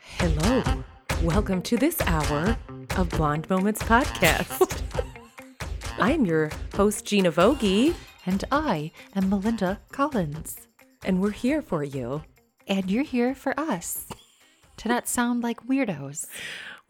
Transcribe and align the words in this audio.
Hello. 0.00 0.62
Welcome 1.22 1.62
to 1.62 1.76
this 1.76 2.00
hour 2.02 2.56
of 2.96 3.08
Blonde 3.10 3.48
Moments 3.50 3.82
podcast. 3.82 4.82
I'm 5.98 6.24
your 6.24 6.50
host, 6.74 7.04
Gina 7.04 7.30
Vogie, 7.30 7.94
And 8.26 8.44
I 8.50 8.90
am 9.14 9.28
Melinda 9.30 9.80
Collins. 9.92 10.66
and 11.04 11.20
we're 11.20 11.30
here 11.30 11.62
for 11.62 11.84
you. 11.84 12.22
And 12.66 12.90
you're 12.90 13.04
here 13.04 13.34
for 13.34 13.58
us 13.58 14.06
to 14.78 14.88
not 14.88 15.08
sound 15.08 15.42
like 15.42 15.66
weirdos. 15.66 16.26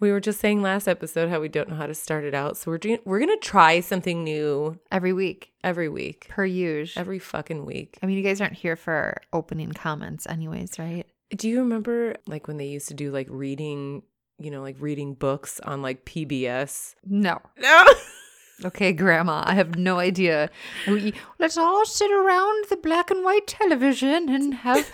We 0.00 0.12
were 0.12 0.20
just 0.20 0.38
saying 0.40 0.62
last 0.62 0.86
episode 0.86 1.28
how 1.28 1.40
we 1.40 1.48
don't 1.48 1.68
know 1.68 1.74
how 1.74 1.86
to 1.86 1.94
start 1.94 2.24
it 2.24 2.34
out, 2.34 2.56
so 2.56 2.70
we're 2.70 2.78
doing, 2.78 2.98
we're 3.04 3.18
gonna 3.18 3.36
try 3.38 3.80
something 3.80 4.22
new 4.22 4.78
Every 4.92 5.12
week, 5.12 5.52
every 5.64 5.88
week, 5.88 6.26
per 6.28 6.44
usual. 6.44 7.00
every 7.00 7.18
fucking 7.18 7.64
week. 7.64 7.98
I 8.02 8.06
mean, 8.06 8.16
you 8.16 8.22
guys 8.22 8.40
aren't 8.40 8.52
here 8.54 8.76
for 8.76 9.20
opening 9.32 9.72
comments, 9.72 10.26
anyways, 10.28 10.78
right? 10.78 11.04
Do 11.36 11.48
you 11.48 11.58
remember 11.60 12.14
like 12.26 12.46
when 12.46 12.58
they 12.58 12.66
used 12.66 12.88
to 12.88 12.94
do 12.94 13.10
like 13.10 13.26
reading, 13.28 14.02
you 14.38 14.50
know, 14.52 14.62
like 14.62 14.76
reading 14.78 15.14
books 15.14 15.58
on 15.60 15.82
like 15.82 16.04
PBS? 16.04 16.94
No. 17.04 17.40
No. 17.58 17.84
Okay, 18.64 18.92
Grandma, 18.92 19.44
I 19.46 19.54
have 19.54 19.76
no 19.78 20.00
idea. 20.00 20.50
We, 20.88 21.14
let's 21.38 21.56
all 21.56 21.86
sit 21.86 22.10
around 22.10 22.64
the 22.68 22.76
black 22.76 23.08
and 23.08 23.24
white 23.24 23.46
television 23.46 24.28
and 24.28 24.52
have 24.52 24.84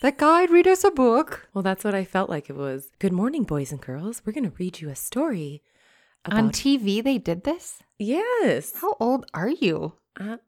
that 0.00 0.18
guide 0.18 0.50
read 0.50 0.66
us 0.66 0.84
a 0.84 0.90
book. 0.90 1.48
Well, 1.54 1.62
that's 1.62 1.84
what 1.84 1.94
I 1.94 2.04
felt 2.04 2.30
like 2.30 2.48
it 2.50 2.56
was. 2.56 2.88
Good 2.98 3.12
morning, 3.12 3.44
boys 3.44 3.72
and 3.72 3.80
girls. 3.80 4.22
We're 4.24 4.32
gonna 4.32 4.52
read 4.58 4.80
you 4.80 4.88
a 4.88 4.96
story 4.96 5.62
On 6.30 6.50
TV, 6.50 7.02
they 7.02 7.18
did 7.18 7.44
this? 7.44 7.82
yes, 7.98 8.72
How 8.80 8.96
old 9.00 9.26
are 9.34 9.48
you? 9.50 9.94
uh, 10.18 10.38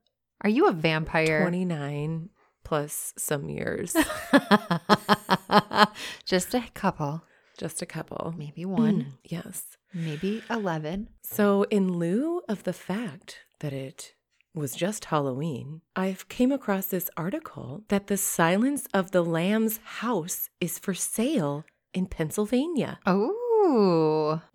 Are 0.42 0.51
you 0.51 0.66
a 0.69 0.73
vampire? 0.73 1.42
twenty 1.42 1.65
nine 1.65 2.30
plus 2.65 3.12
some 3.19 3.48
years, 3.51 3.92
Just 6.25 6.55
a 6.55 6.62
couple, 6.75 7.22
just 7.59 7.83
a 7.83 7.87
couple. 7.87 8.34
maybe 8.37 8.64
one, 8.64 9.03
Mm, 9.03 9.06
yes. 9.25 9.77
maybe 9.92 10.42
11. 10.48 11.09
So, 11.22 11.64
in 11.64 11.92
lieu 11.98 12.42
of 12.48 12.62
the 12.64 12.72
fact 12.72 13.41
that 13.61 13.72
it 13.72 14.14
was 14.55 14.75
just 14.75 15.06
Halloween, 15.06 15.81
I've 15.97 16.28
came 16.28 16.53
across 16.53 16.86
this 16.86 17.08
article 17.17 17.84
that 17.89 18.08
the 18.08 18.17
Silence 18.17 18.86
of 18.92 19.11
the 19.11 19.22
Lambs 19.22 19.81
house 20.00 20.50
is 20.61 20.78
for 20.78 20.92
sale 20.94 21.64
in 21.94 22.06
Pennsylvania. 22.06 22.98
Oh, 23.06 23.41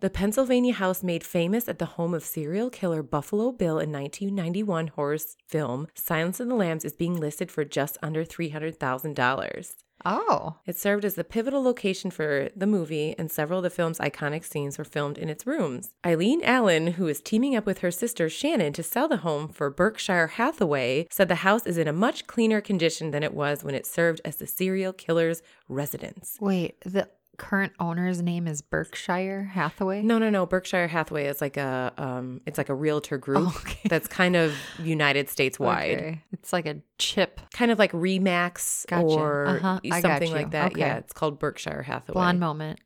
The 0.00 0.10
Pennsylvania 0.12 0.74
house 0.74 1.02
made 1.02 1.24
famous 1.24 1.68
at 1.68 1.78
the 1.78 1.84
home 1.96 2.14
of 2.14 2.24
serial 2.24 2.70
killer 2.70 3.02
Buffalo 3.02 3.52
Bill 3.52 3.78
in 3.78 3.90
1991 3.90 4.88
horror 4.88 5.18
film 5.46 5.88
Silence 5.94 6.40
of 6.40 6.48
the 6.48 6.54
Lambs 6.54 6.84
is 6.84 6.92
being 6.92 7.16
listed 7.18 7.50
for 7.50 7.64
just 7.64 7.96
under 8.02 8.24
$300,000. 8.24 9.74
oh, 10.04 10.56
It 10.66 10.76
served 10.76 11.04
as 11.04 11.14
the 11.14 11.24
pivotal 11.24 11.62
location 11.62 12.10
for 12.10 12.50
the 12.54 12.66
movie, 12.66 13.14
and 13.18 13.30
several 13.30 13.58
of 13.60 13.62
the 13.64 13.70
film's 13.70 13.98
iconic 13.98 14.44
scenes 14.44 14.78
were 14.78 14.84
filmed 14.84 15.16
in 15.18 15.28
its 15.28 15.46
rooms. 15.46 15.94
Eileen 16.06 16.42
Allen, 16.44 16.88
who 16.92 17.08
is 17.08 17.20
teaming 17.22 17.56
up 17.56 17.66
with 17.66 17.78
her 17.78 17.90
sister 17.90 18.28
Shannon 18.28 18.72
to 18.74 18.82
sell 18.82 19.08
the 19.08 19.18
home 19.18 19.48
for 19.48 19.70
Berkshire 19.70 20.28
Hathaway, 20.28 21.06
said 21.10 21.28
the 21.28 21.36
house 21.46 21.66
is 21.66 21.78
in 21.78 21.88
a 21.88 21.92
much 21.92 22.26
cleaner 22.26 22.60
condition 22.60 23.10
than 23.10 23.22
it 23.22 23.34
was 23.34 23.64
when 23.64 23.74
it 23.74 23.86
served 23.86 24.20
as 24.24 24.36
the 24.36 24.46
serial 24.46 24.92
killer's 24.92 25.42
residence. 25.68 26.36
wait. 26.40 26.80
The 26.82 27.08
current 27.38 27.72
owner's 27.80 28.20
name 28.20 28.46
is 28.46 28.60
Berkshire 28.62 29.44
Hathaway. 29.44 30.02
No, 30.02 30.18
no, 30.18 30.28
no. 30.28 30.44
Berkshire 30.44 30.88
Hathaway 30.88 31.26
is 31.26 31.40
like 31.40 31.56
a 31.56 31.92
um, 31.96 32.40
it's 32.44 32.58
like 32.58 32.68
a 32.68 32.74
realtor 32.74 33.16
group 33.16 33.38
Oh, 33.48 33.56
okay. 33.64 33.88
that's 33.88 34.06
kind 34.08 34.36
of 34.36 34.54
United 34.82 35.30
States 35.30 35.58
wide, 35.60 35.92
Okay. 35.98 36.22
It's 36.32 36.52
like 36.52 36.66
a 36.66 36.76
chip. 36.98 37.40
kind 37.52 37.70
of 37.70 37.78
like 37.78 37.92
Remax 37.92 38.86
Gotcha. 38.86 39.04
or 39.06 39.46
Uh-huh. 39.46 39.80
Something 40.00 40.32
like 40.32 40.50
that. 40.50 40.76
Yeah, 40.76 40.96
it's 40.98 41.12
called 41.14 41.38
Berkshire 41.38 41.82
Hathaway. 41.82 42.12
Blonde 42.14 42.40
moment. 42.40 42.80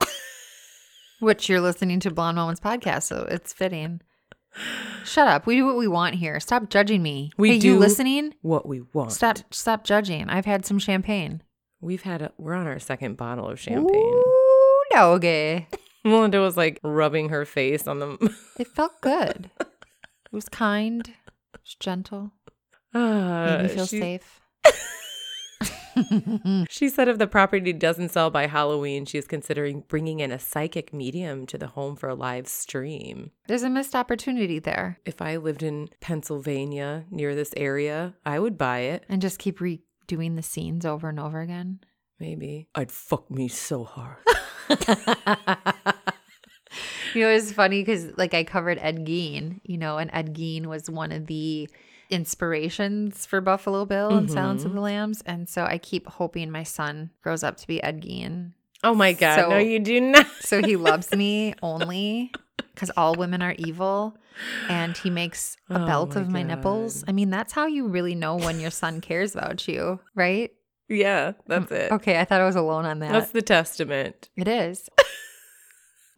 Which 1.20 1.48
you're 1.48 1.60
listening 1.60 2.00
to 2.00 2.10
Blonde 2.10 2.36
Moments 2.36 2.60
podcast, 2.60 3.02
so 3.02 3.26
it's 3.30 3.52
fitting. 3.52 4.00
Shut 5.04 5.28
up. 5.28 5.46
We 5.46 5.56
do 5.56 5.66
what 5.66 5.76
we 5.76 5.86
want 5.86 6.14
here. 6.16 6.40
Stop 6.40 6.70
judging 6.70 7.02
me. 7.02 7.30
We 7.36 7.50
hey, 7.50 7.58
do 7.58 7.66
you 7.68 7.78
listening? 7.78 8.34
what 8.42 8.66
we 8.66 8.80
want. 8.94 9.12
Stop 9.12 9.38
stop 9.50 9.84
judging. 9.84 10.28
I've 10.30 10.46
had 10.46 10.64
some 10.66 10.78
champagne. 10.78 11.42
We've 11.80 12.02
had 12.02 12.22
a, 12.22 12.32
we're 12.36 12.54
on 12.54 12.66
our 12.66 12.78
second 12.78 13.16
bottle 13.16 13.48
of 13.48 13.58
champagne. 13.58 13.94
Ooh, 13.94 14.82
doggy. 14.92 15.66
Melinda 16.04 16.40
was 16.40 16.56
like 16.56 16.78
rubbing 16.82 17.30
her 17.30 17.44
face 17.44 17.86
on 17.86 17.98
the. 17.98 18.34
It 18.58 18.68
felt 18.68 19.00
good. 19.00 19.50
it 19.60 20.32
was 20.32 20.48
kind. 20.48 21.08
It 21.08 21.60
was 21.62 21.74
gentle. 21.78 22.32
Uh, 22.94 23.58
Made 23.58 23.62
me 23.62 23.68
feel 23.68 23.86
she, 23.86 24.00
safe. 24.00 24.40
She 26.70 26.88
said 26.88 27.08
if 27.08 27.18
the 27.18 27.26
property 27.26 27.72
doesn't 27.72 28.10
sell 28.10 28.30
by 28.30 28.46
Halloween, 28.46 29.04
she 29.04 29.18
is 29.18 29.26
considering 29.26 29.84
bringing 29.88 30.20
in 30.20 30.30
a 30.30 30.38
psychic 30.38 30.94
medium 30.94 31.46
to 31.46 31.58
the 31.58 31.66
home 31.66 31.96
for 31.96 32.08
a 32.08 32.14
live 32.14 32.48
stream. 32.48 33.32
There's 33.48 33.64
a 33.64 33.70
missed 33.70 33.94
opportunity 33.94 34.58
there. 34.58 34.98
If 35.04 35.20
I 35.20 35.36
lived 35.36 35.62
in 35.62 35.88
Pennsylvania 36.00 37.04
near 37.10 37.34
this 37.34 37.52
area, 37.56 38.14
I 38.24 38.38
would 38.38 38.56
buy 38.56 38.80
it. 38.80 39.04
And 39.08 39.20
just 39.20 39.38
keep 39.38 39.60
redoing 40.10 40.36
the 40.36 40.42
scenes 40.42 40.84
over 40.84 41.08
and 41.08 41.20
over 41.20 41.40
again. 41.40 41.80
Maybe. 42.18 42.68
I'd 42.74 42.92
fuck 42.92 43.30
me 43.30 43.48
so 43.48 43.84
hard. 43.84 44.18
You 47.14 47.22
know, 47.22 47.30
it's 47.30 47.52
funny 47.52 47.82
because 47.82 48.16
like 48.16 48.34
I 48.34 48.44
covered 48.44 48.78
Ed 48.80 49.04
Gein, 49.04 49.60
you 49.64 49.78
know, 49.78 49.98
and 49.98 50.10
Ed 50.12 50.34
Gein 50.34 50.66
was 50.66 50.88
one 50.88 51.12
of 51.12 51.26
the 51.26 51.68
inspirations 52.08 53.26
for 53.26 53.40
Buffalo 53.40 53.84
Bill 53.84 54.16
and 54.16 54.30
Silence 54.30 54.64
of 54.64 54.70
the 54.70 54.76
mm-hmm. 54.76 54.84
Lambs. 54.84 55.22
And 55.26 55.48
so 55.48 55.64
I 55.64 55.78
keep 55.78 56.06
hoping 56.06 56.50
my 56.50 56.62
son 56.62 57.10
grows 57.22 57.42
up 57.42 57.56
to 57.58 57.66
be 57.66 57.82
Ed 57.82 58.02
Gein. 58.02 58.52
Oh 58.82 58.94
my 58.94 59.12
God. 59.12 59.36
So- 59.36 59.48
no, 59.50 59.58
you 59.58 59.78
do 59.78 60.00
not. 60.00 60.26
So 60.40 60.62
he 60.62 60.76
loves 60.88 61.12
me 61.12 61.54
only 61.62 62.32
because 62.56 62.90
all 62.96 63.14
women 63.14 63.42
are 63.42 63.54
evil. 63.58 64.16
And 64.70 64.96
he 64.96 65.10
makes 65.10 65.56
a 65.68 65.82
Oh 65.82 65.86
belt 65.86 66.14
my 66.14 66.20
of 66.22 66.30
my 66.30 66.42
nipples. 66.42 67.04
I 67.06 67.12
mean, 67.12 67.28
that's 67.28 67.52
how 67.52 67.66
you 67.66 67.88
really 67.88 68.14
know 68.14 68.36
when 68.36 68.58
your 68.58 68.70
son 68.70 69.00
cares 69.02 69.34
about 69.34 69.68
you, 69.68 70.00
right? 70.14 70.50
Yeah, 70.88 71.32
mm, 71.32 71.34
that's 71.46 71.70
it. 71.72 71.92
Okay, 71.92 72.18
I 72.18 72.24
thought 72.24 72.40
I 72.40 72.46
was 72.46 72.56
alone 72.56 72.86
on 72.86 73.00
that. 73.00 73.12
That's 73.12 73.32
the 73.32 73.42
testament. 73.42 74.30
It 74.36 74.48
is. 74.48 74.88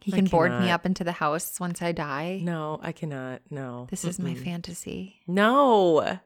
He 0.01 0.11
can 0.11 0.25
board 0.25 0.51
me 0.59 0.69
up 0.69 0.85
into 0.85 1.05
the 1.05 1.13
house 1.13 1.61
once 1.61 1.81
I 1.81 1.93
die. 1.93 2.41
No, 2.43 2.77
I 2.83 2.91
cannot. 2.91 3.41
No. 3.49 3.87
This 3.89 4.03
is 4.03 4.19
my 4.19 4.35
fantasy. 4.35 5.21
No. 5.27 6.19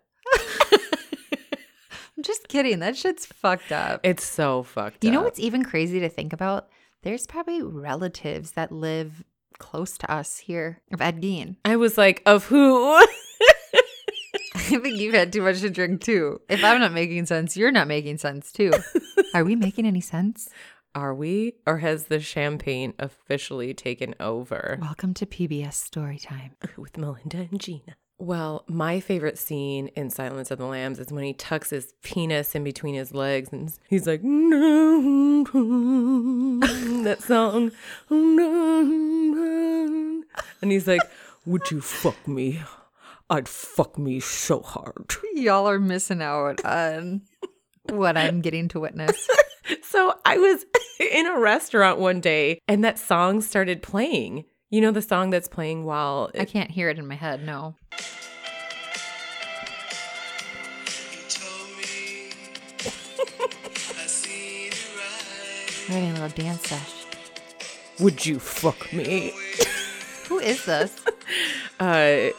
I'm 2.18 2.24
just 2.24 2.48
kidding. 2.48 2.80
That 2.80 2.98
shit's 2.98 3.28
fucked 3.28 3.72
up. 3.72 4.00
It's 4.04 4.24
so 4.24 4.64
fucked 4.64 4.98
up. 4.98 5.04
you 5.04 5.12
know 5.12 5.22
what's 5.22 5.40
even 5.40 5.64
crazy 5.64 6.00
to 6.00 6.10
think 6.10 6.34
about? 6.34 6.68
There's 7.04 7.28
probably 7.28 7.62
relatives 7.62 8.54
that 8.54 8.72
live 8.72 9.24
close 9.60 9.98
to 10.00 10.12
us 10.12 10.40
here 10.40 10.82
of 10.92 11.00
Ed 11.00 11.22
Gein. 11.22 11.58
I 11.64 11.76
was 11.76 11.96
like, 11.96 12.24
of 12.26 12.46
who? 12.46 12.86
I 14.56 14.80
think 14.80 14.98
you've 14.98 15.14
had 15.14 15.32
too 15.32 15.44
much 15.44 15.62
to 15.62 15.70
drink 15.70 16.02
too. 16.02 16.42
If 16.50 16.64
I'm 16.64 16.80
not 16.80 16.92
making 16.92 17.28
sense, 17.28 17.56
you're 17.56 17.72
not 17.72 17.88
making 17.88 18.18
sense 18.18 18.52
too. 18.52 18.72
Are 19.36 19.44
we 19.44 19.56
making 19.56 19.86
any 19.86 20.02
sense? 20.02 20.50
Are 20.96 21.14
we? 21.14 21.54
Or 21.68 21.78
has 21.78 22.06
the 22.06 22.20
champagne 22.20 22.94
officially 22.98 23.76
taken 23.76 24.16
over 24.20 24.80
Welcome 24.82 25.14
to 25.16 25.28
PBS 25.28 25.88
Storytime. 25.88 26.52
with 26.78 26.98
Melinda 26.98 27.48
and 27.52 27.60
Gina? 27.60 27.96
Well, 28.20 28.64
my 28.68 29.00
favorite 29.00 29.38
scene 29.38 29.90
in 29.90 30.10
Silence 30.10 30.50
of 30.50 30.58
the 30.58 30.66
Lambs 30.66 31.00
is 31.00 31.12
when 31.12 31.24
he 31.24 31.34
tucks 31.34 31.70
his 31.70 31.94
penis 32.02 32.56
in 32.56 32.64
between 32.64 32.96
his 32.96 33.14
legs 33.14 33.50
and 33.52 33.72
he's 33.90 34.08
like, 34.08 34.22
that 37.04 37.22
song. 37.22 37.72
And 40.62 40.72
he's 40.72 40.88
like, 40.88 41.02
Would 41.46 41.72
you 41.72 41.82
fuck 41.82 42.28
me? 42.28 42.62
I'd 43.30 43.48
fuck 43.48 43.98
me 43.98 44.20
so 44.20 44.62
hard. 44.62 45.14
Y'all 45.34 45.68
are 45.68 45.80
missing 45.80 46.22
out 46.22 46.64
on 46.66 47.22
what 47.90 48.18
I'm 48.18 48.42
getting 48.42 48.68
to 48.70 48.80
witness. 48.80 49.28
So 49.82 50.14
I 50.24 50.38
was 50.38 50.66
in 50.98 51.26
a 51.26 51.38
restaurant 51.38 52.00
one 52.00 52.22
day 52.22 52.62
and 52.70 52.86
that 52.86 52.98
song 52.98 53.42
started 53.42 53.84
playing. 53.84 54.46
You 54.70 54.80
know 54.80 54.92
the 54.92 55.02
song 55.02 55.30
that's 55.30 55.50
playing 55.50 55.84
while 55.84 56.32
I 56.40 56.46
can't 56.46 56.72
hear 56.72 56.88
it 56.88 56.98
in 56.98 57.06
my 57.06 57.16
head. 57.16 57.46
No. 57.46 57.76
We're 65.90 65.96
having 65.96 66.10
a 66.12 66.14
little 66.26 66.44
dance 66.44 66.68
sesh. 66.68 67.06
Would 68.00 68.26
you 68.26 68.40
fuck 68.40 68.92
me? 68.94 69.34
Who 70.28 70.40
is 70.40 70.66
this? 70.66 70.96
Uh 71.80 72.30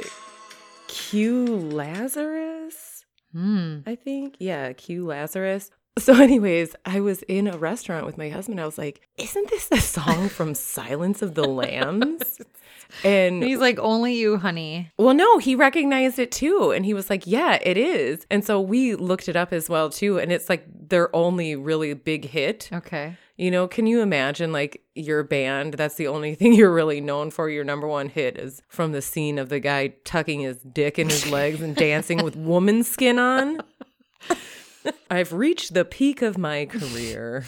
Q 0.89 1.45
Lazarus, 1.47 3.05
Hmm. 3.33 3.79
I 3.87 3.95
think. 3.95 4.35
Yeah, 4.41 4.73
Q 4.73 5.07
Lazarus. 5.07 5.71
So, 5.99 6.15
anyways, 6.15 6.75
I 6.85 7.01
was 7.01 7.23
in 7.25 7.47
a 7.47 7.57
restaurant 7.59 8.05
with 8.07 8.19
my 8.19 8.31
husband. 8.31 8.61
I 8.61 8.65
was 8.67 8.79
like, 8.79 9.01
"Isn't 9.17 9.49
this 9.51 9.69
a 9.71 9.81
song 9.81 10.29
from 10.37 10.55
Silence 10.55 11.23
of 11.23 11.35
the 11.35 11.45
Lambs?" 11.47 12.41
And 13.05 13.43
He's 13.45 13.59
like, 13.59 13.79
only 13.81 14.15
you, 14.15 14.39
honey. 14.39 14.91
well, 14.97 15.13
no, 15.15 15.37
he 15.37 15.55
recognized 15.55 16.19
it 16.19 16.33
too, 16.33 16.71
and 16.71 16.87
he 16.87 16.95
was 16.95 17.11
like, 17.11 17.27
"Yeah, 17.27 17.59
it 17.63 17.77
is." 17.77 18.27
And 18.31 18.43
so 18.45 18.61
we 18.61 18.95
looked 18.95 19.29
it 19.29 19.37
up 19.37 19.53
as 19.53 19.69
well 19.69 19.91
too, 19.91 20.19
and 20.19 20.33
it's 20.33 20.49
like 20.49 20.65
their 20.89 21.15
only 21.15 21.55
really 21.55 21.93
big 21.95 22.25
hit. 22.25 22.71
Okay. 22.73 23.17
You 23.39 23.51
know, 23.53 23.69
can 23.69 23.87
you 23.87 24.03
imagine 24.03 24.53
like 24.53 24.83
your 24.97 25.23
band? 25.23 25.75
That's 25.75 25.95
the 25.95 26.09
only 26.09 26.35
thing 26.39 26.53
you're 26.55 26.73
really 26.73 27.01
known 27.01 27.31
for. 27.31 27.49
Your 27.49 27.65
number 27.65 27.87
one 27.87 28.09
hit 28.09 28.37
is 28.37 28.61
from 28.69 28.91
the 28.93 29.01
scene 29.01 29.39
of 29.39 29.49
the 29.49 29.61
guy 29.61 29.95
tucking 30.05 30.41
his 30.41 30.59
dick 30.59 30.99
in 30.99 31.09
his 31.09 31.31
legs 31.31 31.63
and 31.63 31.75
dancing 31.77 32.23
with 32.25 32.35
woman 32.37 32.83
skin 32.83 33.19
on. 33.19 33.61
I've 35.11 35.33
reached 35.33 35.73
the 35.75 35.85
peak 35.85 36.21
of 36.21 36.37
my 36.37 36.67
career. 36.67 37.45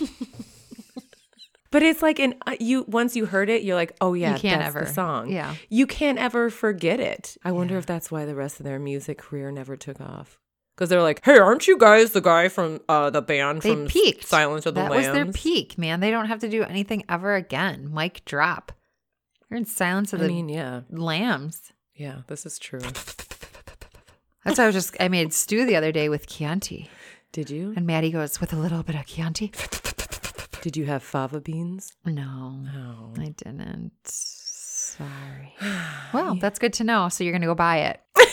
but 1.70 1.82
it's 1.82 2.00
like 2.00 2.18
an 2.18 2.34
uh, 2.46 2.56
you 2.58 2.84
once 2.88 3.14
you 3.14 3.26
heard 3.26 3.50
it, 3.50 3.62
you're 3.62 3.76
like, 3.76 3.94
oh 4.00 4.14
yeah, 4.14 4.34
You 4.34 4.40
can't 4.40 4.60
that's 4.62 4.74
ever. 4.76 4.86
the 4.86 4.92
song. 4.92 5.30
Yeah. 5.30 5.54
you 5.68 5.86
can't 5.86 6.18
ever 6.18 6.48
forget 6.48 6.98
it. 7.00 7.36
I 7.44 7.52
wonder 7.52 7.76
if 7.76 7.84
that's 7.86 8.10
why 8.10 8.24
the 8.24 8.34
rest 8.34 8.58
of 8.60 8.64
their 8.64 8.78
music 8.78 9.18
career 9.18 9.50
never 9.50 9.76
took 9.76 10.00
off. 10.00 10.38
Because 10.76 10.90
they're 10.90 11.00
like, 11.02 11.24
hey, 11.24 11.38
aren't 11.38 11.66
you 11.66 11.78
guys 11.78 12.10
the 12.12 12.20
guy 12.20 12.48
from 12.48 12.80
uh, 12.86 13.08
the 13.08 13.22
band 13.22 13.62
They 13.62 13.70
from 13.70 13.86
peaked. 13.86 14.26
Silence 14.26 14.66
of 14.66 14.74
the 14.74 14.82
that 14.82 14.90
Lambs? 14.90 15.06
was 15.06 15.14
their 15.14 15.32
peak, 15.32 15.78
man. 15.78 16.00
They 16.00 16.10
don't 16.10 16.26
have 16.26 16.40
to 16.40 16.48
do 16.50 16.62
anything 16.64 17.02
ever 17.08 17.34
again. 17.34 17.90
Mic 17.94 18.22
drop. 18.26 18.72
You're 19.48 19.56
in 19.56 19.64
Silence 19.64 20.12
of 20.12 20.20
I 20.20 20.24
the 20.24 20.28
mean, 20.28 20.48
yeah, 20.50 20.82
Lambs. 20.90 21.72
yeah, 21.94 22.16
this 22.26 22.44
is 22.44 22.58
true. 22.58 22.80
That's 24.44 24.58
why 24.58 24.64
I 24.64 24.66
was 24.66 24.74
just, 24.74 24.96
I 25.00 25.08
made 25.08 25.32
stew 25.32 25.64
the 25.64 25.76
other 25.76 25.92
day 25.92 26.08
with 26.10 26.26
Chianti. 26.26 26.90
Did 27.32 27.48
you? 27.50 27.72
And 27.76 27.86
Maddie 27.86 28.10
goes, 28.12 28.38
with 28.40 28.52
a 28.52 28.56
little 28.56 28.82
bit 28.82 28.96
of 28.96 29.06
Chianti? 29.06 29.52
Did 30.60 30.76
you 30.76 30.84
have 30.86 31.02
fava 31.02 31.40
beans? 31.40 31.92
No, 32.04 32.60
Oh. 32.76 33.12
I 33.20 33.28
didn't. 33.30 33.92
Sorry. 34.04 35.54
Well, 36.12 36.36
that's 36.36 36.58
good 36.58 36.72
to 36.74 36.84
know. 36.84 37.08
So 37.08 37.24
you're 37.24 37.32
going 37.32 37.42
to 37.42 37.46
go 37.48 37.54
buy 37.54 37.78
it. 37.78 38.00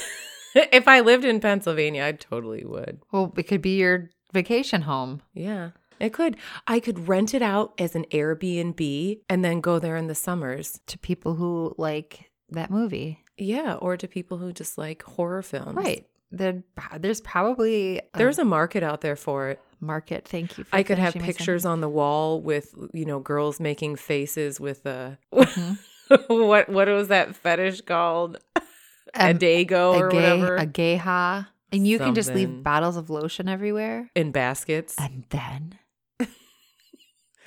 if 0.72 0.88
I 0.88 1.00
lived 1.02 1.26
in 1.26 1.40
Pennsylvania, 1.40 2.06
I 2.06 2.12
totally 2.14 2.64
would. 2.66 3.00
Well, 3.12 3.34
it 3.38 3.44
could 3.44 3.62
be 3.62 3.78
your 3.78 4.10
vacation 4.34 4.82
home. 4.84 5.22
Yeah. 5.34 5.72
It 6.00 6.12
could. 6.12 6.38
I 6.68 6.80
could 6.80 7.08
rent 7.08 7.34
it 7.34 7.42
out 7.42 7.74
as 7.78 7.96
an 7.96 8.06
Airbnb 8.12 9.20
and 9.30 9.46
then 9.46 9.62
go 9.62 9.80
there 9.80 9.96
in 9.96 10.08
the 10.08 10.16
summers. 10.16 10.80
to 10.88 10.98
people 10.98 11.36
who 11.36 11.74
like 11.78 12.32
that 12.50 12.70
movie. 12.72 13.20
Yeah, 13.38 13.76
or 13.76 13.96
to 13.98 14.08
people 14.08 14.38
who 14.38 14.52
just 14.52 14.78
like 14.78 15.04
horror 15.04 15.42
films. 15.42 15.76
Right. 15.76 16.06
There, 16.32 16.64
there's 16.98 17.22
probably 17.22 18.00
a 18.00 18.18
There's 18.18 18.40
a 18.40 18.44
market 18.46 18.82
out 18.84 19.02
there 19.02 19.16
for 19.16 19.50
it. 19.50 19.60
market. 19.80 20.28
Thank 20.28 20.58
you. 20.58 20.64
For 20.64 20.76
I 20.76 20.82
could 20.84 20.98
have 20.98 21.14
pictures 21.14 21.64
on 21.66 21.80
the 21.82 21.90
wall 21.90 22.42
with, 22.42 22.74
you 22.92 23.06
know, 23.06 23.20
girls 23.20 23.60
making 23.60 23.96
faces 23.98 24.60
with 24.60 24.86
a 24.86 25.18
Mhm. 25.32 25.78
what 26.28 26.70
what 26.70 26.88
was 26.88 27.08
that 27.10 27.36
fetish 27.36 27.82
called? 27.82 28.40
a 29.14 29.34
dago 29.34 29.94
or 29.96 30.08
a 30.10 30.12
gay, 30.12 30.40
whatever. 30.40 30.56
a 30.58 30.66
gay 30.66 30.96
ha, 30.98 31.50
and 31.72 31.88
you 31.88 31.98
can 32.00 32.14
just 32.16 32.34
leave 32.34 32.64
bottles 32.64 32.98
of 32.98 33.10
lotion 33.10 33.48
everywhere, 33.48 34.10
in 34.16 34.32
baskets. 34.32 34.96
and 35.00 35.26
then 35.30 35.78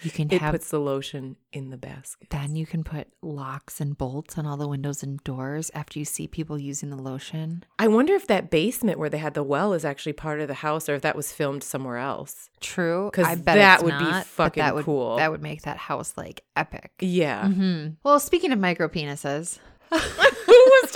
you 0.02 0.10
can 0.10 0.30
It 0.30 0.40
have. 0.40 0.52
puts 0.52 0.70
the 0.70 0.78
lotion 0.78 1.36
in 1.52 1.70
the 1.70 1.76
basket. 1.78 2.28
then 2.30 2.54
you 2.54 2.66
can 2.66 2.84
put 2.84 3.08
locks 3.22 3.80
and 3.80 3.96
bolts 3.96 4.36
on 4.36 4.46
all 4.46 4.56
the 4.58 4.68
windows 4.68 5.02
and 5.02 5.22
doors 5.24 5.70
after 5.74 5.98
you 5.98 6.04
see 6.04 6.26
people 6.28 6.58
using 6.58 6.90
the 6.90 6.96
lotion. 6.96 7.64
I 7.78 7.88
wonder 7.88 8.14
if 8.14 8.26
that 8.26 8.50
basement 8.50 8.98
where 8.98 9.08
they 9.08 9.18
had 9.18 9.34
the 9.34 9.42
well 9.42 9.72
is 9.72 9.84
actually 9.84 10.12
part 10.12 10.40
of 10.40 10.48
the 10.48 10.54
house 10.54 10.88
or 10.88 10.94
if 10.94 11.02
that 11.02 11.16
was 11.16 11.32
filmed 11.32 11.62
somewhere 11.64 11.96
else. 11.96 12.50
True, 12.60 13.10
'Cause 13.12 13.26
I 13.26 13.34
bet 13.36 13.54
that 13.56 13.74
it's 13.76 13.84
would 13.84 13.98
be 13.98 14.04
not, 14.04 14.24
but 14.24 14.26
fucking 14.26 14.60
that 14.60 14.74
would, 14.74 14.84
cool. 14.84 15.16
That 15.16 15.30
would 15.30 15.42
make 15.42 15.62
that 15.62 15.78
house 15.78 16.12
like 16.16 16.42
epic. 16.54 16.92
Yeah. 17.00 17.48
hmm 17.48 17.88
Well, 18.04 18.20
speaking 18.20 18.52
of 18.52 18.58
micro 18.58 18.88
penises, 18.88 19.58
Who 19.90 19.96
was 19.96 20.36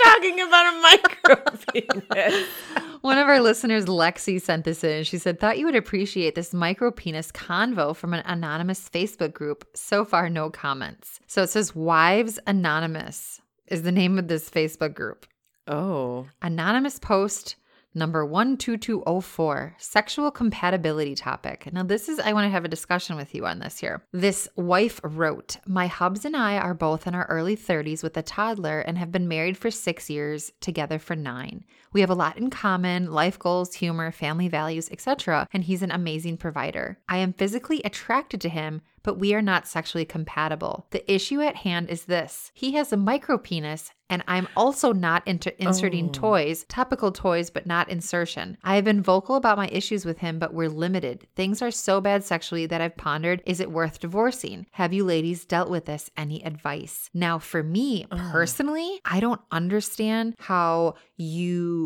talking 0.03 0.41
about 0.41 0.73
a 0.73 0.81
micro 0.81 1.35
penis? 1.73 2.47
One 3.01 3.17
of 3.17 3.27
our 3.27 3.39
listeners, 3.39 3.85
Lexi, 3.85 4.39
sent 4.39 4.63
this 4.63 4.83
in. 4.83 5.03
She 5.03 5.17
said, 5.17 5.39
Thought 5.39 5.57
you 5.57 5.65
would 5.65 5.75
appreciate 5.75 6.35
this 6.35 6.53
micro 6.53 6.91
penis 6.91 7.31
convo 7.31 7.95
from 7.95 8.13
an 8.13 8.23
anonymous 8.25 8.87
Facebook 8.89 9.33
group. 9.33 9.67
So 9.73 10.05
far, 10.05 10.29
no 10.29 10.49
comments. 10.49 11.19
So 11.27 11.43
it 11.43 11.49
says 11.49 11.75
Wives 11.75 12.39
Anonymous 12.45 13.41
is 13.67 13.83
the 13.83 13.91
name 13.91 14.19
of 14.19 14.27
this 14.27 14.49
Facebook 14.49 14.93
group. 14.93 15.25
Oh. 15.67 16.27
Anonymous 16.41 16.99
post 16.99 17.55
number 17.93 18.25
12204 18.25 19.75
sexual 19.77 20.31
compatibility 20.31 21.15
topic. 21.15 21.71
Now, 21.71 21.83
this 21.83 22.09
is, 22.09 22.19
I 22.19 22.33
want 22.33 22.45
to 22.45 22.51
have 22.51 22.65
a 22.65 22.69
discussion 22.69 23.15
with 23.15 23.35
you 23.35 23.45
on 23.45 23.59
this 23.59 23.79
here. 23.79 24.03
This 24.11 24.47
wife 24.55 24.99
wrote 25.03 25.57
My 25.65 25.87
hubs 25.87 26.25
and 26.25 26.35
I 26.35 26.57
are 26.57 26.73
both 26.73 27.07
in 27.07 27.15
our 27.15 27.25
early 27.25 27.57
30s 27.57 28.03
with 28.03 28.15
a 28.17 28.21
toddler 28.21 28.79
and 28.79 28.97
have 28.97 29.11
been 29.11 29.27
married 29.27 29.57
for 29.57 29.71
six 29.71 30.09
years, 30.09 30.51
together 30.61 30.99
for 30.99 31.15
nine. 31.15 31.65
We 31.93 32.01
have 32.01 32.09
a 32.09 32.15
lot 32.15 32.37
in 32.37 32.49
common 32.49 33.11
life 33.11 33.37
goals, 33.37 33.75
humor, 33.75 34.11
family 34.11 34.47
values, 34.47 34.89
etc. 34.91 35.47
And 35.53 35.63
he's 35.63 35.81
an 35.81 35.91
amazing 35.91 36.37
provider. 36.37 36.97
I 37.09 37.17
am 37.17 37.33
physically 37.33 37.81
attracted 37.83 38.39
to 38.41 38.49
him, 38.49 38.81
but 39.03 39.17
we 39.17 39.33
are 39.33 39.41
not 39.41 39.67
sexually 39.67 40.05
compatible. 40.05 40.87
The 40.91 41.11
issue 41.11 41.41
at 41.41 41.55
hand 41.57 41.89
is 41.89 42.05
this 42.05 42.51
he 42.53 42.73
has 42.73 42.93
a 42.93 42.97
micro 42.97 43.37
penis 43.37 43.91
and 44.11 44.23
I'm 44.27 44.49
also 44.57 44.91
not 44.91 45.25
into 45.25 45.59
inserting 45.63 46.09
Oh. 46.09 46.11
toys, 46.11 46.65
topical 46.67 47.13
toys, 47.13 47.49
but 47.49 47.65
not 47.65 47.89
insertion. 47.89 48.57
I 48.61 48.75
have 48.75 48.83
been 48.83 49.01
vocal 49.01 49.37
about 49.37 49.57
my 49.57 49.69
issues 49.69 50.03
with 50.03 50.17
him, 50.17 50.37
but 50.37 50.53
we're 50.53 50.67
limited. 50.67 51.25
Things 51.37 51.61
are 51.61 51.71
so 51.71 52.01
bad 52.01 52.25
sexually 52.25 52.65
that 52.65 52.81
I've 52.81 52.97
pondered 52.97 53.41
is 53.45 53.61
it 53.61 53.71
worth 53.71 53.99
divorcing? 54.01 54.67
Have 54.71 54.91
you 54.91 55.05
ladies 55.05 55.45
dealt 55.45 55.69
with 55.69 55.85
this? 55.85 56.09
Any 56.17 56.43
advice? 56.43 57.09
Now, 57.13 57.39
for 57.39 57.63
me 57.63 58.05
uh. 58.11 58.31
personally, 58.33 58.99
I 59.05 59.21
don't 59.21 59.41
understand 59.49 60.35
how 60.39 60.95
you 61.15 61.80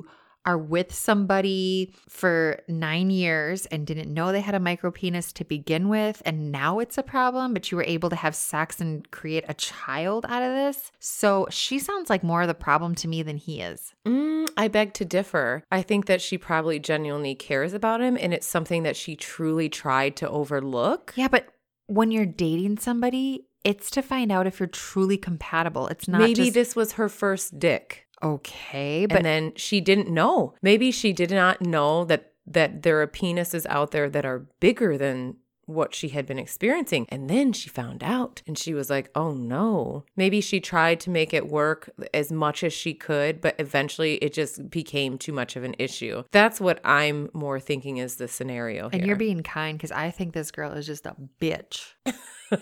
are 0.45 0.57
with 0.57 0.93
somebody 0.93 1.93
for 2.07 2.59
nine 2.67 3.09
years 3.09 3.65
and 3.67 3.85
didn't 3.87 4.13
know 4.13 4.31
they 4.31 4.41
had 4.41 4.55
a 4.55 4.59
micro 4.59 4.91
penis 4.91 5.31
to 5.33 5.43
begin 5.43 5.89
with, 5.89 6.21
and 6.25 6.51
now 6.51 6.79
it's 6.79 6.97
a 6.97 7.03
problem, 7.03 7.53
but 7.53 7.71
you 7.71 7.77
were 7.77 7.83
able 7.83 8.09
to 8.09 8.15
have 8.15 8.35
sex 8.35 8.79
and 8.79 9.09
create 9.11 9.45
a 9.47 9.53
child 9.53 10.25
out 10.29 10.43
of 10.43 10.53
this. 10.53 10.91
So 10.99 11.47
she 11.49 11.79
sounds 11.79 12.09
like 12.09 12.23
more 12.23 12.43
of 12.43 12.47
the 12.47 12.53
problem 12.53 12.95
to 12.95 13.07
me 13.07 13.23
than 13.23 13.37
he 13.37 13.61
is. 13.61 13.93
Mm, 14.05 14.47
I 14.57 14.67
beg 14.67 14.93
to 14.93 15.05
differ. 15.05 15.63
I 15.71 15.81
think 15.81 16.05
that 16.05 16.21
she 16.21 16.37
probably 16.37 16.79
genuinely 16.79 17.35
cares 17.35 17.73
about 17.73 18.01
him 18.01 18.17
and 18.19 18.33
it's 18.33 18.47
something 18.47 18.83
that 18.83 18.95
she 18.95 19.15
truly 19.15 19.69
tried 19.69 20.15
to 20.17 20.29
overlook. 20.29 21.13
Yeah, 21.15 21.27
but 21.27 21.47
when 21.87 22.11
you're 22.11 22.25
dating 22.25 22.77
somebody, 22.77 23.47
it's 23.63 23.89
to 23.91 24.01
find 24.01 24.31
out 24.31 24.47
if 24.47 24.59
you're 24.59 24.67
truly 24.67 25.17
compatible. 25.17 25.87
It's 25.87 26.07
not 26.07 26.21
Maybe 26.21 26.35
just, 26.35 26.53
this 26.53 26.75
was 26.75 26.93
her 26.93 27.09
first 27.09 27.57
dick. 27.59 28.04
Okay, 28.21 29.05
but 29.05 29.17
and 29.17 29.25
then 29.25 29.53
she 29.55 29.81
didn't 29.81 30.09
know. 30.09 30.53
Maybe 30.61 30.91
she 30.91 31.13
did 31.13 31.31
not 31.31 31.61
know 31.61 32.05
that 32.05 32.33
that 32.47 32.83
there 32.83 33.01
are 33.01 33.07
penises 33.07 33.65
out 33.69 33.91
there 33.91 34.09
that 34.09 34.25
are 34.25 34.47
bigger 34.59 34.97
than 34.97 35.37
what 35.65 35.95
she 35.95 36.09
had 36.09 36.25
been 36.25 36.37
experiencing. 36.37 37.07
And 37.09 37.29
then 37.29 37.51
she 37.51 37.69
found 37.69 38.03
out 38.03 38.41
and 38.45 38.57
she 38.57 38.73
was 38.73 38.89
like, 38.89 39.09
"Oh 39.15 39.33
no." 39.33 40.05
Maybe 40.15 40.41
she 40.41 40.59
tried 40.59 40.99
to 41.01 41.09
make 41.09 41.33
it 41.33 41.47
work 41.47 41.89
as 42.13 42.31
much 42.31 42.63
as 42.63 42.73
she 42.73 42.93
could, 42.93 43.41
but 43.41 43.55
eventually 43.59 44.15
it 44.15 44.33
just 44.33 44.69
became 44.69 45.17
too 45.17 45.33
much 45.33 45.55
of 45.55 45.63
an 45.63 45.75
issue. 45.79 46.23
That's 46.31 46.61
what 46.61 46.79
I'm 46.83 47.29
more 47.33 47.59
thinking 47.59 47.97
is 47.97 48.15
the 48.15 48.27
scenario 48.27 48.89
and 48.91 49.05
you're 49.05 49.15
being 49.15 49.43
kind 49.43 49.77
because 49.77 49.91
I 49.91 50.11
think 50.11 50.33
this 50.33 50.51
girl 50.51 50.71
is 50.73 50.85
just 50.85 51.05
a 51.05 51.15
bitch. 51.41 51.93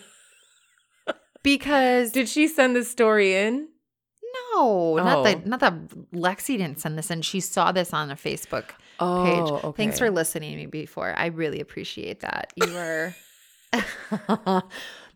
because 1.43 2.11
Did 2.11 2.29
she 2.29 2.47
send 2.47 2.75
this 2.75 2.89
story 2.89 3.35
in? 3.35 3.67
No, 4.55 4.95
not 4.97 5.17
Oh. 5.19 5.23
that 5.23 5.45
not 5.45 5.59
that 5.61 5.73
Lexi 6.13 6.57
didn't 6.57 6.79
send 6.79 6.97
this 6.97 7.09
in. 7.11 7.21
She 7.21 7.39
saw 7.39 7.71
this 7.71 7.93
on 7.93 8.11
a 8.11 8.15
Facebook 8.15 8.69
page. 8.69 8.75
Oh, 8.99 9.73
Thanks 9.75 9.99
for 9.99 10.09
listening 10.11 10.51
to 10.51 10.57
me 10.57 10.65
before. 10.67 11.13
I 11.17 11.27
really 11.27 11.59
appreciate 11.59 12.19
that. 12.21 12.53
You 12.55 12.75
are 12.77 13.15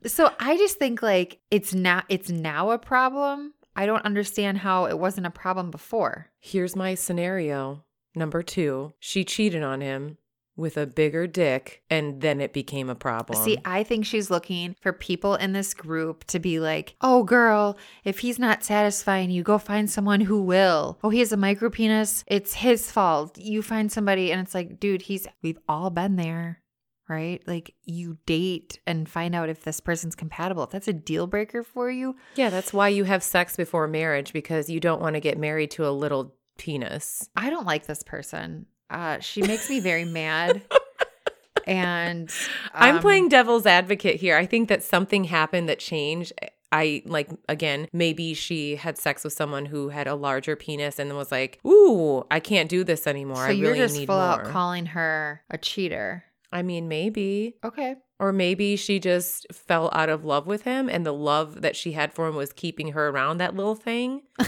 So 0.06 0.32
I 0.40 0.58
just 0.58 0.78
think 0.78 1.02
like 1.02 1.40
it's 1.52 1.74
now 1.74 2.04
it's 2.10 2.30
now 2.30 2.72
a 2.72 2.78
problem. 2.78 3.54
I 3.76 3.86
don't 3.86 4.06
understand 4.06 4.60
how 4.60 4.86
it 4.86 4.98
wasn't 4.98 5.28
a 5.28 5.32
problem 5.32 5.70
before. 5.72 6.28
Here's 6.40 6.76
my 6.76 6.96
scenario. 6.96 7.84
Number 8.16 8.42
two, 8.42 8.94
she 9.00 9.24
cheated 9.24 9.62
on 9.64 9.82
him 9.82 10.18
with 10.58 10.76
a 10.76 10.88
bigger 10.88 11.28
dick, 11.28 11.84
and 11.90 12.20
then 12.20 12.42
it 12.42 12.52
became 12.52 12.90
a 12.90 12.96
problem. 12.96 13.42
See, 13.42 13.60
I 13.64 13.84
think 13.84 14.06
she's 14.06 14.32
looking 14.32 14.76
for 14.82 14.92
people 14.92 15.36
in 15.36 15.54
this 15.54 15.74
group 15.76 16.24
to 16.26 16.40
be 16.40 16.60
like, 16.60 16.96
oh, 17.00 17.24
girl, 17.24 17.78
if 18.04 18.20
he's 18.20 18.40
not 18.40 18.64
satisfying 18.64 19.30
you, 19.30 19.44
go 19.44 19.60
find 19.60 19.90
someone 19.90 20.22
who 20.22 20.42
will. 20.42 20.98
Oh, 21.04 21.10
he 21.10 21.20
has 21.20 21.32
a 21.32 21.38
micro 21.38 21.70
penis. 21.70 22.24
It's 22.26 22.56
his 22.56 22.92
fault. 22.92 23.38
You 23.38 23.62
find 23.62 23.92
somebody, 23.92 24.32
and 24.32 24.42
it's 24.42 24.56
like, 24.56 24.80
dude, 24.80 25.04
he's, 25.04 25.28
we've 25.44 25.60
all 25.70 25.92
been 25.92 26.16
there, 26.16 26.64
right? 27.08 27.42
Like, 27.46 27.76
you 27.84 28.18
date 28.26 28.80
and 28.88 29.08
find 29.08 29.36
out 29.36 29.50
if 29.50 29.64
this 29.64 29.80
person's 29.80 30.16
compatible. 30.16 30.64
If 30.64 30.72
that's 30.72 30.88
a 30.88 30.94
deal 30.94 31.28
breaker 31.28 31.64
for 31.64 31.92
you, 31.92 32.16
yeah, 32.36 32.50
that's 32.50 32.74
why 32.74 32.90
you 32.90 33.04
have 33.04 33.22
sex 33.22 33.56
before 33.56 33.88
marriage 33.88 34.34
because 34.34 34.72
you 34.72 34.80
don't 34.80 35.02
want 35.02 35.14
to 35.14 35.22
get 35.22 35.38
married 35.38 35.70
to 35.72 35.88
a 35.88 35.92
little 35.92 36.34
penis. 36.58 37.30
I 37.36 37.52
don't 37.52 37.68
like 37.68 37.86
this 37.86 38.02
person. 38.02 38.66
Uh, 38.90 39.20
she 39.20 39.42
makes 39.42 39.70
me 39.70 39.80
very 39.80 40.06
mad 40.06 40.64
and 41.68 42.34
I'm 42.74 42.96
um, 42.96 43.02
playing 43.02 43.30
devil's 43.30 43.66
advocate 43.66 44.16
here. 44.16 44.38
I 44.38 44.46
think 44.46 44.70
that 44.70 44.82
something 44.82 45.26
happened 45.26 45.68
that 45.70 45.80
changed. 45.80 46.34
I 46.72 47.02
like 47.06 47.30
again, 47.48 47.88
maybe 47.94 48.34
she 48.34 48.76
had 48.76 48.98
sex 48.98 49.24
with 49.24 49.34
someone 49.34 49.66
who 49.66 49.90
had 49.90 50.08
a 50.08 50.16
larger 50.16 50.56
penis 50.56 51.00
and 51.00 51.16
was 51.16 51.32
like, 51.32 51.60
"Ooh, 51.66 52.26
I 52.32 52.40
can't 52.40 52.70
do 52.70 52.84
this 52.84 53.08
anymore. 53.08 53.38
So 53.38 53.44
I 53.44 53.52
you're 53.52 53.72
really 53.72 53.80
just 53.80 53.98
need 53.98 54.08
full 54.08 54.18
more." 54.18 54.26
out 54.26 54.46
calling 54.46 54.88
her 54.88 55.44
a 55.50 55.58
cheater. 55.58 56.24
I 56.52 56.64
mean, 56.64 56.88
maybe. 56.88 57.56
Okay. 57.64 57.96
Or 58.20 58.32
maybe 58.32 58.76
she 58.78 59.00
just 59.00 59.46
fell 59.54 59.90
out 59.94 60.10
of 60.10 60.26
love 60.26 60.48
with 60.48 60.64
him 60.64 60.90
and 60.90 61.06
the 61.06 61.14
love 61.14 61.62
that 61.62 61.76
she 61.76 61.92
had 61.92 62.14
for 62.14 62.28
him 62.28 62.36
was 62.36 62.52
keeping 62.52 62.94
her 62.94 63.10
around 63.10 63.38
that 63.38 63.56
little 63.56 63.76
thing. 63.76 64.24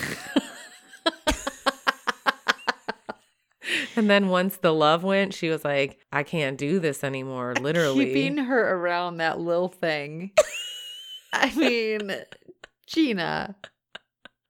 and 3.96 4.10
then 4.10 4.30
once 4.30 4.58
the 4.58 4.74
love 4.74 5.04
went, 5.04 5.34
she 5.34 5.50
was 5.50 5.64
like, 5.64 6.00
I 6.12 6.24
can't 6.24 6.58
do 6.58 6.80
this 6.80 7.04
anymore, 7.04 7.54
literally. 7.62 8.06
Keeping 8.06 8.38
her 8.38 8.76
around 8.76 9.18
that 9.18 9.40
little 9.40 9.70
thing. 9.70 10.32
I 11.34 11.54
mean, 11.56 12.12
Gina. 12.88 13.56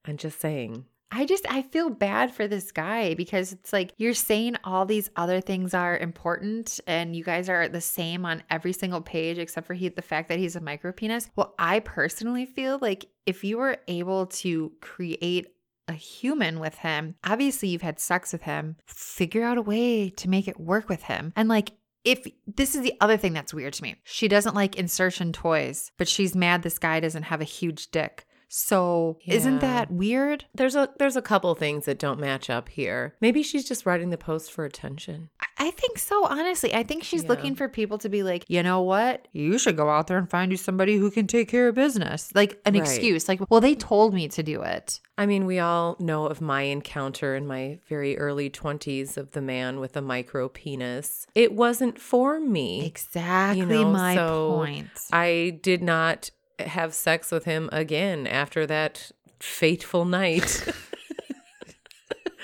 I'm 0.06 0.18
just 0.18 0.40
saying. 0.40 0.86
I 1.12 1.26
just 1.26 1.46
I 1.52 1.64
feel 1.64 1.90
bad 1.90 2.32
for 2.32 2.48
this 2.48 2.72
guy 2.72 3.16
because 3.16 3.52
it's 3.52 3.74
like 3.74 3.94
you're 3.98 4.14
saying 4.14 4.58
all 4.64 4.86
these 4.86 5.10
other 5.16 5.42
things 5.42 5.74
are 5.74 5.98
important 5.98 6.80
and 6.86 7.16
you 7.16 7.24
guys 7.24 7.50
are 7.50 7.68
the 7.68 7.82
same 7.82 8.26
on 8.26 8.44
every 8.52 8.74
single 8.74 9.02
page 9.02 9.40
except 9.40 9.66
for 9.66 9.74
he 9.74 9.90
the 9.90 10.04
fact 10.04 10.30
that 10.30 10.38
he's 10.38 10.56
a 10.56 10.62
micro 10.62 10.92
penis. 10.92 11.32
Well, 11.36 11.56
I 11.58 11.80
personally 11.80 12.46
feel 12.46 12.78
like 12.80 13.08
if 13.26 13.44
you 13.44 13.58
were 13.58 13.78
able 13.88 14.28
to 14.28 14.72
create 14.82 15.48
a 15.90 15.94
human 15.94 16.60
with 16.60 16.76
him, 16.76 17.16
obviously 17.24 17.70
you've 17.70 17.82
had 17.82 18.00
sex 18.00 18.32
with 18.32 18.44
him, 18.44 18.78
figure 18.86 19.44
out 19.44 19.58
a 19.58 19.62
way 19.62 20.10
to 20.12 20.30
make 20.30 20.48
it 20.48 20.60
work 20.60 20.88
with 20.88 21.04
him. 21.04 21.34
And 21.36 21.50
like 21.50 21.72
if 22.06 22.26
this 22.48 22.76
is 22.76 22.82
the 22.82 22.94
other 23.02 23.18
thing 23.18 23.34
that's 23.34 23.54
weird 23.54 23.74
to 23.74 23.84
me. 23.84 23.96
She 24.04 24.28
doesn't 24.28 24.56
like 24.56 24.78
insertion 24.78 25.34
toys, 25.34 25.92
but 25.98 26.08
she's 26.08 26.36
mad 26.36 26.64
this 26.64 26.80
guy 26.80 27.00
doesn't 27.00 27.24
have 27.24 27.42
a 27.42 27.46
huge 27.46 27.92
dick. 27.92 28.26
So, 28.52 29.20
isn't 29.28 29.60
that 29.60 29.92
weird? 29.92 30.46
There's 30.56 30.76
a 30.76 30.90
there's 30.98 31.16
a 31.16 31.22
couple 31.22 31.54
things 31.54 31.86
that 31.86 32.00
don't 32.00 32.20
match 32.20 32.50
up 32.50 32.68
here. 32.68 33.16
Maybe 33.22 33.44
she's 33.44 33.68
just 33.68 33.86
writing 33.86 34.10
the 34.10 34.18
post 34.18 34.52
for 34.52 34.66
attention. 34.66 35.30
I- 35.60 35.72
think 35.80 35.98
so, 35.98 36.26
honestly. 36.26 36.74
I 36.74 36.84
think 36.84 37.04
she's 37.04 37.24
Yeah. 37.24 37.30
looking 37.30 37.56
for 37.56 37.70
people 37.70 37.98
to 38.00 38.10
be 38.10 38.22
like, 38.24 38.44
you 38.50 38.62
know 38.64 38.82
what? 38.82 39.28
You 39.32 39.58
should 39.58 39.78
go 39.78 39.90
out 39.90 40.08
there 40.08 40.18
and 40.18 40.30
find 40.30 40.52
you 40.52 40.58
somebody 40.58 40.98
who 40.98 41.10
can 41.10 41.26
take 41.26 41.48
care 41.48 41.68
of 41.70 41.76
business. 41.76 42.30
Like 42.36 42.60
an 42.66 42.74
Right. 42.74 42.82
excuse. 42.82 43.30
Like, 43.30 43.40
well, 43.50 43.62
they 43.62 43.76
told 43.76 44.14
me 44.14 44.28
to 44.28 44.44
do 44.44 44.62
it. 44.62 45.00
I 45.18 45.26
mean, 45.26 45.46
we 45.46 45.60
all 45.60 45.96
know 46.00 46.26
of 46.26 46.42
my 46.42 46.64
encounter 46.64 47.36
in 47.36 47.48
my 47.48 47.80
very 47.88 48.18
early 48.18 48.50
20s 48.50 49.16
of 49.18 49.32
the 49.32 49.42
man 49.42 49.80
with 49.80 49.96
a 49.96 50.02
micro 50.02 50.50
penis. 50.50 51.26
It 51.36 51.54
wasn't 51.54 52.00
for 52.00 52.40
me. 52.40 52.86
Exactly 52.86 53.66
know, 53.84 53.90
my 53.92 54.16
so 54.16 54.52
point. 54.58 54.88
I 55.14 55.60
did 55.62 55.82
not 55.82 56.32
have 56.60 56.94
sex 56.94 57.32
with 57.32 57.46
him 57.46 57.70
again 57.72 58.28
after 58.28 58.66
that 58.66 59.12
fateful 59.40 60.04
night 60.04 60.66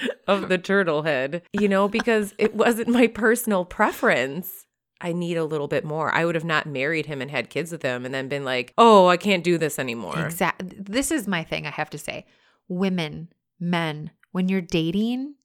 of 0.27 0.49
the 0.49 0.57
turtle 0.57 1.03
head, 1.03 1.43
you 1.53 1.67
know, 1.67 1.87
because 1.87 2.33
it 2.37 2.55
wasn't 2.55 2.89
my 2.89 3.07
personal 3.07 3.65
preference. 3.65 4.65
I 5.01 5.11
need 5.11 5.37
a 5.37 5.45
little 5.45 5.67
bit 5.67 5.83
more. 5.83 6.13
I 6.13 6.25
would 6.25 6.35
have 6.35 6.45
not 6.45 6.65
married 6.65 7.05
him 7.05 7.21
and 7.21 7.29
had 7.29 7.49
kids 7.49 7.71
with 7.71 7.83
him 7.83 8.05
and 8.05 8.13
then 8.13 8.29
been 8.29 8.45
like, 8.45 8.73
oh, 8.77 9.07
I 9.07 9.17
can't 9.17 9.43
do 9.43 9.57
this 9.57 9.77
anymore. 9.77 10.19
Exactly. 10.25 10.71
This 10.79 11.11
is 11.11 11.27
my 11.27 11.43
thing, 11.43 11.67
I 11.67 11.71
have 11.71 11.89
to 11.91 11.97
say. 11.97 12.25
Women, 12.67 13.29
men, 13.59 14.11
when 14.31 14.47
you're 14.47 14.61
dating, 14.61 15.35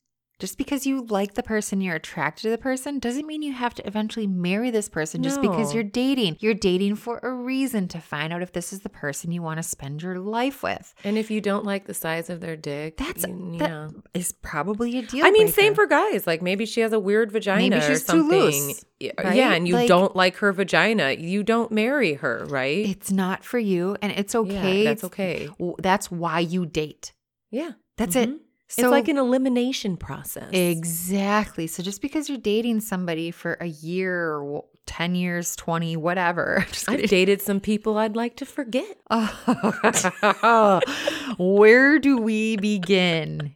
just 0.41 0.57
because 0.57 0.85
you 0.87 1.05
like 1.05 1.35
the 1.35 1.43
person, 1.43 1.79
you're 1.79 1.95
attracted 1.95 2.41
to 2.41 2.49
the 2.49 2.57
person, 2.57 2.99
doesn't 2.99 3.27
mean 3.27 3.41
you 3.43 3.53
have 3.53 3.73
to 3.75 3.87
eventually 3.87 4.25
marry 4.27 4.71
this 4.71 4.89
person 4.89 5.21
just 5.21 5.39
because 5.41 5.73
you're 5.73 5.83
dating. 5.83 6.35
You're 6.39 6.55
dating 6.55 6.95
for 6.95 7.19
a 7.21 7.31
reason 7.31 7.87
to 7.89 7.99
find 7.99 8.33
out 8.33 8.41
if 8.41 8.51
this 8.51 8.73
is 8.73 8.79
the 8.81 8.89
person 8.89 9.31
you 9.31 9.41
want 9.43 9.59
to 9.59 9.63
spend 9.63 10.01
your 10.01 10.17
life 10.17 10.63
with. 10.63 10.93
And 11.03 11.17
if 11.17 11.29
you 11.31 11.39
don't 11.41 11.63
like 11.63 11.85
the 11.85 11.93
size 11.93 12.29
of 12.29 12.41
their 12.41 12.55
dick, 12.57 12.97
That's 12.97 13.23
you, 13.25 13.55
that 13.59 13.69
yeah. 13.69 13.87
is 14.15 14.31
probably 14.33 14.97
a 14.97 15.03
deal. 15.03 15.25
I 15.25 15.29
mean, 15.31 15.47
same 15.47 15.75
for 15.75 15.85
guys. 15.85 16.25
Like 16.25 16.41
maybe 16.41 16.65
she 16.65 16.81
has 16.81 16.91
a 16.91 16.99
weird 16.99 17.31
vagina 17.31 17.61
Maybe 17.61 17.75
or 17.85 17.87
she's 17.87 18.03
too 18.03 18.27
loose, 18.27 18.83
Yeah, 18.99 19.11
right? 19.23 19.35
yeah, 19.35 19.53
and 19.53 19.67
you 19.67 19.75
Like- 19.75 19.87
don't 19.87 20.15
like 20.15 20.37
her 20.37 20.51
vagina. 20.51 21.11
You 21.11 21.43
don't 21.43 21.71
marry 21.71 22.13
her, 22.15 22.45
right? 22.49 22.83
It's 22.89 23.11
not 23.11 23.43
for 23.45 23.59
you, 23.59 23.95
and 24.01 24.11
it's 24.11 24.33
okay. 24.33 24.79
Yeah, 24.79 24.89
that's 24.89 25.03
okay. 25.03 25.49
That's 25.77 26.09
why 26.09 26.39
you 26.39 26.65
date. 26.65 27.13
Yeah, 27.51 27.71
That's 27.97 28.15
Mhm. 28.15 28.23
it. 28.23 28.39
So 28.71 28.83
it's 28.83 28.91
like 28.91 29.09
an 29.09 29.17
elimination 29.17 29.97
process. 29.97 30.49
Exactly. 30.53 31.67
So 31.67 31.83
just 31.83 32.01
because 32.01 32.29
you're 32.29 32.37
dating 32.37 32.79
somebody 32.79 33.29
for 33.29 33.57
a 33.59 33.65
year 33.65 34.37
or 34.37 34.63
10 34.85 35.15
years, 35.15 35.57
20, 35.57 35.97
whatever. 35.97 36.65
I've 36.87 37.09
dated 37.09 37.41
some 37.41 37.59
people 37.59 37.97
I'd 37.97 38.15
like 38.15 38.37
to 38.37 38.45
forget. 38.45 38.97
Where 41.37 41.99
do 41.99 42.17
we 42.17 42.55
begin? 42.55 43.55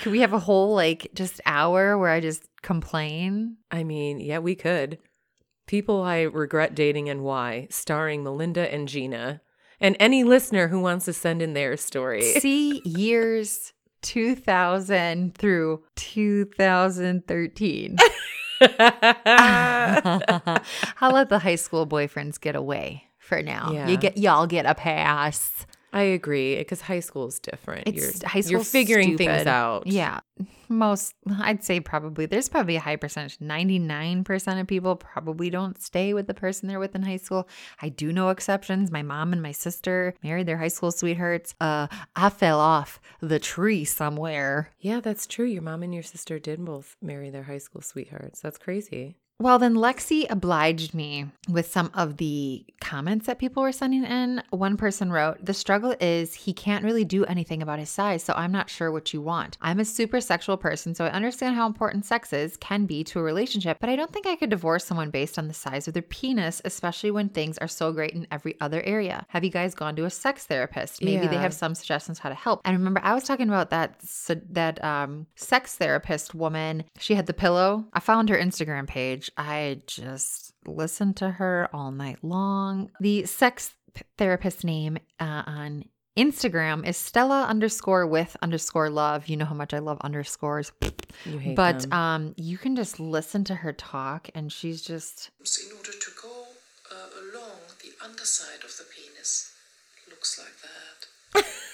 Could 0.00 0.12
we 0.12 0.20
have 0.20 0.32
a 0.32 0.38
whole 0.38 0.74
like 0.74 1.10
just 1.14 1.42
hour 1.44 1.98
where 1.98 2.10
I 2.10 2.20
just 2.20 2.42
complain? 2.62 3.58
I 3.70 3.84
mean, 3.84 4.20
yeah, 4.20 4.38
we 4.38 4.54
could. 4.54 4.96
People 5.66 6.02
I 6.02 6.22
regret 6.22 6.74
dating 6.74 7.10
and 7.10 7.22
why, 7.22 7.66
starring 7.70 8.24
Melinda 8.24 8.72
and 8.72 8.88
Gina. 8.88 9.42
And 9.80 9.98
any 10.00 10.24
listener 10.24 10.68
who 10.68 10.80
wants 10.80 11.04
to 11.04 11.12
send 11.12 11.42
in 11.42 11.52
their 11.52 11.76
story. 11.76 12.22
See 12.22 12.80
years 12.86 13.74
2000 14.06 15.34
through 15.34 15.82
2013. 15.96 17.96
I'll 18.60 18.60
let 21.12 21.28
the 21.28 21.40
high 21.40 21.56
school 21.56 21.88
boyfriends 21.88 22.40
get 22.40 22.54
away 22.54 23.02
for 23.18 23.42
now. 23.42 23.72
Yeah. 23.72 23.88
You 23.88 23.96
get 23.96 24.16
y'all 24.16 24.46
get 24.46 24.64
a 24.64 24.76
pass. 24.76 25.66
I 25.92 26.02
agree 26.02 26.56
because 26.56 26.80
high 26.82 27.00
school 27.00 27.26
is 27.28 27.38
different. 27.38 27.88
It's 27.88 27.96
you're, 27.96 28.28
high 28.28 28.38
You're 28.38 28.60
school's 28.60 28.70
figuring 28.70 29.16
things 29.16 29.46
out. 29.46 29.86
Yeah. 29.86 30.20
Most 30.68 31.14
I'd 31.38 31.62
say 31.62 31.80
probably 31.80 32.26
there's 32.26 32.48
probably 32.48 32.76
a 32.76 32.80
high 32.80 32.96
percentage. 32.96 33.38
99% 33.38 34.60
of 34.60 34.66
people 34.66 34.96
probably 34.96 35.48
don't 35.48 35.80
stay 35.80 36.12
with 36.12 36.26
the 36.26 36.34
person 36.34 36.68
they're 36.68 36.80
with 36.80 36.94
in 36.94 37.02
high 37.02 37.16
school. 37.16 37.48
I 37.80 37.88
do 37.88 38.12
know 38.12 38.30
exceptions. 38.30 38.90
My 38.90 39.02
mom 39.02 39.32
and 39.32 39.42
my 39.42 39.52
sister 39.52 40.14
married 40.22 40.46
their 40.46 40.58
high 40.58 40.68
school 40.68 40.90
sweethearts. 40.90 41.54
Uh 41.60 41.86
I 42.14 42.30
fell 42.30 42.60
off 42.60 43.00
the 43.20 43.38
tree 43.38 43.84
somewhere. 43.84 44.70
Yeah, 44.78 45.00
that's 45.00 45.26
true. 45.26 45.46
Your 45.46 45.62
mom 45.62 45.82
and 45.82 45.94
your 45.94 46.02
sister 46.02 46.38
did 46.38 46.64
both 46.64 46.96
marry 47.00 47.30
their 47.30 47.44
high 47.44 47.58
school 47.58 47.80
sweethearts. 47.80 48.40
That's 48.40 48.58
crazy. 48.58 49.16
Well, 49.38 49.58
then 49.58 49.74
Lexi 49.74 50.24
obliged 50.30 50.94
me 50.94 51.26
with 51.46 51.70
some 51.70 51.90
of 51.92 52.16
the 52.16 52.64
comments 52.80 53.26
that 53.26 53.38
people 53.38 53.62
were 53.62 53.72
sending 53.72 54.04
in. 54.04 54.42
One 54.48 54.78
person 54.78 55.12
wrote, 55.12 55.44
The 55.44 55.52
struggle 55.52 55.94
is 56.00 56.32
he 56.32 56.54
can't 56.54 56.84
really 56.84 57.04
do 57.04 57.24
anything 57.26 57.60
about 57.60 57.78
his 57.78 57.90
size, 57.90 58.22
so 58.22 58.32
I'm 58.34 58.50
not 58.50 58.70
sure 58.70 58.90
what 58.90 59.12
you 59.12 59.20
want. 59.20 59.58
I'm 59.60 59.78
a 59.78 59.84
super 59.84 60.22
sexual 60.22 60.56
person, 60.56 60.94
so 60.94 61.04
I 61.04 61.10
understand 61.10 61.54
how 61.54 61.66
important 61.66 62.06
sex 62.06 62.32
is, 62.32 62.56
can 62.56 62.86
be 62.86 63.04
to 63.04 63.20
a 63.20 63.22
relationship, 63.22 63.76
but 63.78 63.90
I 63.90 63.96
don't 63.96 64.10
think 64.10 64.26
I 64.26 64.36
could 64.36 64.48
divorce 64.48 64.86
someone 64.86 65.10
based 65.10 65.38
on 65.38 65.48
the 65.48 65.54
size 65.54 65.86
of 65.86 65.92
their 65.92 66.02
penis, 66.02 66.62
especially 66.64 67.10
when 67.10 67.28
things 67.28 67.58
are 67.58 67.68
so 67.68 67.92
great 67.92 68.12
in 68.12 68.26
every 68.30 68.58
other 68.62 68.80
area. 68.82 69.26
Have 69.28 69.44
you 69.44 69.50
guys 69.50 69.74
gone 69.74 69.96
to 69.96 70.06
a 70.06 70.10
sex 70.10 70.46
therapist? 70.46 71.02
Maybe 71.02 71.26
they 71.26 71.36
have 71.36 71.52
some 71.52 71.74
suggestions 71.74 72.18
how 72.18 72.30
to 72.30 72.34
help. 72.34 72.62
And 72.64 72.76
remember, 72.76 73.00
I 73.02 73.12
was 73.12 73.24
talking 73.24 73.48
about 73.48 73.68
that 73.70 74.00
that 74.50 74.82
um, 74.82 75.26
sex 75.34 75.74
therapist 75.74 76.34
woman. 76.34 76.84
She 76.98 77.14
had 77.14 77.26
the 77.26 77.34
pillow. 77.34 77.84
I 77.92 78.00
found 78.00 78.30
her 78.30 78.38
Instagram 78.38 78.86
page. 78.86 79.25
I 79.36 79.80
just 79.86 80.52
listened 80.66 81.16
to 81.18 81.30
her 81.30 81.68
all 81.72 81.90
night 81.90 82.18
long. 82.22 82.90
The 83.00 83.24
sex 83.26 83.74
therapist 84.18 84.64
name 84.64 84.98
uh, 85.20 85.42
on 85.46 85.84
Instagram 86.16 86.86
is 86.86 86.96
Stella 86.96 87.44
underscore 87.44 88.06
with 88.06 88.36
underscore 88.42 88.88
love. 88.90 89.28
You 89.28 89.36
know 89.36 89.44
how 89.44 89.54
much 89.54 89.74
I 89.74 89.78
love 89.80 89.98
underscores. 90.00 90.72
You 91.24 91.38
hate 91.38 91.56
But 91.56 91.80
them. 91.80 91.92
um, 91.92 92.34
you 92.36 92.56
can 92.58 92.74
just 92.76 92.98
listen 93.00 93.44
to 93.44 93.54
her 93.54 93.72
talk, 93.72 94.28
and 94.34 94.50
she's 94.52 94.82
just 94.82 95.30
in 95.40 95.76
order 95.76 95.92
to 95.92 96.10
go 96.22 96.30
uh, 96.92 96.94
along 97.38 97.58
the 97.82 97.92
underside 98.04 98.64
of 98.64 98.76
the 98.78 98.84
penis. 98.94 99.52
Looks 100.08 100.38
like 100.38 101.42
that. 101.44 101.46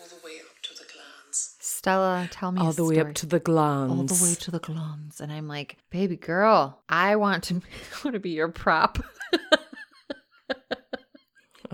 All 0.00 0.06
the 0.08 0.24
way 0.24 0.40
up 0.40 0.62
to 0.62 0.74
the 0.74 0.84
glands. 0.92 1.56
Stella. 1.60 2.28
Tell 2.30 2.52
me 2.52 2.60
a 2.60 2.64
all 2.64 2.72
the 2.72 2.84
way 2.84 3.00
up 3.00 3.14
to 3.14 3.26
the 3.26 3.40
glands. 3.40 3.92
all 3.92 4.04
the 4.04 4.24
way 4.24 4.34
to 4.34 4.50
the 4.50 4.58
glands. 4.58 5.20
And 5.20 5.30
I'm 5.30 5.46
like, 5.46 5.76
baby 5.90 6.16
girl, 6.16 6.82
I 6.88 7.16
want 7.16 7.44
to, 7.44 7.56
I 7.56 8.04
want 8.04 8.14
to 8.14 8.20
be 8.20 8.30
your 8.30 8.48
prop. 8.48 8.98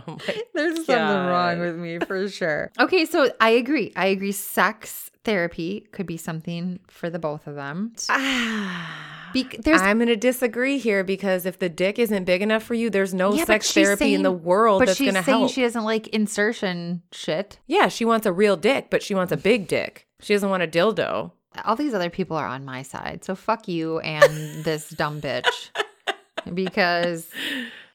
Oh 0.09 0.18
my 0.28 0.42
There's 0.54 0.85
something 0.85 1.26
wrong 1.26 1.59
with 1.59 1.76
me 1.76 1.99
for 1.99 2.28
sure. 2.28 2.71
Okay, 2.78 3.06
so 3.06 3.30
I 3.40 3.50
agree. 3.50 3.92
I 3.97 4.06
agree. 4.06 4.30
Sex 4.30 5.11
therapy 5.26 5.87
could 5.92 6.06
be 6.06 6.16
something 6.16 6.80
for 6.88 7.11
the 7.11 7.18
both 7.18 7.47
of 7.47 7.54
them. 7.56 7.92
Be- 9.33 9.49
I'm 9.66 9.99
going 9.99 10.09
to 10.09 10.16
disagree 10.16 10.78
here 10.78 11.04
because 11.04 11.45
if 11.45 11.59
the 11.59 11.68
dick 11.68 11.99
isn't 11.99 12.25
big 12.25 12.40
enough 12.40 12.62
for 12.62 12.73
you, 12.75 12.88
there's 12.88 13.12
no 13.12 13.35
Yeah, 13.35 13.45
sex 13.45 13.66
she's 13.71 13.85
therapy 13.85 14.14
in 14.14 14.23
the 14.23 14.33
world 14.33 14.80
but 14.80 14.87
that's 14.87 14.97
she's 14.99 15.12
going 15.12 15.16
to 15.16 15.23
saying 15.25 15.38
help. 15.40 15.50
she 15.52 15.61
doesn't 15.62 15.85
like 15.85 16.06
insertion 16.09 17.02
shit. 17.12 17.59
yeah, 17.66 17.88
she 17.88 18.04
wants 18.06 18.25
a 18.25 18.33
real 18.33 18.56
dick, 18.56 18.88
but 18.88 19.02
she 19.02 19.14
wants 19.14 19.33
a 19.33 19.37
big 19.37 19.68
dick. 19.68 20.06
She 20.21 20.33
doesn't 20.33 20.49
want 20.49 20.62
a 20.62 20.66
dildo. 20.66 21.33
All 21.64 21.76
these 21.76 21.92
other 21.92 22.09
people 22.09 22.37
are 22.37 22.47
on 22.47 22.64
my 22.64 22.83
side. 22.83 23.25
So 23.25 23.35
fuck 23.35 23.68
you 23.68 23.99
and 24.00 24.64
this 24.64 24.88
dumb 24.90 25.21
bitch. 25.21 25.71
because 26.54 27.28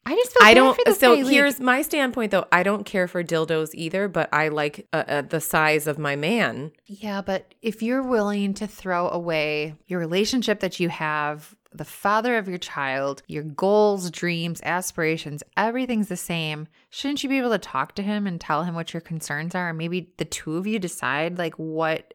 I 0.04 0.14
just 0.14 0.32
feel 0.32 0.46
I 0.46 0.50
bad 0.50 0.54
don't. 0.54 0.74
For 0.76 0.82
this 0.84 0.98
So 1.00 1.14
guy, 1.16 1.22
like- 1.22 1.32
here's 1.32 1.60
my 1.60 1.82
standpoint, 1.82 2.32
though. 2.32 2.46
I 2.50 2.62
don't 2.62 2.84
care 2.84 3.06
for 3.06 3.22
dildos 3.22 3.70
either, 3.74 4.08
but 4.08 4.28
I 4.32 4.48
like 4.48 4.86
uh, 4.92 5.04
uh, 5.06 5.22
the 5.22 5.40
size 5.40 5.86
of 5.86 5.98
my 5.98 6.16
man. 6.16 6.72
Yeah, 6.86 7.22
but 7.22 7.54
if 7.62 7.82
you're 7.82 8.02
willing 8.02 8.54
to 8.54 8.66
throw 8.66 9.08
away 9.08 9.74
your 9.86 10.00
relationship 10.00 10.60
that 10.60 10.80
you 10.80 10.88
have, 10.88 11.54
the 11.74 11.84
father 11.84 12.36
of 12.36 12.48
your 12.48 12.58
child, 12.58 13.22
your 13.28 13.44
goals, 13.44 14.10
dreams, 14.10 14.60
aspirations, 14.64 15.42
everything's 15.56 16.08
the 16.08 16.16
same, 16.16 16.68
shouldn't 16.90 17.22
you 17.22 17.28
be 17.30 17.38
able 17.38 17.50
to 17.50 17.58
talk 17.58 17.94
to 17.94 18.02
him 18.02 18.26
and 18.26 18.40
tell 18.40 18.64
him 18.64 18.74
what 18.74 18.92
your 18.92 19.00
concerns 19.00 19.54
are? 19.54 19.68
And 19.70 19.78
maybe 19.78 20.12
the 20.18 20.24
two 20.26 20.56
of 20.56 20.66
you 20.66 20.78
decide 20.78 21.38
like 21.38 21.54
what 21.54 22.12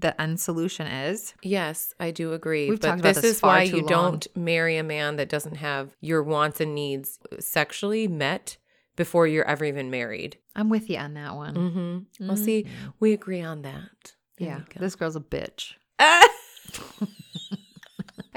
the 0.00 0.20
end 0.20 0.40
solution 0.40 0.86
is. 0.86 1.34
Yes, 1.42 1.94
I 2.00 2.10
do 2.10 2.32
agree. 2.32 2.68
We've 2.70 2.80
but 2.80 2.88
talked 2.88 3.00
about 3.00 3.14
this 3.14 3.22
this 3.22 3.36
is 3.36 3.42
why 3.42 3.62
you 3.62 3.78
long. 3.78 3.86
don't 3.86 4.26
marry 4.36 4.76
a 4.76 4.82
man 4.82 5.16
that 5.16 5.28
doesn't 5.28 5.56
have 5.56 5.96
your 6.00 6.22
wants 6.22 6.60
and 6.60 6.74
needs 6.74 7.18
sexually 7.38 8.08
met 8.08 8.56
before 8.96 9.26
you're 9.26 9.44
ever 9.44 9.64
even 9.64 9.90
married. 9.90 10.38
I'm 10.54 10.68
with 10.68 10.88
you 10.88 10.98
on 10.98 11.14
that 11.14 11.34
one. 11.36 11.54
Mm-hmm. 11.54 12.26
Well, 12.26 12.36
see, 12.36 12.66
we 12.98 13.12
agree 13.12 13.42
on 13.42 13.62
that. 13.62 14.14
There 14.38 14.48
Yeah, 14.48 14.60
this 14.78 14.96
girl's 14.96 15.16
a 15.16 15.20
bitch. 15.20 15.74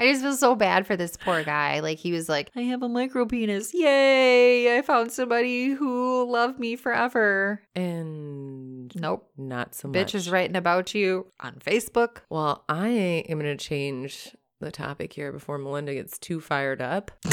I 0.00 0.10
just 0.10 0.22
feel 0.22 0.34
so 0.34 0.54
bad 0.54 0.86
for 0.86 0.96
this 0.96 1.16
poor 1.16 1.44
guy. 1.44 1.80
Like 1.80 1.98
he 1.98 2.10
was 2.10 2.28
like, 2.28 2.50
I 2.56 2.62
have 2.62 2.82
a 2.82 2.88
micro 2.88 3.26
penis. 3.26 3.72
Yay! 3.74 4.76
I 4.78 4.82
found 4.82 5.12
somebody 5.12 5.68
who 5.70 6.28
loved 6.30 6.58
me 6.58 6.74
forever. 6.74 7.62
and 7.76 8.90
Nope. 8.96 9.30
not 9.36 9.74
so 9.74 9.88
much. 9.88 9.94
Bitch 9.96 10.14
is 10.14 10.30
writing 10.30 10.56
about 10.56 10.94
you 10.94 11.26
on 11.40 11.56
Facebook. 11.64 12.22
Well, 12.30 12.64
I 12.68 12.88
am 13.28 13.38
going 13.38 13.56
to 13.56 13.62
change 13.62 14.34
the 14.58 14.70
topic 14.72 15.12
here 15.12 15.32
before 15.32 15.58
Melinda 15.58 15.94
gets 15.94 16.18
too 16.18 16.40
fired 16.40 16.80
up. 16.82 17.10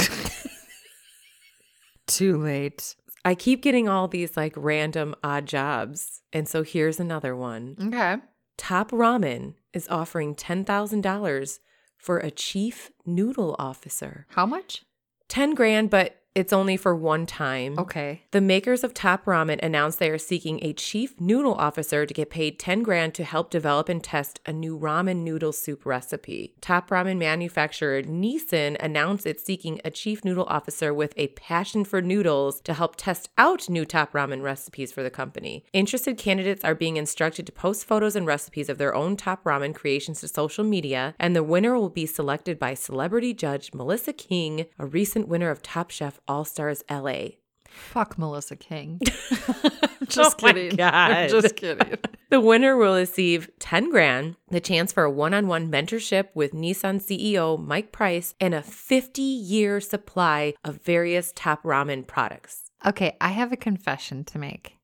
Too 2.08 2.38
late. 2.42 2.96
I 3.26 3.36
keep 3.36 3.62
getting 3.62 3.90
all 3.90 4.08
these 4.08 4.38
like 4.38 4.54
random 4.56 5.14
odd 5.24 5.46
jobs. 5.46 6.22
And 6.32 6.48
so 6.48 6.64
here's 6.64 7.00
another 7.00 7.36
one. 7.36 7.76
Okay. 7.88 8.16
Top 8.58 8.92
Ramen 8.92 9.56
is 9.74 9.88
offering 9.90 10.34
$10,000 10.34 11.60
for 11.98 12.20
a 12.20 12.32
chief 12.32 12.92
noodle 13.06 13.56
officer. 13.60 14.26
How 14.30 14.46
much? 14.46 14.84
10 15.28 15.56
grand, 15.56 15.90
but 15.90 16.22
it's 16.38 16.54
only 16.54 16.78
for 16.78 16.96
one 16.96 17.26
time. 17.26 17.80
Okay. 17.80 18.22
The 18.30 18.42
makers 18.42 18.84
of 18.84 18.94
Top 18.94 19.26
Ramen 19.26 19.60
announced 19.64 19.98
they 19.98 20.12
are 20.12 20.20
seeking 20.20 20.60
a 20.64 20.72
chief 20.72 21.20
noodle 21.20 21.56
officer 21.56 22.06
to 22.06 22.14
get 22.14 22.30
paid 22.30 22.60
10 22.60 22.84
grand 22.84 23.16
to 23.16 23.24
help 23.24 23.50
develop 23.50 23.90
and 23.90 24.04
test 24.04 24.40
a 24.46 24.54
new 24.54 24.78
ramen 24.78 25.24
noodle 25.24 25.52
soup 25.52 25.84
recipe. 25.84 26.54
Top 26.62 26.92
Ramen 26.92 27.18
manufacturer 27.18 28.04
Nissin 28.04 28.78
announced 28.80 29.26
it's 29.26 29.44
seeking 29.44 29.82
a 29.84 29.90
chief 29.90 30.24
noodle 30.24 30.46
officer 30.48 30.94
with 30.94 31.12
a 31.18 31.30
passion 31.30 31.84
for 31.84 32.04
noodles 32.04 32.62
to 32.62 32.76
help 32.76 32.98
test 32.98 33.30
out 33.40 33.68
new 33.68 33.84
Top 33.84 34.14
Ramen 34.14 34.44
recipes 34.44 34.92
for 34.92 35.02
the 35.02 35.10
company. 35.10 35.66
Interested 35.74 36.20
candidates 36.20 36.64
are 36.64 36.76
being 36.76 36.98
instructed 36.98 37.48
to 37.48 37.52
post 37.52 37.84
photos 37.84 38.16
and 38.16 38.28
recipes 38.28 38.70
of 38.70 38.78
their 38.78 38.94
own 38.94 39.18
Top 39.18 39.44
Ramen 39.44 39.74
creations 39.74 40.20
to 40.20 40.28
social 40.28 40.64
media, 40.64 41.16
and 41.18 41.36
the 41.36 41.42
winner 41.42 41.76
will 41.76 41.90
be 41.90 42.06
selected 42.06 42.60
by 42.60 42.76
celebrity 42.76 43.34
judge 43.34 43.74
Melissa 43.74 44.14
King, 44.14 44.68
a 44.78 44.86
recent 44.86 45.28
winner 45.28 45.50
of 45.50 45.64
Top 45.64 45.90
Chef 45.90 46.20
All 46.28 46.46
Stars 46.46 46.84
LA. 46.90 47.30
Fuck 47.68 48.18
Melissa 48.18 48.56
King. 48.56 49.00
Oh 50.00 50.06
just 50.10 50.38
kidding. 50.38 50.80
I'm 50.80 51.30
just 51.30 51.58
kidding. 51.58 51.98
The 52.30 52.40
winner 52.40 52.78
will 52.78 52.96
receive 52.96 53.50
10 53.60 53.92
grand, 53.92 54.38
the 54.50 54.62
chance 54.62 54.94
for 54.94 55.04
a 55.04 55.12
one-on-one 55.12 55.70
mentorship 55.70 56.28
with 56.34 56.54
Nissin 56.54 57.02
CEO 57.02 57.62
Mike 57.62 57.92
Price, 57.92 58.34
and 58.40 58.54
a 58.54 58.62
50-year 58.62 59.82
supply 59.82 60.54
of 60.64 60.82
various 60.82 61.34
top 61.36 61.62
ramen 61.64 62.08
products. 62.08 62.72
Okay, 62.86 63.18
I 63.20 63.30
have 63.30 63.52
a 63.52 63.58
confession 63.58 64.24
to 64.26 64.40
make. 64.40 64.78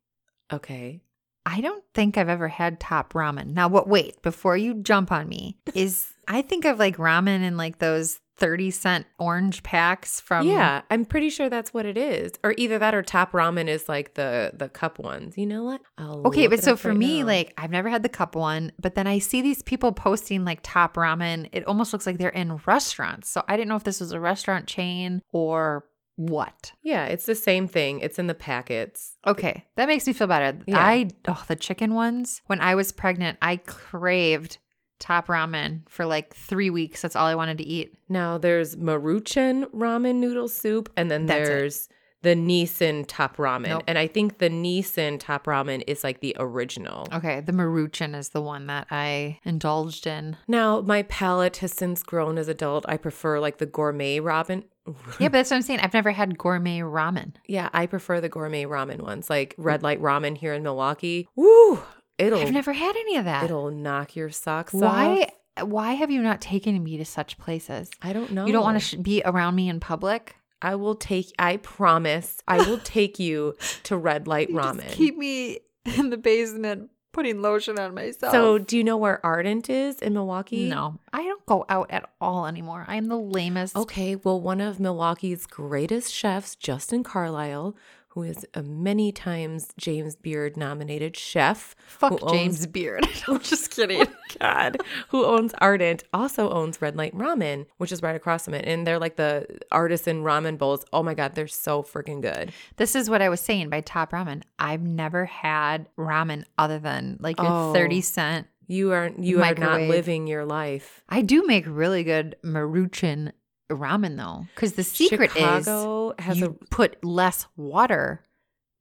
Okay. 0.51 1.01
I 1.45 1.61
don't 1.61 1.83
think 1.93 2.17
I've 2.17 2.29
ever 2.29 2.47
had 2.47 2.79
top 2.79 3.13
ramen. 3.13 3.53
Now, 3.53 3.67
what? 3.67 3.87
Wait, 3.87 4.21
before 4.21 4.57
you 4.57 4.75
jump 4.75 5.11
on 5.11 5.27
me, 5.27 5.57
is 5.75 6.11
I 6.27 6.41
think 6.41 6.65
of 6.65 6.79
like 6.79 6.97
ramen 6.97 7.41
and 7.41 7.57
like 7.57 7.79
those 7.79 8.19
thirty 8.37 8.71
cent 8.71 9.05
orange 9.19 9.63
packs 9.63 10.19
from. 10.19 10.47
yeah, 10.47 10.81
I'm 10.89 11.05
pretty 11.05 11.29
sure 11.29 11.49
that's 11.49 11.73
what 11.73 11.85
it 11.85 11.97
is. 11.97 12.31
Or 12.43 12.53
either 12.57 12.79
that 12.79 12.95
or 12.95 13.03
top 13.03 13.31
ramen 13.31 13.67
is 13.67 13.87
like 13.87 14.15
the 14.15 14.51
the 14.53 14.69
cup 14.69 14.99
ones. 14.99 15.37
You 15.37 15.45
know 15.45 15.63
what? 15.63 15.81
I'll 15.97 16.23
Okay, 16.27 16.47
but 16.47 16.63
so 16.63 16.75
for 16.75 16.89
right 16.89 16.97
me, 16.97 17.21
now. 17.21 17.27
like 17.27 17.53
I've 17.57 17.71
never 17.71 17.89
had 17.89 18.03
the 18.03 18.09
cup 18.09 18.35
one, 18.35 18.71
but 18.79 18.95
then 18.95 19.07
I 19.07 19.19
see 19.19 19.41
these 19.41 19.61
people 19.61 19.91
posting 19.91 20.45
like 20.45 20.59
top 20.63 20.95
ramen. 20.95 21.49
It 21.51 21.65
almost 21.65 21.93
looks 21.93 22.05
like 22.05 22.17
they're 22.17 22.29
in 22.29 22.59
restaurants. 22.65 23.29
So 23.29 23.43
I 23.47 23.55
didn't 23.55 23.69
know 23.69 23.75
if 23.75 23.83
this 23.83 23.99
was 23.99 24.11
a 24.11 24.19
restaurant 24.19 24.67
chain 24.67 25.21
or 25.31 25.85
what. 26.15 26.73
Yeah, 26.83 27.05
it's 27.05 27.25
the 27.25 27.33
same 27.35 27.67
thing. 27.67 27.99
It's 27.99 28.19
in 28.19 28.27
the 28.27 28.35
packets. 28.35 29.17
Okay, 29.25 29.65
that 29.77 29.87
makes 29.87 30.05
me 30.05 30.13
feel 30.13 30.27
better. 30.27 30.59
Yeah. 30.67 30.77
I 30.77 31.07
oh 31.27 31.43
the 31.47 31.55
chicken 31.55 31.95
ones. 31.95 32.41
When 32.45 32.61
I 32.61 32.75
was 32.75 32.91
pregnant, 32.91 33.37
I 33.41 33.57
craved 33.57 34.57
top 35.03 35.27
ramen 35.27 35.81
for 35.89 36.05
like 36.05 36.33
three 36.33 36.69
weeks. 36.69 37.01
That's 37.01 37.15
all 37.15 37.27
I 37.27 37.35
wanted 37.35 37.57
to 37.57 37.65
eat. 37.65 37.93
Now 38.07 38.37
there's 38.37 38.77
Maruchan 38.77 39.65
ramen 39.71 40.15
noodle 40.15 40.47
soup, 40.47 40.89
and 40.95 41.11
then 41.11 41.25
That's 41.25 41.49
it. 41.49 41.51
there's 41.51 41.89
the 42.21 42.35
Nissin 42.35 43.03
top 43.05 43.35
ramen. 43.35 43.67
Nope. 43.67 43.83
And 43.85 43.97
I 43.97 44.07
think 44.07 44.37
the 44.37 44.49
Nissin 44.49 45.19
top 45.19 45.45
ramen 45.45 45.83
is 45.87 46.05
like 46.05 46.21
the 46.21 46.33
original. 46.39 47.05
Okay, 47.11 47.41
the 47.41 47.51
Maruchan 47.51 48.15
is 48.15 48.29
the 48.29 48.41
one 48.41 48.67
that 48.67 48.87
I 48.89 49.39
indulged 49.43 50.07
in. 50.07 50.37
Now 50.47 50.79
my 50.79 51.03
palate 51.03 51.57
has 51.57 51.73
since 51.73 52.01
grown 52.01 52.37
as 52.37 52.47
adult. 52.47 52.85
I 52.87 52.95
prefer 52.95 53.39
like 53.41 53.57
the 53.57 53.65
gourmet 53.65 54.19
ramen. 54.19 54.63
Yeah, 55.17 55.29
but 55.29 55.33
that's 55.33 55.51
what 55.51 55.57
I'm 55.57 55.61
saying. 55.61 55.79
I've 55.79 55.93
never 55.93 56.11
had 56.11 56.37
gourmet 56.37 56.79
ramen. 56.79 57.35
Yeah, 57.47 57.69
I 57.71 57.85
prefer 57.85 58.19
the 58.19 58.27
gourmet 58.27 58.65
ramen 58.65 59.01
ones, 59.01 59.29
like 59.29 59.55
mm. 59.55 59.63
Red 59.63 59.81
Light 59.81 60.01
Ramen 60.01 60.37
here 60.37 60.53
in 60.53 60.61
Milwaukee. 60.61 61.29
Woo! 61.37 61.79
It'll 62.17 62.39
I've 62.39 62.51
never 62.51 62.73
had 62.73 62.95
any 62.95 63.17
of 63.17 63.25
that. 63.25 63.43
it'll 63.45 63.71
knock 63.71 64.15
your 64.15 64.29
socks 64.29 64.73
Why? 64.73 65.29
off. 65.57 65.67
Why 65.67 65.93
have 65.93 66.09
you 66.09 66.21
not 66.21 66.41
taken 66.41 66.83
me 66.83 66.97
to 66.97 67.05
such 67.05 67.37
places? 67.37 67.91
I 68.01 68.13
don't 68.13 68.31
know. 68.31 68.45
You 68.45 68.53
don't 68.53 68.63
want 68.63 68.79
to 68.79 68.85
sh- 68.85 68.95
be 68.95 69.21
around 69.23 69.55
me 69.55 69.69
in 69.69 69.79
public. 69.79 70.35
I 70.61 70.75
will 70.75 70.95
take. 70.95 71.31
I 71.37 71.57
promise. 71.57 72.37
I 72.47 72.57
will 72.57 72.77
take 72.83 73.19
you 73.19 73.55
to 73.83 73.97
Red 73.97 74.27
Light 74.27 74.49
Ramen. 74.49 74.89
Keep 74.89 75.17
me 75.17 75.59
in 75.97 76.09
the 76.09 76.17
basement 76.17 76.89
putting 77.11 77.41
lotion 77.41 77.77
on 77.79 77.93
myself. 77.93 78.33
So, 78.33 78.57
do 78.57 78.75
you 78.77 78.83
know 78.83 78.97
where 78.97 79.23
Ardent 79.23 79.69
is 79.69 79.99
in 79.99 80.13
Milwaukee? 80.13 80.67
no, 80.69 80.99
I 81.13 81.23
don't 81.23 81.45
go 81.45 81.65
out 81.69 81.91
at 81.91 82.09
all 82.19 82.47
anymore. 82.47 82.85
I'm 82.87 83.07
the 83.07 83.17
lamest. 83.19 83.75
Okay, 83.75 84.15
well, 84.15 84.41
one 84.41 84.59
of 84.59 84.79
Milwaukee's 84.79 85.45
greatest 85.45 86.11
chefs, 86.11 86.55
Justin 86.55 87.03
Carlisle, 87.03 87.75
who 88.13 88.23
is 88.23 88.45
a 88.53 88.61
many 88.63 89.11
times 89.11 89.69
James 89.77 90.15
Beard 90.15 90.55
nominated 90.55 91.17
chef. 91.17 91.75
Fuck 91.87 92.21
owns- 92.23 92.31
James 92.31 92.67
Beard. 92.67 93.07
I'm 93.27 93.39
just 93.39 93.71
kidding. 93.71 94.05
Oh, 94.35 94.35
God, 94.39 94.77
who 95.09 95.25
owns 95.25 95.53
Ardent, 95.61 96.03
also 96.11 96.49
owns 96.49 96.81
Red 96.81 96.95
Light 96.95 97.15
Ramen, 97.15 97.67
which 97.77 97.91
is 97.91 98.01
right 98.01 98.15
across 98.15 98.45
from 98.45 98.55
it. 98.55 98.65
And 98.65 98.85
they're 98.85 98.97
like 98.97 99.15
the 99.15 99.45
artisan 99.71 100.23
ramen 100.23 100.57
bowls. 100.57 100.83
Oh 100.91 101.03
my 101.03 101.13
God, 101.13 101.35
they're 101.35 101.47
so 101.47 101.83
freaking 101.83 102.19
good. 102.19 102.51
This 102.77 102.95
is 102.95 103.11
what 103.11 103.21
I 103.21 103.29
was 103.29 103.39
saying 103.41 103.69
by 103.69 103.81
Top 103.81 104.11
Ramen. 104.11 104.41
I've 104.57 104.81
never 104.81 105.25
had 105.25 105.87
ramen 105.99 106.45
other 106.57 106.79
than 106.79 107.17
like 107.19 107.37
your 107.37 107.47
Oh. 107.47 107.73
30 107.73 108.01
cent. 108.01 108.47
You 108.65 108.91
are 108.93 109.11
you 109.19 109.43
are 109.43 109.53
not 109.53 109.81
living 109.81 110.25
your 110.25 110.45
life. 110.45 111.03
I 111.09 111.21
do 111.21 111.45
make 111.45 111.65
really 111.67 112.03
good 112.03 112.35
Maruchan 112.43 113.33
ramen 113.75 114.17
though, 114.17 114.47
because 114.55 114.73
the 114.73 114.83
secret 114.83 115.31
Chicago 115.31 116.11
is 116.11 116.25
has 116.25 116.39
you 116.39 116.57
a 116.61 116.65
put 116.67 117.03
less 117.03 117.47
water 117.57 118.23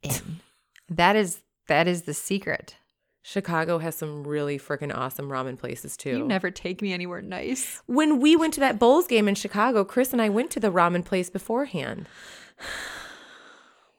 in. 0.03 0.41
that 0.89 1.17
is 1.17 1.43
that 1.69 1.89
is 1.89 2.03
the 2.03 2.15
secret. 2.15 2.77
Chicago 3.25 3.79
has 3.79 3.95
some 3.95 4.27
really 4.27 4.59
freaking 4.59 4.95
awesome 4.95 5.29
ramen 5.29 5.57
places 5.57 5.97
too. 5.97 6.19
You 6.19 6.27
never 6.27 6.51
take 6.51 6.83
me 6.83 6.93
anywhere 6.93 7.23
nice. 7.23 7.81
when 7.87 8.19
we 8.19 8.35
went 8.35 8.53
to 8.55 8.61
that 8.61 8.81
Bulls 8.81 9.07
game 9.07 9.29
in 9.29 9.37
Chicago, 9.37 9.85
Chris 9.85 10.13
and 10.13 10.21
I 10.21 10.29
went 10.29 10.51
to 10.53 10.61
the 10.61 10.73
ramen 10.73 11.05
place 11.05 11.31
beforehand. 11.31 12.09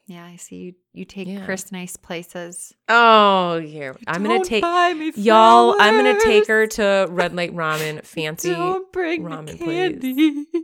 Yeah, 0.05 0.25
I 0.25 0.35
see 0.35 0.55
you. 0.57 0.73
You 0.91 1.05
take 1.05 1.27
Yeah. 1.27 1.45
Chris 1.45 1.71
nice 1.71 1.95
places. 1.95 2.73
Oh, 2.89 3.59
here 3.59 3.95
I'm 4.05 4.23
gonna 4.23 4.43
take 4.43 4.63
y'all. 5.15 5.75
I'm 5.79 5.95
gonna 5.95 6.19
take 6.19 6.47
her 6.47 6.67
to 6.67 7.07
Red 7.09 7.33
Light 7.33 7.55
Ramen, 7.55 8.03
fancy. 8.05 8.49
Ramen 8.49 9.57
place. 9.57 9.59
candy. 9.59 10.45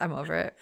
I'm 0.00 0.12
over 0.12 0.34
it. 0.34 0.56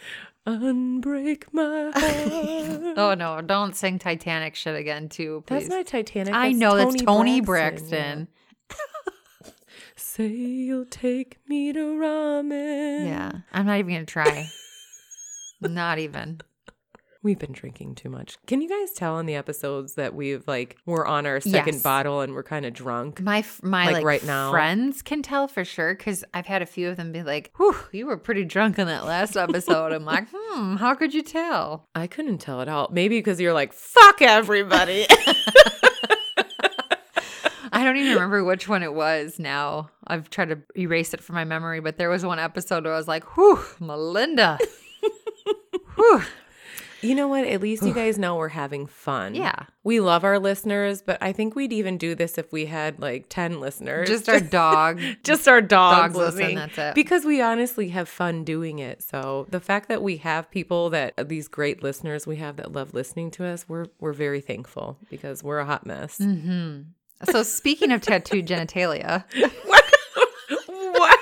Unbreak 0.47 1.45
my 1.53 1.93
heart. 1.95 2.99
Oh 2.99 3.15
no! 3.17 3.41
Don't 3.43 3.77
sing 3.77 4.01
Titanic 4.01 4.57
shit 4.57 4.75
again, 4.75 5.09
too. 5.09 5.45
Please. 5.47 5.69
That's 5.69 5.69
not 5.69 5.87
Titanic. 5.87 6.35
I 6.35 6.49
that's 6.49 6.59
know 6.59 6.77
that's 6.77 7.01
Toni 7.03 7.41
Braxton. 7.41 7.91
Braxton. 7.91 8.29
yeah. 8.71 8.77
Say 9.95 10.27
you'll 10.27 10.85
take 10.87 11.39
me 11.47 11.73
to 11.73 11.79
ramen. 11.79 13.07
Yeah. 13.07 13.33
I'm 13.53 13.67
not 13.67 13.79
even 13.79 13.95
gonna 13.95 14.05
try. 14.05 14.49
not 15.61 16.01
even. 16.01 16.41
We've 17.25 17.39
been 17.39 17.53
drinking 17.53 17.95
too 17.95 18.09
much. 18.11 18.37
Can 18.49 18.61
you 18.61 18.69
guys 18.69 18.93
tell 18.93 19.21
in 19.21 19.27
the 19.27 19.37
episodes 19.37 19.95
that 19.95 20.13
we've 20.13 20.43
like 20.49 20.77
we're 20.87 21.07
on 21.07 21.25
our 21.25 21.41
second 21.41 21.75
Yes. 21.75 21.83
bottle 21.83 22.21
and 22.21 22.35
we're 22.35 22.43
kind 22.43 22.67
of 22.67 22.73
drunk? 22.73 23.21
My 23.21 23.45
my 23.63 23.85
Like 23.87 23.93
like, 23.95 24.05
right 24.05 24.25
now? 24.25 24.51
friends 24.51 25.03
can 25.03 25.23
tell 25.23 25.47
for 25.47 25.65
sure 25.65 25.95
because 25.95 26.25
I've 26.35 26.47
had 26.47 26.63
a 26.63 26.67
few 26.67 26.89
of 26.89 26.97
them 26.97 27.13
be 27.13 27.23
like, 27.23 27.53
"Whew, 27.59 27.77
you 27.93 28.07
were 28.07 28.17
pretty 28.17 28.45
drunk 28.45 28.81
on 28.81 28.89
that 28.89 29.05
last 29.05 29.37
episode." 29.37 29.93
I'm 29.93 30.05
like, 30.05 30.27
"Hmm, 30.35 30.77
how 30.77 30.95
could 30.97 31.15
you 31.15 31.23
tell?" 31.23 31.87
I 31.95 32.09
couldn't 32.09 32.39
tell 32.39 32.61
at 32.61 32.69
all. 32.69 32.89
Maybe 32.91 33.19
because 33.19 33.41
you're 33.41 33.53
like 33.55 33.73
fuck 33.73 34.21
everybody. 34.21 35.07
I 37.75 37.85
don't 37.85 37.97
even 37.97 38.15
remember 38.15 38.43
which 38.45 38.69
one 38.69 38.83
it 38.83 38.93
was 38.93 39.39
now. 39.39 39.91
I've 40.07 40.29
tried 40.29 40.49
to 40.51 40.59
erase 40.77 41.15
it 41.15 41.23
from 41.23 41.37
my 41.37 41.45
memory, 41.45 41.81
but 41.81 41.97
there 41.99 42.11
was 42.11 42.25
one 42.27 42.39
episode 42.39 42.85
where 42.85 42.93
I 42.93 42.97
was 42.97 43.09
like, 43.09 43.37
"Whew, 43.37 43.61
Melinda." 43.81 44.59
Whew. 45.95 46.23
You 47.03 47.15
know 47.15 47.29
what? 47.29 47.45
At 47.45 47.61
least 47.61 47.83
you 47.83 47.93
guys 47.93 48.19
know 48.19 48.37
we're 48.37 48.49
having 48.49 48.87
fun. 48.87 49.35
Yeah. 49.35 49.67
We 49.85 50.01
love 50.01 50.25
our 50.25 50.39
listeners, 50.39 51.03
but 51.03 51.19
I 51.21 51.33
think 51.33 51.57
we'd 51.57 51.73
even 51.73 51.99
do 51.99 52.15
this 52.15 52.39
if 52.39 52.53
we 52.53 52.67
had 52.67 53.01
like 53.01 53.27
10 53.29 53.61
listeners. 53.61 54.09
Just 54.09 54.29
our 54.29 54.41
dog. 54.41 55.01
just 55.25 55.49
our 55.49 55.61
dogs, 55.61 56.15
Dogs 56.15 56.37
listen, 56.37 56.55
that's 56.55 56.79
it. 56.79 56.95
Because 56.95 57.25
we 57.25 57.43
honestly 57.43 57.89
have 57.89 58.09
fun 58.09 58.45
doing 58.45 58.79
it. 58.79 59.03
So 59.03 59.47
the 59.51 59.61
fact 59.61 59.89
that 59.89 60.03
we 60.03 60.19
have 60.19 60.51
people 60.51 60.91
that 60.91 61.29
these 61.29 61.49
great 61.49 61.83
listeners 61.83 62.27
we 62.27 62.37
have 62.37 62.57
that 62.57 62.73
love 62.73 62.95
listening 62.95 63.31
to 63.33 63.45
us, 63.45 63.69
we're 63.69 63.87
we're 63.99 64.13
very 64.13 64.41
thankful 64.41 64.99
because 65.11 65.43
we're 65.43 65.59
a 65.59 65.67
hot 65.67 65.85
mess. 65.85 66.19
Mm. 66.19 66.87
So 67.31 67.43
speaking 67.43 67.93
of 67.93 68.01
tattooed 68.03 68.47
genitalia, 68.47 69.25
what? 70.67 71.21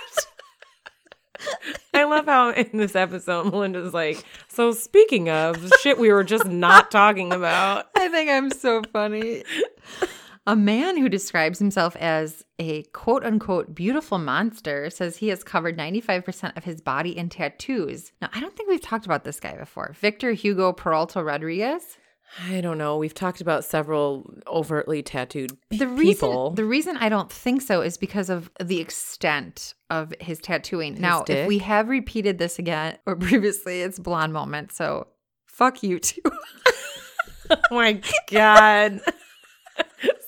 I 1.95 2.00
love 2.11 2.27
how 2.27 2.51
in 2.51 2.71
this 2.75 2.95
episode 2.95 3.51
Melinda's 3.51 3.95
like, 3.95 4.25
so 4.49 4.73
speaking 4.73 5.31
of 5.31 5.57
shit 5.81 5.99
we 5.99 6.13
were 6.13 6.25
just 6.25 6.47
not 6.47 6.91
talking 6.91 7.33
about. 7.33 7.87
I 7.97 8.09
think 8.09 8.29
I'm 8.29 8.51
so 8.51 8.83
funny. 8.93 9.45
A 10.47 10.57
man 10.57 10.97
who 10.97 11.09
describes 11.09 11.59
himself 11.59 11.95
as 11.97 12.45
a 12.59 12.83
quote 12.85 13.25
unquote 13.25 13.75
beautiful 13.75 14.19
monster 14.19 14.91
says 14.91 15.17
he 15.17 15.29
has 15.29 15.45
covered 15.45 15.79
95% 15.79 16.57
of 16.57 16.65
his 16.65 16.81
body 16.81 17.17
in 17.17 17.29
tattoos. 17.29 18.13
Now, 18.21 18.31
I 18.35 18.41
don't 18.41 18.57
think 18.57 18.69
we've 18.69 18.81
talked 18.81 19.07
about 19.07 19.25
this 19.25 19.39
guy 19.39 19.57
before. 19.57 19.95
Victor 20.01 20.33
Hugo 20.33 20.73
Peralta 20.73 21.23
Rodriguez. 21.23 21.99
I 22.49 22.61
don't 22.61 22.79
know. 22.79 22.97
We've 22.97 23.15
talked 23.15 23.41
about 23.41 23.65
several 23.65 24.33
overtly 24.47 25.03
tattooed 25.03 25.57
The 25.71 25.89
reason 25.89 26.15
people. 26.15 26.51
the 26.51 26.65
reason 26.65 26.97
I 26.97 27.09
don't 27.09 27.31
think 27.31 27.61
so 27.61 27.81
is 27.81 27.97
because 27.97 28.31
of 28.31 28.51
the 28.63 28.79
extent 28.81 29.75
of 29.91 30.15
his 30.21 30.39
tattooing. 30.39 31.01
now, 31.01 31.25
if 31.29 31.49
we 31.49 31.59
have 31.59 31.89
repeated 31.89 32.39
this 32.39 32.59
again 32.59 32.99
or 33.07 33.17
previously, 33.29 33.83
it's 33.83 33.99
blonde 33.99 34.33
moment. 34.33 34.73
So 34.73 35.09
fuck 35.47 35.83
you 35.83 35.99
too. 35.99 36.23
oh 37.51 37.57
my 37.71 38.01
god. 38.31 39.01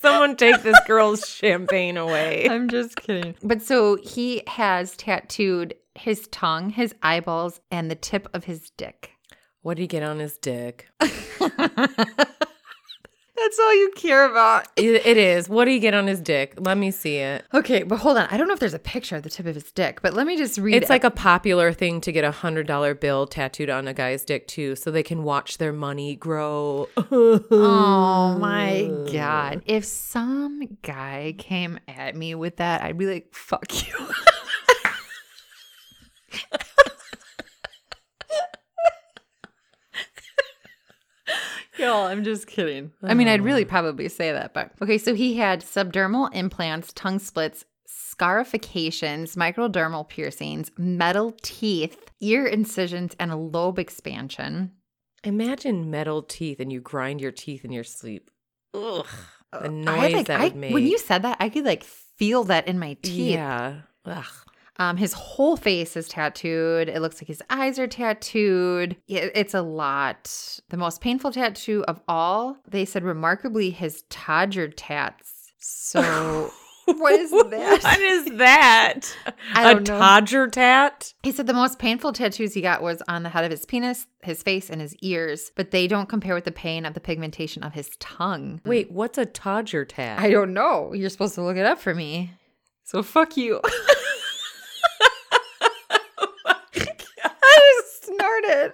Someone 0.01 0.35
take 0.35 0.63
this 0.63 0.79
girl's 0.89 1.29
champagne 1.29 1.97
away. 1.97 2.49
I'm 2.49 2.69
just 2.69 2.97
kidding. 2.97 3.37
But 3.45 3.63
so 3.63 3.97
he 4.03 4.43
has 4.49 4.97
tattooed 4.97 5.75
his 5.95 6.27
tongue, 6.29 6.71
his 6.71 6.95
eyeballs, 7.03 7.61
and 7.71 7.89
the 7.89 7.95
tip 7.95 8.27
of 8.35 8.45
his 8.45 8.71
dick. 8.71 9.11
What 9.61 9.75
did 9.77 9.83
he 9.83 9.87
get 9.87 10.03
on 10.03 10.19
his 10.19 10.37
dick? 10.39 10.89
That's 13.35 13.59
all 13.59 13.75
you 13.75 13.91
care 13.97 14.31
about. 14.31 14.69
It, 14.77 15.05
it 15.05 15.17
is. 15.17 15.49
What 15.49 15.65
do 15.65 15.73
you 15.73 15.81
get 15.81 15.95
on 15.95 16.07
his 16.07 16.21
dick? 16.21 16.55
Let 16.59 16.79
me 16.79 16.91
see 16.93 17.17
it. 17.17 17.45
Okay, 17.53 17.83
but 17.83 17.99
hold 17.99 18.17
on. 18.17 18.29
I 18.31 18.37
don't 18.37 18.47
know 18.47 18.55
if 18.55 18.61
there's 18.61 18.75
a 18.75 18.79
picture 18.79 19.17
of 19.17 19.25
the 19.25 19.31
tip 19.31 19.47
of 19.47 19.55
his 19.55 19.73
dick, 19.73 20.01
but 20.01 20.15
let 20.15 20.29
me 20.29 20.37
just 20.37 20.59
read 20.59 20.75
It's 20.75 20.89
like 20.91 21.03
a 21.03 21.11
popular 21.11 21.73
thing 21.73 22.01
to 22.03 22.13
get 22.13 22.23
a 22.25 22.31
hundred 22.31 22.69
dollar 22.69 22.95
bill 22.95 23.27
tattooed 23.27 23.69
on 23.69 23.89
a 23.89 23.95
guy's 23.95 24.25
dick 24.25 24.47
too, 24.47 24.77
so 24.77 24.91
they 24.93 25.03
can 25.03 25.25
watch 25.25 25.59
their 25.59 25.73
money 25.73 26.15
grow. 26.15 26.89
Oh 26.97 28.37
my 28.41 28.89
god. 29.13 29.63
If 29.67 29.87
some 29.87 30.79
guy 30.83 31.35
came 31.37 31.81
at 31.89 32.15
me 32.15 32.37
with 32.37 32.59
that, 32.59 32.83
I'd 32.83 32.99
be 32.99 33.07
like, 33.07 33.35
fuck 33.35 33.89
you. 33.89 34.09
Yo, 41.83 42.05
I'm 42.05 42.23
just 42.23 42.47
kidding. 42.47 42.93
I 43.03 43.15
mean, 43.15 43.27
I'd 43.29 43.43
really 43.43 43.65
probably 43.75 44.09
say 44.09 44.31
that, 44.33 44.55
but 44.55 44.71
okay. 44.81 44.99
So 44.99 45.15
he 45.15 45.37
had 45.37 45.63
subdermal 45.63 46.31
implants, 46.33 46.93
tongue 46.93 47.19
splits, 47.19 47.65
scarifications, 47.87 49.35
microdermal 49.37 50.09
piercings, 50.09 50.71
metal 50.79 51.35
teeth, 51.43 51.99
ear 52.21 52.47
incisions, 52.47 53.17
and 53.19 53.33
a 53.33 53.37
lobe 53.37 53.79
expansion. 53.79 54.73
Imagine 55.25 55.91
metal 55.91 56.23
teeth 56.23 56.61
and 56.61 56.73
you 56.73 56.81
grind 56.81 57.21
your 57.21 57.33
teeth 57.33 57.65
in 57.65 57.73
your 57.73 57.85
sleep. 57.85 58.31
Ugh. 58.75 59.07
The 59.53 59.65
I, 59.65 59.69
noise 59.69 60.13
like, 60.13 60.27
that 60.27 60.41
I- 60.41 60.45
would 60.45 60.57
make. 60.57 60.73
When 60.73 60.87
you 60.87 60.99
said 60.99 61.23
that, 61.23 61.37
I 61.41 61.49
could 61.49 61.65
like 61.65 61.85
feel 61.85 62.45
that 62.45 62.69
in 62.69 62.79
my 62.79 62.97
teeth. 63.03 63.35
Yeah. 63.35 63.83
Ugh. 64.05 64.25
Um, 64.79 64.97
his 64.97 65.13
whole 65.13 65.57
face 65.57 65.97
is 65.97 66.09
tattooed. 66.09 66.89
It 66.89 67.01
looks 67.01 67.17
like 67.21 67.29
his 67.29 67.43
eyes 67.51 67.79
are 67.79 67.87
tattooed. 67.87 68.97
It- 69.07 69.33
it's 69.35 69.55
a 69.55 69.63
lot. 69.63 70.61
The 70.71 70.77
most 70.79 71.01
painful 71.01 71.31
tattoo 71.33 71.85
of 71.87 72.01
all, 72.09 72.57
they 72.69 72.85
said, 72.85 73.05
remarkably, 73.05 73.71
his 73.71 74.03
Todger 74.11 74.73
tats. 74.75 75.53
So, 75.59 76.51
what 76.87 77.13
is 77.13 77.31
that? 77.31 77.81
what 77.83 78.01
is 78.01 78.25
that? 78.39 79.01
I 79.55 79.73
a. 79.73 79.75
Todger 79.77 80.51
tat? 80.51 81.13
He 81.23 81.31
said 81.33 81.47
the 81.47 81.53
most 81.53 81.79
painful 81.79 82.13
tattoos 82.15 82.55
he 82.55 82.63
got 82.63 82.83
was 82.83 83.03
on 83.07 83.23
the 83.23 83.29
head 83.29 83.45
of 83.45 83.51
his 83.51 83.65
penis, 83.67 84.07
his 84.23 84.43
face, 84.43 84.71
and 84.71 84.81
his 84.81 84.97
ears, 85.03 85.53
but 85.55 85.71
they 85.71 85.87
don't 85.87 86.09
compare 86.09 86.35
with 86.35 86.45
the 86.45 86.51
pain 86.51 86.85
of 86.87 86.95
the 86.95 87.01
pigmentation 87.01 87.63
of 87.63 87.75
his 87.75 87.91
tongue. 88.01 88.61
Wait, 88.65 88.91
what's 88.91 89.19
a 89.19 89.27
Todger 89.27 89.87
tat? 89.87 90.19
I 90.19 90.31
don't 90.31 90.55
know. 90.55 90.93
You're 90.95 91.11
supposed 91.11 91.35
to 91.37 91.43
look 91.43 91.57
it 91.59 91.67
up 91.67 91.79
for 91.79 91.95
me. 91.95 92.33
So 92.85 93.03
fuck 93.03 93.37
you. 93.37 93.61
I 97.25 97.83
snorted. 98.43 98.73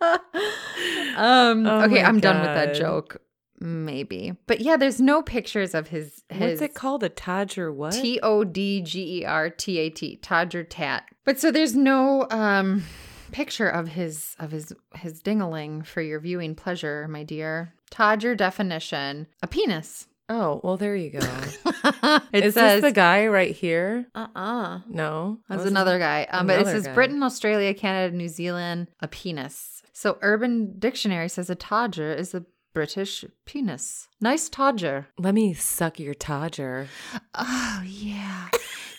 um 1.16 1.66
Oh 1.66 1.84
okay, 1.84 2.02
I'm 2.02 2.20
done 2.20 2.40
with 2.40 2.54
that 2.54 2.74
joke. 2.74 3.20
Maybe. 3.60 4.34
But 4.48 4.60
yeah, 4.60 4.76
there's 4.76 5.00
no 5.00 5.22
pictures 5.22 5.74
of 5.74 5.88
his 5.88 6.24
his 6.28 6.60
What's 6.60 6.62
it 6.62 6.74
called? 6.74 7.04
A 7.04 7.08
Todger 7.08 7.72
what? 7.72 7.92
T 7.92 8.18
O 8.22 8.42
D 8.44 8.80
G 8.80 9.20
E 9.20 9.24
R 9.24 9.50
T 9.50 9.78
A 9.78 9.90
T, 9.90 10.18
Todger 10.20 10.66
Tat. 10.68 11.04
But 11.24 11.38
so 11.38 11.50
there's 11.52 11.76
no 11.76 12.26
um 12.30 12.82
picture 13.30 13.68
of 13.68 13.88
his 13.88 14.34
of 14.40 14.50
his 14.50 14.72
his 14.96 15.22
dingaling 15.22 15.86
for 15.86 16.02
your 16.02 16.18
viewing 16.20 16.54
pleasure, 16.54 17.06
my 17.08 17.22
dear. 17.22 17.72
Todger 17.90 18.36
definition: 18.36 19.28
a 19.42 19.46
penis. 19.46 20.08
Oh, 20.28 20.60
well, 20.62 20.76
there 20.76 20.96
you 20.96 21.10
go. 21.10 21.18
it 22.32 22.44
is 22.44 22.54
says 22.54 22.80
this 22.82 22.90
the 22.90 22.92
guy 22.92 23.26
right 23.26 23.54
here? 23.54 24.06
uh-uh. 24.14 24.80
No. 24.88 25.38
That's 25.48 25.58
Wasn't- 25.58 25.72
another 25.72 25.98
guy. 25.98 26.26
Um, 26.30 26.46
but 26.46 26.54
it 26.54 26.60
Another 26.62 26.76
says 26.78 26.86
guy. 26.86 26.94
Britain, 26.94 27.22
Australia, 27.22 27.74
Canada, 27.74 28.16
New 28.16 28.28
Zealand, 28.28 28.88
a 29.00 29.08
penis. 29.08 29.82
So 29.92 30.18
Urban 30.22 30.78
Dictionary 30.78 31.28
says 31.28 31.50
a 31.50 31.56
todger 31.56 32.16
is 32.16 32.34
a 32.34 32.44
British 32.74 33.24
penis. 33.44 34.08
Nice 34.20 34.48
todger. 34.48 35.06
Let 35.18 35.34
me 35.34 35.52
suck 35.52 36.00
your 36.00 36.14
Todger. 36.14 36.86
Oh 37.34 37.82
yeah. 37.84 38.48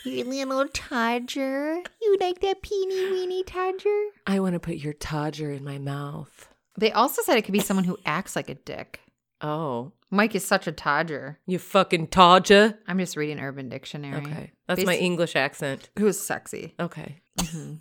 You 0.04 0.24
little 0.24 0.68
todger. 0.68 1.82
You 2.00 2.16
like 2.20 2.40
that 2.40 2.62
peeny 2.62 3.10
weeny 3.10 3.42
todger? 3.42 4.08
I 4.26 4.38
want 4.38 4.52
to 4.52 4.60
put 4.60 4.76
your 4.76 4.92
Todger 4.92 5.56
in 5.56 5.64
my 5.64 5.78
mouth. 5.78 6.48
They 6.78 6.92
also 6.92 7.22
said 7.22 7.36
it 7.38 7.42
could 7.42 7.52
be 7.52 7.60
someone 7.60 7.84
who 7.84 7.96
acts 8.04 8.36
like 8.36 8.48
a 8.50 8.54
dick. 8.54 9.00
Oh, 9.40 9.92
Mike 10.10 10.34
is 10.34 10.44
such 10.44 10.66
a 10.66 10.72
todger. 10.72 11.36
you 11.46 11.58
fucking 11.58 12.06
Todger. 12.08 12.78
I'm 12.86 12.98
just 12.98 13.16
reading 13.16 13.40
Urban 13.40 13.68
Dictionary. 13.68 14.24
Okay. 14.24 14.52
That's 14.68 14.84
my 14.84 14.96
English 14.96 15.36
accent. 15.36 15.90
Who's 15.98 16.18
sexy? 16.18 16.74
Okay. 16.78 17.20
Mm-hmm. 17.38 17.74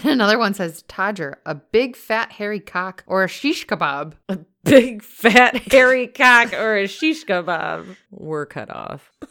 Another 0.08 0.38
one 0.38 0.54
says 0.54 0.82
todger, 0.88 1.34
a 1.44 1.54
big 1.54 1.96
fat 1.96 2.32
hairy 2.32 2.60
cock 2.60 3.04
or 3.06 3.22
a 3.24 3.28
shish 3.28 3.66
kebab. 3.66 4.14
A 4.30 4.38
big 4.64 5.02
fat 5.04 5.56
hairy 5.70 6.06
cock 6.06 6.54
or 6.54 6.76
a 6.76 6.86
shish 6.88 7.26
kebab. 7.26 7.96
We're 8.10 8.46
cut 8.46 8.70
off. 8.70 9.12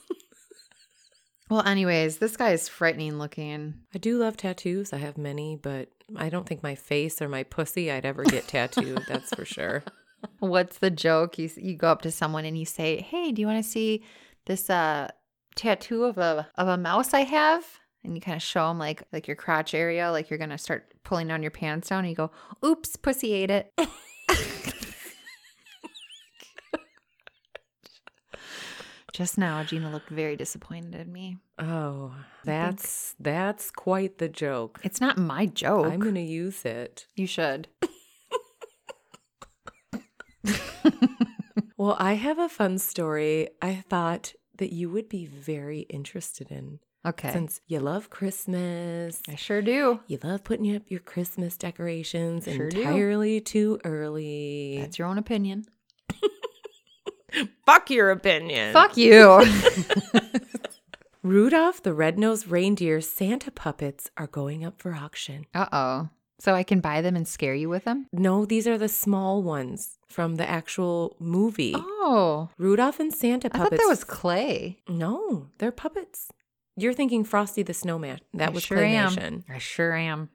Well, 1.49 1.67
anyways, 1.67 2.19
this 2.19 2.38
guy 2.38 2.51
is 2.51 2.69
frightening 2.69 3.19
looking. 3.19 3.73
I 3.93 3.97
do 3.97 4.17
love 4.17 4.38
tattoos. 4.38 4.93
I 4.93 4.97
have 4.99 5.17
many, 5.17 5.58
but 5.58 5.89
I 6.15 6.30
don't 6.30 6.47
think 6.47 6.63
my 6.63 6.75
face 6.75 7.21
or 7.21 7.27
my 7.27 7.43
pussy 7.43 7.91
I'd 7.91 8.06
ever 8.06 8.23
get 8.23 8.47
tattooed. 8.47 9.04
That's 9.10 9.36
for 9.36 9.43
sure. 9.43 9.84
What's 10.39 10.77
the 10.79 10.89
joke? 10.91 11.38
You 11.38 11.49
you 11.57 11.75
go 11.75 11.88
up 11.91 12.01
to 12.03 12.12
someone 12.12 12.45
and 12.45 12.57
you 12.57 12.65
say, 12.65 13.01
"Hey, 13.01 13.31
do 13.31 13.41
you 13.41 13.47
want 13.47 13.63
to 13.63 13.69
see 13.69 14.03
this 14.45 14.69
uh 14.69 15.10
tattoo 15.55 16.03
of 16.03 16.17
a 16.17 16.47
of 16.55 16.67
a 16.67 16.77
mouse 16.77 17.13
I 17.13 17.21
have?" 17.21 17.63
And 18.03 18.15
you 18.15 18.21
kind 18.21 18.36
of 18.36 18.41
show 18.41 18.67
them 18.67 18.79
like 18.79 19.03
like 19.12 19.27
your 19.27 19.36
crotch 19.36 19.73
area, 19.73 20.12
like 20.12 20.29
you're 20.29 20.39
gonna 20.39 20.57
start 20.57 20.93
pulling 21.03 21.27
down 21.27 21.41
your 21.41 21.51
pants 21.51 21.89
down. 21.89 21.99
And 21.99 22.10
you 22.10 22.15
go, 22.15 22.31
"Oops, 22.65 22.95
pussy 22.97 23.34
ate 23.34 23.51
it." 23.51 23.71
Just 29.13 29.38
now, 29.38 29.62
Gina 29.63 29.91
looked 29.91 30.10
very 30.10 30.38
disappointed 30.38 30.95
in 30.95 31.12
me. 31.12 31.38
Oh, 31.60 32.15
that's 32.45 33.13
that's 33.19 33.69
quite 33.69 34.19
the 34.19 34.29
joke. 34.29 34.79
It's 34.84 35.01
not 35.01 35.17
my 35.17 35.47
joke. 35.47 35.88
I'm 35.88 35.99
gonna 35.99 36.21
use 36.21 36.63
it. 36.63 37.07
you 37.15 37.27
should. 37.27 37.67
Well, 41.77 41.95
I 41.97 42.13
have 42.13 42.38
a 42.38 42.47
fun 42.47 42.77
story 42.77 43.49
I 43.62 43.84
thought 43.89 44.34
that 44.58 44.71
you 44.71 44.89
would 44.91 45.10
be 45.10 45.25
very 45.25 45.80
interested 45.89 46.51
in. 46.51 46.77
Okay. 47.04 47.32
Since 47.34 47.60
you 47.65 47.80
love 47.80 48.12
Christmas, 48.12 49.19
I 49.27 49.34
sure 49.34 49.63
do. 49.63 49.99
you 50.06 50.19
love 50.23 50.43
putting 50.43 50.75
up 50.75 50.84
your 50.89 50.99
Christmas 50.99 51.58
decorations 51.58 52.43
Sure 52.45 52.69
do. 52.69 52.82
entirely 52.82 53.41
too 53.41 53.80
early. 53.84 54.77
That's 54.80 54.99
your 54.99 55.08
own 55.08 55.17
opinion. 55.17 55.65
Fuck 57.65 57.89
your 57.89 58.12
opinion. 58.12 58.73
Fuck 58.73 58.95
you. 58.97 59.43
Rudolph 61.23 61.82
the 61.82 61.93
Red-Nosed 61.95 62.47
Reindeer 62.47 63.01
Santa 63.01 63.49
puppets 63.49 64.12
are 64.17 64.27
going 64.27 64.63
up 64.63 64.80
for 64.80 64.93
auction. 64.93 65.45
uh 65.56 65.65
oh. 65.71 66.10
So 66.41 66.56
I 66.56 66.63
can 66.63 66.80
buy 66.80 67.01
them 67.01 67.15
and 67.15 67.27
scare 67.27 67.54
you 67.54 67.69
with 67.69 67.84
them? 67.84 68.08
No, 68.12 68.45
these 68.45 68.65
are 68.65 68.75
the 68.75 68.89
small 68.89 69.43
ones 69.43 69.99
from 70.08 70.38
the 70.38 70.49
actual 70.49 71.15
movie. 71.19 71.75
Oh. 71.77 72.49
Rudolph 72.58 72.99
and 72.99 73.13
Santa 73.13 73.47
puppets. 73.47 73.73
I 73.73 73.77
thought 73.77 73.84
that 73.84 73.88
was 73.88 74.04
clay. 74.04 74.80
No, 74.89 75.49
they're 75.60 75.71
puppets. 75.71 76.30
You're 76.75 76.93
thinking 76.93 77.23
Frosty 77.23 77.62
the 77.62 77.75
Snowman. 77.75 78.21
That 78.34 78.49
I 78.49 78.51
was 78.54 78.63
sure 78.63 78.80
claymation. 78.80 79.21
am. 79.21 79.45
I 79.47 79.60
sure 79.60 79.93
am. 79.93 80.30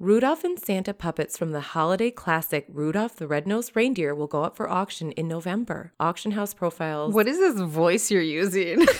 Rudolph 0.00 0.42
and 0.42 0.58
Santa 0.58 0.92
puppets 0.92 1.38
from 1.38 1.52
the 1.52 1.60
holiday 1.60 2.10
classic 2.10 2.66
Rudolph 2.68 3.14
the 3.14 3.28
Red-Nosed 3.28 3.76
Reindeer 3.76 4.12
will 4.12 4.26
go 4.26 4.42
up 4.42 4.56
for 4.56 4.68
auction 4.68 5.12
in 5.12 5.28
November. 5.28 5.92
Auction 6.00 6.32
house 6.32 6.52
profiles. 6.52 7.14
What 7.14 7.28
is 7.28 7.38
this 7.38 7.60
voice 7.60 8.10
you're 8.10 8.22
using? 8.22 8.88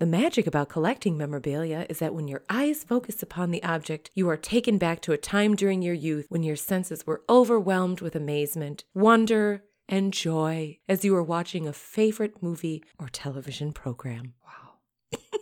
The 0.00 0.06
magic 0.06 0.46
about 0.46 0.70
collecting 0.70 1.18
memorabilia 1.18 1.84
is 1.90 1.98
that 1.98 2.14
when 2.14 2.26
your 2.26 2.42
eyes 2.48 2.84
focus 2.84 3.22
upon 3.22 3.50
the 3.50 3.62
object, 3.62 4.10
you 4.14 4.30
are 4.30 4.36
taken 4.38 4.78
back 4.78 5.02
to 5.02 5.12
a 5.12 5.18
time 5.18 5.54
during 5.54 5.82
your 5.82 5.92
youth 5.92 6.24
when 6.30 6.42
your 6.42 6.56
senses 6.56 7.06
were 7.06 7.22
overwhelmed 7.28 8.00
with 8.00 8.16
amazement, 8.16 8.84
wonder, 8.94 9.62
and 9.90 10.14
joy 10.14 10.78
as 10.88 11.04
you 11.04 11.12
were 11.12 11.22
watching 11.22 11.68
a 11.68 11.74
favorite 11.74 12.42
movie 12.42 12.82
or 12.98 13.10
television 13.10 13.74
program. 13.74 14.32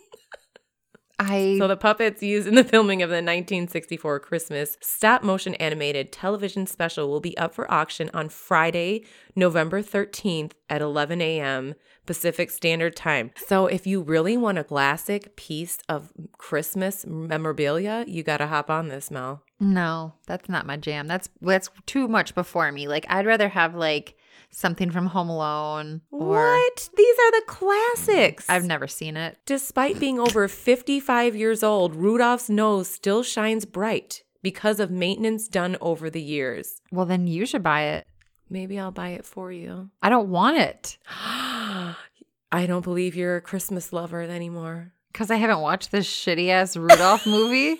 I 1.19 1.57
So 1.59 1.67
the 1.67 1.75
puppets 1.77 2.23
used 2.23 2.47
in 2.47 2.55
the 2.55 2.63
filming 2.73 3.01
of 3.01 3.09
the 3.09 3.15
1964 3.15 4.19
Christmas 4.21 4.77
stop 4.81 5.21
motion 5.21 5.53
animated 5.55 6.11
television 6.11 6.65
special 6.65 7.09
will 7.09 7.19
be 7.19 7.37
up 7.37 7.53
for 7.53 7.69
auction 7.71 8.09
on 8.13 8.29
Friday, 8.29 9.05
November 9.35 9.83
13th 9.83 10.53
at 10.69 10.81
11 10.81 11.21
a.m. 11.21 11.75
Pacific 12.05 12.49
Standard 12.49 12.95
Time. 12.95 13.31
So 13.35 13.67
if 13.67 13.85
you 13.85 14.01
really 14.01 14.37
want 14.37 14.57
a 14.57 14.63
classic 14.63 15.35
piece 15.35 15.77
of 15.87 16.11
Christmas 16.37 17.05
memorabilia, 17.05 18.05
you 18.07 18.23
got 18.23 18.37
to 18.37 18.47
hop 18.47 18.69
on 18.69 18.87
this, 18.87 19.11
Mel. 19.11 19.43
no, 19.59 20.13
that's 20.25 20.47
not 20.47 20.65
my 20.65 20.77
jam. 20.77 21.07
That's 21.07 21.29
that's 21.41 21.69
too 21.85 22.07
much 22.07 22.33
before 22.33 22.71
me. 22.71 22.87
Like 22.87 23.05
I'd 23.09 23.25
rather 23.25 23.49
have 23.49 23.75
like 23.75 24.15
something 24.51 24.91
from 24.91 25.07
Home 25.07 25.29
Alone 25.29 26.01
or 26.11 26.27
What? 26.27 26.89
These 26.95 27.15
are 27.17 27.31
the 27.31 27.43
classics. 27.47 28.45
I've 28.49 28.65
never 28.65 28.87
seen 28.87 29.15
it. 29.17 29.37
Despite 29.45 29.99
being 29.99 30.19
over 30.19 30.47
55 30.49 31.35
years 31.35 31.63
old, 31.63 31.95
Rudolph's 31.95 32.49
nose 32.49 32.87
still 32.89 33.23
shines 33.23 33.65
bright 33.65 34.23
because 34.41 34.79
of 34.79 34.89
maintenance 34.91 35.47
done 35.47 35.77
over 35.81 36.09
the 36.09 36.21
years. 36.21 36.81
Well, 36.91 37.05
then 37.05 37.27
you 37.27 37.45
should 37.45 37.63
buy 37.63 37.83
it. 37.83 38.07
Maybe 38.49 38.79
I'll 38.79 38.91
buy 38.91 39.09
it 39.09 39.25
for 39.25 39.51
you. 39.51 39.89
I 40.01 40.09
don't 40.09 40.29
want 40.29 40.57
it 40.57 40.97
I 42.51 42.65
don't 42.65 42.83
believe 42.83 43.15
you're 43.15 43.35
a 43.35 43.41
Christmas 43.41 43.93
lover 43.93 44.21
anymore. 44.21 44.93
because 45.13 45.29
I 45.29 45.35
haven't 45.35 45.59
watched 45.61 45.91
this 45.91 46.07
shitty 46.07 46.49
ass 46.49 46.75
Rudolph 46.75 47.25
movie. 47.27 47.79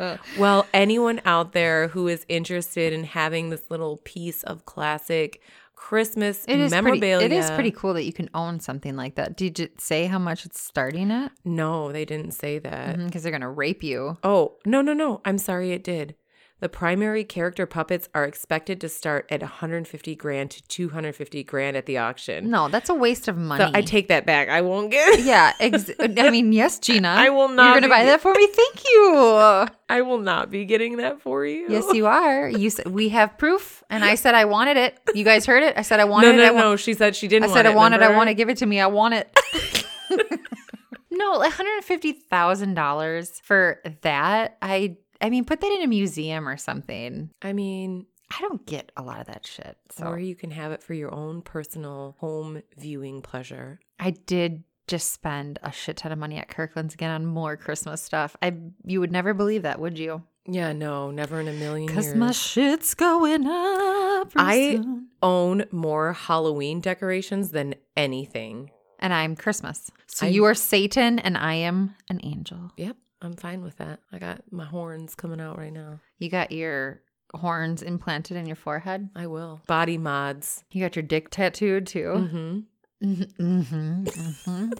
Uh, 0.00 0.16
Well, 0.38 0.66
anyone 0.74 1.20
out 1.24 1.52
there 1.52 1.86
who 1.88 2.08
is 2.08 2.26
interested 2.28 2.92
in 2.92 3.04
having 3.04 3.50
this 3.50 3.70
little 3.70 3.98
piece 3.98 4.42
of 4.42 4.64
classic 4.64 5.40
Christmas 5.84 6.46
it 6.48 6.60
is 6.60 6.72
pretty, 6.72 6.82
memorabilia. 6.82 7.26
it 7.26 7.30
is 7.30 7.50
pretty 7.50 7.70
cool 7.70 7.92
that 7.92 8.04
you 8.04 8.12
can 8.14 8.30
own 8.32 8.58
something 8.58 8.96
like 8.96 9.16
that. 9.16 9.36
Did 9.36 9.60
it 9.60 9.82
say 9.82 10.06
how 10.06 10.18
much 10.18 10.46
it's 10.46 10.58
starting 10.58 11.10
at? 11.10 11.30
No, 11.44 11.92
they 11.92 12.06
didn't 12.06 12.30
say 12.30 12.58
that. 12.58 12.96
Mm-hmm, 12.96 13.04
because 13.04 13.22
they're 13.22 13.30
gonna 13.30 13.50
rape 13.50 13.82
you. 13.82 14.16
Oh, 14.24 14.56
no, 14.64 14.80
no, 14.80 14.94
no. 14.94 15.20
I'm 15.26 15.36
sorry 15.36 15.72
it 15.72 15.84
did. 15.84 16.14
The 16.60 16.68
primary 16.70 17.24
character 17.24 17.66
puppets 17.66 18.08
are 18.14 18.24
expected 18.24 18.80
to 18.80 18.88
start 18.88 19.26
at 19.28 19.42
150 19.42 20.14
grand 20.14 20.50
to 20.52 20.62
250 20.62 21.44
grand 21.44 21.76
at 21.76 21.84
the 21.84 21.98
auction. 21.98 22.48
No, 22.48 22.68
that's 22.68 22.88
a 22.88 22.94
waste 22.94 23.28
of 23.28 23.36
money. 23.36 23.62
So 23.64 23.70
I 23.74 23.82
take 23.82 24.08
that 24.08 24.24
back. 24.24 24.48
I 24.48 24.62
won't 24.62 24.90
get 24.90 25.20
Yeah, 25.24 25.52
ex- 25.60 25.90
I 26.00 26.06
mean, 26.30 26.52
yes, 26.52 26.78
Gina. 26.78 27.08
I 27.08 27.28
will 27.28 27.48
not 27.48 27.64
You're 27.64 27.74
gonna 27.74 27.86
be- 27.88 27.90
buy 28.00 28.04
that 28.04 28.20
for 28.22 28.32
me. 28.32 28.46
Thank 28.46 28.82
you. 28.84 29.66
I 29.90 30.00
will 30.02 30.18
not 30.20 30.50
be 30.50 30.64
getting 30.64 30.96
that 30.98 31.20
for 31.20 31.44
you. 31.44 31.66
Yes, 31.68 31.92
you 31.92 32.06
are. 32.06 32.48
You 32.48 32.70
said 32.70 32.86
we 32.86 33.10
have 33.10 33.36
proof, 33.36 33.82
and 33.90 34.02
I 34.04 34.14
said 34.14 34.34
I 34.34 34.46
wanted 34.46 34.76
it. 34.78 34.98
You 35.14 35.24
guys 35.24 35.44
heard 35.44 35.62
it. 35.64 35.76
I 35.76 35.82
said 35.82 36.00
I 36.00 36.04
wanted 36.04 36.36
No, 36.36 36.42
it. 36.42 36.46
No, 36.46 36.52
wa- 36.54 36.60
no. 36.60 36.76
She 36.76 36.94
said 36.94 37.14
she 37.14 37.28
didn't 37.28 37.44
I 37.44 37.46
want 37.48 37.56
said 37.58 37.66
it. 37.66 37.72
I 37.72 37.74
wanted. 37.74 38.02
I 38.02 38.16
want 38.16 38.28
to 38.28 38.34
give 38.34 38.48
it 38.48 38.56
to 38.58 38.66
me. 38.66 38.80
I 38.80 38.86
want 38.86 39.14
it. 39.14 39.38
no, 41.10 41.32
one 41.38 41.50
hundred 41.50 41.84
fifty 41.84 42.12
thousand 42.12 42.74
dollars 42.74 43.40
for 43.44 43.80
that. 44.02 44.56
I. 44.62 44.96
I 45.20 45.30
mean, 45.30 45.44
put 45.44 45.60
that 45.60 45.72
in 45.72 45.82
a 45.82 45.86
museum 45.86 46.48
or 46.48 46.56
something. 46.56 47.30
I 47.42 47.52
mean, 47.52 48.06
I 48.30 48.40
don't 48.40 48.64
get 48.66 48.90
a 48.96 49.02
lot 49.02 49.20
of 49.20 49.26
that 49.26 49.46
shit. 49.46 49.76
So 49.90 50.06
or 50.06 50.18
you 50.18 50.34
can 50.34 50.50
have 50.50 50.72
it 50.72 50.82
for 50.82 50.94
your 50.94 51.14
own 51.14 51.42
personal 51.42 52.16
home 52.18 52.62
viewing 52.76 53.22
pleasure. 53.22 53.80
I 53.98 54.10
did 54.10 54.64
just 54.86 55.12
spend 55.12 55.58
a 55.62 55.72
shit 55.72 55.96
ton 55.98 56.12
of 56.12 56.18
money 56.18 56.36
at 56.38 56.48
Kirkland's 56.48 56.94
again 56.94 57.10
on 57.10 57.24
more 57.26 57.56
Christmas 57.56 58.02
stuff. 58.02 58.36
I 58.42 58.54
you 58.84 59.00
would 59.00 59.12
never 59.12 59.32
believe 59.34 59.62
that, 59.62 59.78
would 59.80 59.98
you? 59.98 60.22
Yeah, 60.46 60.72
no, 60.74 61.10
never 61.10 61.40
in 61.40 61.48
a 61.48 61.52
million 61.54 61.88
Cause 61.88 62.04
years. 62.06 62.16
my 62.16 62.32
shit's 62.32 62.92
going 62.94 63.46
up. 63.46 64.32
I- 64.36 64.72
soon. 64.76 65.08
own 65.22 65.64
more 65.72 66.12
Halloween 66.12 66.80
decorations 66.80 67.50
than 67.50 67.74
anything. 67.96 68.70
and 69.00 69.12
I'm 69.14 69.36
Christmas. 69.36 69.90
So 70.06 70.26
I- 70.26 70.30
you 70.30 70.44
are 70.44 70.54
Satan, 70.54 71.18
and 71.18 71.36
I 71.38 71.54
am 71.54 71.94
an 72.10 72.20
angel. 72.22 72.72
Yep, 72.76 72.96
I'm 73.22 73.34
fine 73.36 73.62
with 73.62 73.76
that. 73.78 74.00
I 74.12 74.18
got 74.18 74.42
my 74.50 74.64
horns 74.64 75.14
coming 75.14 75.40
out 75.40 75.58
right 75.58 75.72
now. 75.72 76.00
You 76.18 76.28
got 76.28 76.52
your 76.52 77.00
horns 77.34 77.82
implanted 77.82 78.36
in 78.36 78.46
your 78.46 78.56
forehead. 78.56 79.08
I 79.16 79.26
will. 79.26 79.60
Body 79.66 79.98
mods. 79.98 80.64
You 80.70 80.82
got 80.82 80.96
your 80.96 81.02
dick 81.02 81.30
tattooed 81.30 81.86
too. 81.86 82.12
Mm-hmm. 82.16 82.58
Mm-hmm, 83.04 84.04
mm-hmm. 84.04 84.72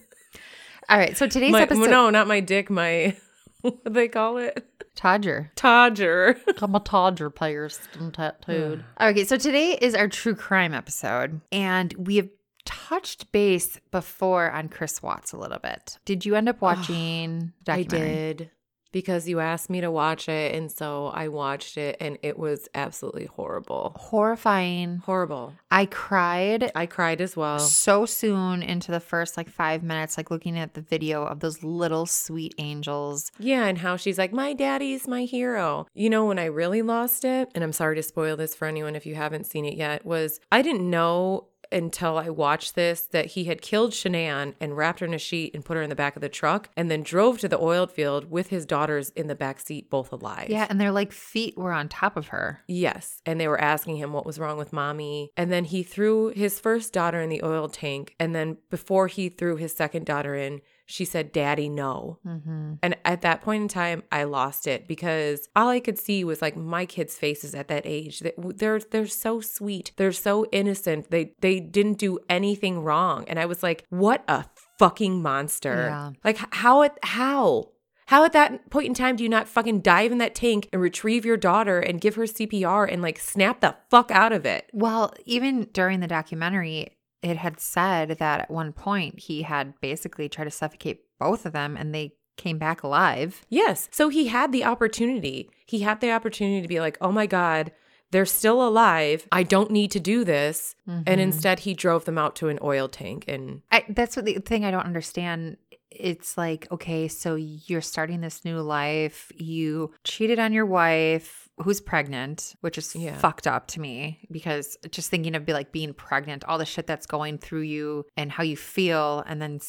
All 0.89 0.99
right. 0.99 1.17
So 1.17 1.27
today's 1.27 1.53
My, 1.53 1.63
episode, 1.63 1.91
no, 1.91 2.11
not 2.11 2.27
my 2.27 2.41
dick. 2.41 2.71
My 2.71 3.17
what 3.63 3.85
do 3.85 3.91
they 3.91 4.09
call 4.09 4.39
it? 4.39 4.67
Todger. 4.97 5.51
Todger. 5.57 6.39
I'm 6.63 6.75
a 6.75 6.81
Todger 6.81 7.35
player, 7.35 7.69
still 7.69 8.11
tattooed. 8.11 8.85
okay. 9.01 9.25
So 9.25 9.37
today 9.37 9.73
is 9.81 9.95
our 9.95 10.09
true 10.09 10.35
crime 10.35 10.73
episode, 10.73 11.41
and 11.51 11.93
we 11.95 12.17
have 12.17 12.29
touched 12.65 13.31
base 13.33 13.81
before 13.91 14.51
on 14.51 14.69
Chris 14.69 15.03
Watts 15.03 15.33
a 15.33 15.39
little 15.39 15.59
bit. 15.59 15.99
Did 16.05 16.25
you 16.25 16.35
end 16.35 16.49
up 16.49 16.57
ah, 16.63 16.75
watching? 16.75 17.53
the 17.65 17.73
I 17.73 17.83
did 17.83 18.51
because 18.95 19.29
you 19.29 19.41
asked 19.41 19.69
me 19.69 19.81
to 19.81 19.91
watch 19.91 20.29
it, 20.29 20.55
and 20.55 20.71
so 20.71 21.09
I 21.09 21.27
watched 21.27 21.77
it, 21.77 21.97
and 21.99 22.17
it 22.23 22.39
was 22.39 22.69
absolutely 22.77 23.27
horrible. 23.27 23.93
Horrifying. 23.99 24.99
Horrible. 24.99 25.53
I 25.69 25.87
cried 25.87 26.71
I 26.77 26.87
cried 26.87 27.21
as 27.21 27.37
well. 27.37 27.59
so 27.59 28.07
soon 28.07 28.63
into 28.63 28.93
the 28.93 29.01
first 29.01 29.37
like 29.37 29.49
five 29.49 29.83
minutes, 29.83 30.17
like 30.17 30.31
looking 30.31 30.57
at 30.57 30.75
the 30.75 30.81
video 30.81 31.25
of 31.25 31.41
those 31.41 31.65
little 31.65 32.07
sweet 32.07 32.55
angels. 32.59 33.33
Yeah, 33.41 33.65
and 33.65 33.79
how 33.79 33.97
she's 33.97 34.17
like, 34.17 34.33
my 34.33 34.53
daddy's 34.53 35.09
my 35.09 35.25
hero. 35.25 35.87
You 35.93 36.09
know, 36.09 36.27
when 36.27 36.39
I 36.39 36.45
really 36.45 36.81
lost 36.81 37.25
it, 37.25 37.51
and 37.53 37.65
I'm 37.65 37.73
sorry 37.73 37.97
to 37.97 38.03
spoil 38.03 38.37
this 38.37 38.55
for 38.55 38.69
anyone 38.69 38.95
if 38.95 39.07
you 39.07 39.17
haven't 39.17 39.47
seen 39.47 39.65
it 39.65 39.75
yet, 39.75 40.07
was 40.07 40.39
I 40.53 40.63
didn't 40.63 40.89
know 40.89 41.49
until 41.75 42.17
I 42.17 42.31
watched 42.31 42.75
this 42.75 43.03
that 43.07 43.27
he 43.27 43.45
had 43.45 43.61
killed 43.61 43.91
Shanann 43.93 44.55
and 44.61 44.77
wrapped 44.77 45.01
her 45.01 45.07
in 45.07 45.15
a 45.15 45.19
sheet 45.19 45.55
and 45.55 45.65
put 45.65 45.77
her 45.77 45.83
in 45.83 45.91
the 45.91 45.97
back 45.97 46.17
of 46.17 46.23
the 46.23 46.29
truck 46.29 46.71
and 46.77 46.91
then 46.91 47.03
drove 47.03 47.39
to 47.41 47.49
the 47.49 47.61
oil 47.61 47.87
field 47.87 48.31
with 48.31 48.49
his 48.49 48.65
daughters 48.65 49.11
in 49.11 49.27
the 49.27 49.35
back 49.35 49.61
seat, 49.61 49.91
both 49.91 50.13
alive. 50.13 50.49
Yeah, 50.49 50.67
and 50.71 50.81
their 50.81 50.93
like 50.93 51.13
feet 51.13 51.57
were 51.59 51.73
on 51.73 51.89
top 51.89 52.17
of 52.17 52.29
her. 52.29 52.63
Yes. 52.69 53.21
And 53.27 53.41
they 53.41 53.49
were 53.49 53.61
asking 53.61 53.97
him 53.97 54.13
what 54.13 54.27
was 54.27 54.39
wrong 54.39 54.57
with 54.57 54.73
mommy. 54.73 55.31
And 55.37 55.51
then 55.51 55.65
he 55.65 55.83
threw 55.83 56.29
his 56.29 56.61
first 56.61 56.93
daughter 56.93 57.21
in 57.21 57.29
the 57.29 57.43
oil 57.43 57.69
tank. 57.69 58.15
And 58.19 58.35
then 58.35 58.59
before 58.71 59.09
he 59.09 59.29
threw 59.29 59.57
his 59.57 59.75
second 59.75 60.07
daughter 60.07 60.35
in, 60.35 60.61
she 60.87 61.05
said, 61.05 61.33
Daddy, 61.33 61.69
no. 61.69 62.19
Mm-hmm. 62.27 62.75
And 62.83 62.97
at 63.05 63.23
that 63.23 63.41
point 63.41 63.63
in 63.63 63.69
time, 63.69 64.03
I 64.13 64.25
lost 64.25 64.67
it 64.67 64.87
because 64.87 65.49
all 65.57 65.69
I 65.69 65.81
could 65.81 65.99
see 65.99 66.25
was 66.25 66.43
like 66.43 66.57
my 66.57 66.85
kids' 66.87 67.17
faces 67.17 67.55
at 67.55 67.69
that 67.69 67.83
age. 67.87 68.21
They- 68.21 68.35
They're 68.39 68.81
they're 68.81 69.07
so 69.07 69.41
sweet. 69.41 69.93
They're 69.97 70.13
so 70.13 70.45
innocent. 70.53 71.11
They 71.11 71.35
they 71.41 71.61
didn't 71.61 71.99
do 71.99 72.19
anything 72.29 72.81
wrong. 72.81 73.25
And 73.29 73.39
I 73.39 73.47
was 73.47 73.63
like, 73.63 73.85
what 73.89 74.25
a 74.29 74.45
fucking 74.79 75.23
monster. 75.23 75.87
Yeah. 75.89 76.11
Like 76.25 76.39
how 76.55 76.83
it 76.83 76.93
how 77.03 77.71
how 78.07 78.23
at 78.25 78.35
that 78.35 78.69
point 78.69 78.87
in 78.89 78.93
time 78.95 79.17
do 79.17 79.23
you 79.23 79.31
not 79.31 79.49
fucking 79.49 79.81
dive 79.81 80.13
in 80.13 80.19
that 80.19 80.35
tank 80.35 80.69
and 80.75 80.83
retrieve 80.83 81.25
your 81.25 81.39
daughter 81.39 81.79
and 81.81 82.03
give 82.03 82.17
her 82.17 82.25
CPR 82.25 82.87
and 82.93 83.01
like 83.01 83.19
snap 83.19 83.61
the 83.61 83.75
fuck 83.91 84.11
out 84.11 84.33
of 84.33 84.45
it? 84.45 84.69
Well, 84.75 85.15
even 85.25 85.69
during 85.73 86.01
the 86.01 86.07
documentary, 86.07 86.99
it 87.25 87.39
had 87.39 87.59
said 87.59 88.11
that 88.19 88.41
at 88.41 88.51
one 88.51 88.73
point 88.73 89.19
he 89.19 89.43
had 89.43 89.81
basically 89.81 90.29
tried 90.29 90.45
to 90.45 90.51
suffocate 90.51 91.01
both 91.19 91.47
of 91.47 91.53
them 91.53 91.77
and 91.77 91.95
they 91.95 92.13
came 92.37 92.59
back 92.59 92.83
alive. 92.83 93.47
Yes. 93.49 93.89
So 93.91 94.09
he 94.09 94.27
had 94.27 94.53
the 94.53 94.65
opportunity. 94.65 95.49
He 95.67 95.81
had 95.81 96.01
the 96.01 96.13
opportunity 96.13 96.61
to 96.61 96.69
be 96.69 96.81
like, 96.81 96.99
oh 97.01 97.13
my 97.13 97.27
God, 97.27 97.73
they're 98.11 98.27
still 98.27 98.67
alive. 98.67 99.27
I 99.33 99.43
don't 99.43 99.71
need 99.71 99.91
to 99.93 100.01
do 100.01 100.23
this. 100.25 100.77
Mm-hmm. 100.89 101.03
And 101.07 101.21
instead, 101.21 101.61
he 101.61 101.75
drove 101.75 102.05
them 102.05 102.19
out 102.19 102.37
to 102.37 102.49
an 102.49 102.59
oil 102.63 102.89
tank. 102.89 103.25
And 103.27 103.63
I, 103.73 103.85
that's 103.89 104.17
what 104.17 104.25
the 104.25 104.35
thing 104.35 104.65
I 104.65 104.71
don't 104.71 104.85
understand. 104.85 105.57
It's 105.99 106.37
like, 106.37 106.67
okay, 106.71 107.09
so 107.09 107.35
you're 107.37 107.81
starting 107.81 108.21
this 108.21 108.45
new 108.45 108.61
life. 108.61 109.31
You 109.37 109.93
cheated 110.05 110.39
on 110.39 110.53
your 110.53 110.67
wife 110.67 111.49
who's 111.59 111.81
pregnant, 111.81 112.55
which 112.61 112.77
is 112.79 112.95
Yeah. 112.97 113.17
fucked 113.17 113.47
up 113.47 113.67
to 113.69 113.81
me 113.81 114.27
because 114.31 114.77
just 114.91 115.09
thinking 115.11 115.35
of 115.35 115.47
be 115.47 115.53
like 115.53 115.71
being 115.73 115.95
pregnant, 115.95 116.45
all 116.45 116.59
the 116.59 116.65
shit 116.65 116.87
that's 116.87 117.07
going 117.07 117.39
through 117.39 117.63
you 117.63 118.05
and 118.17 118.33
how 118.33 118.43
you 118.43 118.57
feel. 118.57 119.23
And 119.27 119.41
then, 119.41 119.61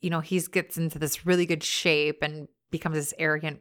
you 0.00 0.10
know, 0.10 0.20
he 0.20 0.40
gets 0.40 0.76
into 0.78 0.98
this 0.98 1.26
really 1.26 1.46
good 1.46 1.62
shape 1.62 2.22
and 2.22 2.48
becomes 2.70 2.96
this 2.96 3.14
arrogant 3.18 3.60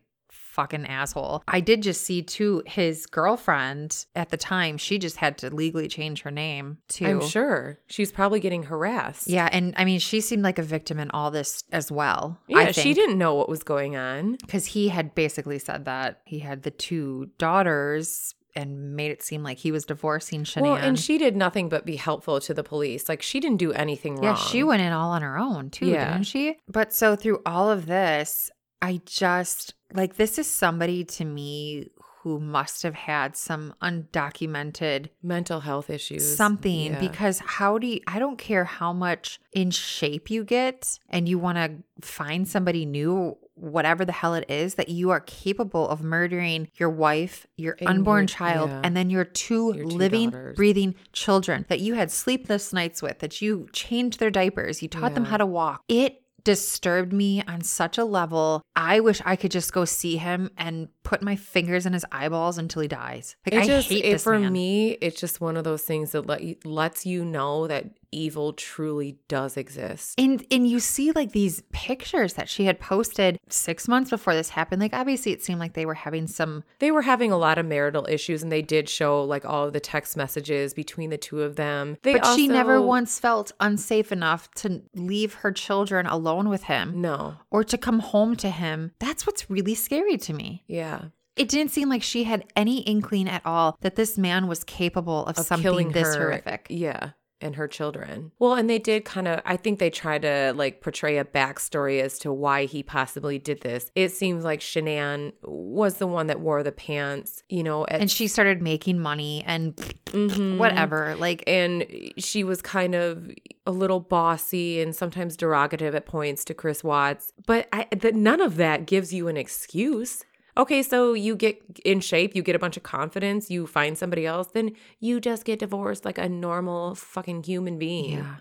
fucking 0.55 0.85
asshole. 0.85 1.43
I 1.47 1.59
did 1.59 1.83
just 1.83 2.01
see 2.01 2.21
too 2.23 2.63
his 2.65 3.05
girlfriend 3.05 4.05
at 4.15 4.29
the 4.29 4.37
time, 4.37 4.77
she 4.77 4.97
just 4.97 5.17
had 5.17 5.37
to 5.39 5.53
legally 5.53 5.87
change 5.87 6.21
her 6.21 6.31
name 6.31 6.77
too. 6.87 7.05
I'm 7.05 7.21
sure 7.21 7.79
she's 7.87 8.11
probably 8.11 8.39
getting 8.39 8.63
harassed. 8.63 9.27
Yeah, 9.27 9.49
and 9.51 9.73
I 9.77 9.85
mean, 9.85 9.99
she 9.99 10.21
seemed 10.21 10.43
like 10.43 10.57
a 10.57 10.63
victim 10.63 10.99
in 10.99 11.11
all 11.11 11.29
this 11.29 11.63
as 11.71 11.91
well. 11.91 12.39
Yeah, 12.47 12.71
she 12.71 12.93
didn't 12.93 13.17
know 13.17 13.35
what 13.35 13.49
was 13.49 13.63
going 13.63 13.95
on. 13.95 14.37
because 14.41 14.65
he 14.65 14.87
had 14.89 15.13
basically 15.13 15.59
said 15.59 15.85
that 15.85 16.21
he 16.25 16.39
had 16.39 16.63
the 16.63 16.71
two 16.71 17.29
daughters 17.37 18.33
and 18.55 18.95
made 18.95 19.11
it 19.11 19.21
seem 19.21 19.43
like 19.43 19.57
he 19.57 19.71
was 19.71 19.85
divorcing 19.85 20.43
Shanann. 20.43 20.61
Well, 20.61 20.75
and 20.75 20.97
she 20.97 21.17
did 21.17 21.35
nothing 21.35 21.67
but 21.67 21.85
be 21.85 21.97
helpful 21.97 22.39
to 22.39 22.53
the 22.53 22.63
police. 22.63 23.09
Like 23.09 23.21
she 23.21 23.39
didn't 23.39 23.57
do 23.57 23.73
anything 23.73 24.13
yeah, 24.23 24.29
wrong. 24.29 24.37
Yeah, 24.37 24.43
she 24.45 24.63
went 24.63 24.81
in 24.81 24.93
all 24.93 25.11
on 25.11 25.21
her 25.21 25.37
own 25.37 25.69
too, 25.69 25.87
Yeah. 25.87 26.13
didn't 26.13 26.27
she? 26.27 26.57
But 26.67 26.93
so 26.93 27.15
through 27.15 27.41
all 27.45 27.69
of 27.69 27.85
this, 27.85 28.49
I 28.81 29.01
just 29.05 29.73
like 29.93 30.15
this 30.15 30.37
is 30.37 30.47
somebody 30.49 31.03
to 31.05 31.25
me 31.25 31.89
who 32.21 32.39
must 32.39 32.81
have 32.83 32.95
had 32.95 33.37
some 33.37 33.73
undocumented 33.81 35.09
mental 35.21 35.59
health 35.59 35.89
issues. 35.89 36.35
something 36.35 36.93
Yeah. 36.93 36.99
because 36.99 37.39
how 37.39 37.77
do 37.77 37.87
you 37.87 37.99
I 38.07 38.19
don't 38.19 38.37
care 38.37 38.63
how 38.65 38.93
much 38.93 39.39
in 39.53 39.71
shape 39.71 40.29
you 40.31 40.43
get 40.43 40.99
and 41.09 41.29
you 41.29 41.37
want 41.37 41.57
to 41.57 41.71
find 42.05 42.47
somebody 42.47 42.85
new 42.85 43.37
whatever 43.53 44.03
the 44.03 44.11
hell 44.11 44.33
it 44.33 44.43
is 44.49 44.75
that 44.75 44.89
you 44.89 45.11
are 45.11 45.21
capable 45.21 45.87
of 45.87 46.03
murdering 46.03 46.67
your 46.75 46.89
wife, 46.89 47.47
your 47.55 47.77
And 47.79 47.87
unborn 47.87 48.23
your- 48.23 48.27
child 48.27 48.69
yeah. 48.69 48.81
and 48.83 48.97
then 48.97 49.09
your 49.09 49.23
two 49.23 49.71
Your 49.73 49.85
two 49.85 49.95
living 49.95 50.29
daughters. 50.31 50.57
breathing 50.57 50.95
children 51.13 51.65
that 51.69 51.79
you 51.79 51.93
had 51.93 52.11
sleepless 52.11 52.73
nights 52.73 53.01
with 53.01 53.19
that 53.19 53.41
you 53.41 53.67
changed 53.71 54.19
their 54.19 54.29
diapers, 54.31 54.81
you 54.81 54.89
taught 54.89 55.13
them 55.15 55.25
how 55.25 55.37
to 55.37 55.45
walk. 55.45 55.83
It 55.87 56.21
disturbed 56.45 57.11
me 57.11 57.43
on 57.47 57.61
such 57.61 57.97
a 57.97 58.05
level. 58.05 58.61
I 58.75 59.01
wish 59.01 59.21
I 59.25 59.35
could 59.35 59.51
just 59.51 59.73
go 59.73 59.83
see 59.83 60.15
him 60.15 60.51
and 60.57 60.87
put 61.03 61.21
my 61.21 61.35
fingers 61.35 61.85
in 61.85 61.91
his 61.91 62.05
eyeballs 62.11 62.57
until 62.57 62.81
he 62.81 62.87
dies. 62.87 63.35
Like 63.45 63.55
It 63.55 63.63
I 63.63 63.67
just 63.67 63.89
hate 63.89 64.05
it, 64.05 64.11
this 64.13 64.23
for 64.23 64.39
man. 64.39 64.53
me. 64.53 64.91
It's 65.01 65.19
just 65.19 65.41
one 65.41 65.57
of 65.57 65.65
those 65.65 65.81
things 65.81 66.11
that 66.13 66.25
let 66.27 66.41
you, 66.41 66.55
lets 66.63 67.05
you 67.05 67.25
know 67.25 67.67
that 67.67 67.89
evil 68.15 68.53
truly 68.53 69.17
does 69.27 69.57
exist. 69.57 70.19
And 70.19 70.45
and 70.49 70.67
you 70.67 70.79
see 70.79 71.11
like 71.11 71.31
these 71.31 71.61
pictures 71.71 72.33
that 72.33 72.49
she 72.49 72.65
had 72.65 72.79
posted 72.79 73.37
six 73.49 73.87
months 73.87 74.09
before 74.09 74.33
this 74.33 74.49
happened. 74.49 74.81
Like 74.81 74.93
obviously 74.93 75.31
it 75.31 75.43
seemed 75.43 75.59
like 75.59 75.73
they 75.73 75.85
were 75.85 75.93
having 75.93 76.27
some 76.27 76.63
They 76.79 76.91
were 76.91 77.01
having 77.01 77.31
a 77.31 77.37
lot 77.37 77.57
of 77.57 77.65
marital 77.65 78.05
issues, 78.09 78.43
and 78.43 78.51
they 78.51 78.61
did 78.61 78.87
show 78.89 79.23
like 79.23 79.45
all 79.45 79.65
of 79.65 79.73
the 79.73 79.79
text 79.79 80.15
messages 80.17 80.73
between 80.73 81.09
the 81.09 81.17
two 81.17 81.41
of 81.41 81.55
them. 81.55 81.97
They 82.03 82.13
but 82.13 82.35
she 82.35 82.47
never 82.47 82.81
once 82.81 83.19
felt 83.19 83.51
unsafe 83.59 84.11
enough 84.11 84.49
to 84.55 84.81
leave 84.95 85.35
her 85.35 85.51
children 85.51 86.05
alone 86.05 86.49
with 86.49 86.63
him 86.63 87.01
No, 87.01 87.35
or 87.51 87.63
to 87.63 87.77
come 87.77 87.99
home 87.99 88.35
to 88.37 88.49
him. 88.49 88.91
That's 88.99 89.25
what's 89.27 89.49
really 89.49 89.75
scary 89.75 90.17
to 90.17 90.33
me. 90.33 90.63
yeah, 90.67 91.05
It 91.35 91.49
didn't 91.49 91.71
seem 91.71 91.89
like 91.89 92.03
she 92.03 92.23
had 92.23 92.45
any 92.55 92.79
inkling 92.81 93.27
at 93.27 93.41
all 93.45 93.77
that 93.81 93.95
this 93.95 94.17
man 94.17 94.47
was 94.47 94.63
capable 94.63 95.25
of, 95.25 95.37
of 95.37 95.45
something 95.45 95.91
this 95.91 96.15
her, 96.15 96.29
horrific. 96.29 96.67
Yeah, 96.69 97.11
and 97.41 97.55
her 97.57 97.67
children. 97.67 98.31
Well, 98.39 98.53
and 98.53 98.69
they 98.69 98.79
did 98.79 99.05
kind 99.05 99.27
of. 99.27 99.41
I 99.45 99.57
think 99.57 99.79
they 99.79 99.89
tried 99.89 100.21
to 100.23 100.53
like 100.55 100.81
portray 100.81 101.17
a 101.17 101.25
backstory 101.25 102.01
as 102.01 102.17
to 102.19 102.31
why 102.31 102.65
he 102.65 102.81
possibly 102.83 103.37
did 103.39 103.61
this. 103.61 103.91
It 103.95 104.09
seems 104.09 104.43
like 104.43 104.61
Shanann 104.61 105.33
was 105.43 105.97
the 105.97 106.07
one 106.07 106.27
that 106.27 106.39
wore 106.39 106.63
the 106.63 106.71
pants. 106.71 107.43
You 107.49 107.63
know, 107.63 107.85
at, 107.87 108.01
And 108.01 108.09
she 108.11 108.27
started 108.27 108.61
making 108.61 108.99
money 108.99 109.43
and 109.45 109.75
Mhm. 110.07 110.57
whatever. 110.57 111.15
Like 111.17 111.43
and 111.47 111.85
she 112.17 112.43
was 112.43 112.61
kind 112.61 112.95
of 112.95 113.29
a 113.67 113.71
little 113.71 113.99
bossy 113.99 114.79
and 114.81 114.95
sometimes 114.95 115.35
derogative 115.35 115.93
at 115.95 116.05
points 116.05 116.45
to 116.45 116.53
Chris 116.53 116.83
Watts. 116.83 117.33
But 117.45 117.67
I, 117.73 117.87
that 117.91 118.15
none 118.15 118.39
of 118.41 118.55
that 118.57 118.85
gives 118.85 119.13
you 119.13 119.27
an 119.27 119.37
excuse. 119.37 120.23
Okay, 120.57 120.81
so 120.83 121.13
you 121.13 121.35
get 121.35 121.61
in 121.83 121.99
shape, 121.99 122.35
you 122.35 122.41
get 122.41 122.55
a 122.55 122.59
bunch 122.59 122.77
of 122.77 122.83
confidence, 122.83 123.49
you 123.51 123.67
find 123.67 123.97
somebody 123.97 124.25
else, 124.25 124.47
then 124.53 124.71
you 124.99 125.19
just 125.19 125.43
get 125.45 125.59
divorced 125.59 126.05
like 126.05 126.17
a 126.17 126.29
normal 126.29 126.95
fucking 126.95 127.43
human 127.43 127.77
being. 127.77 128.19
yeah. 128.19 128.35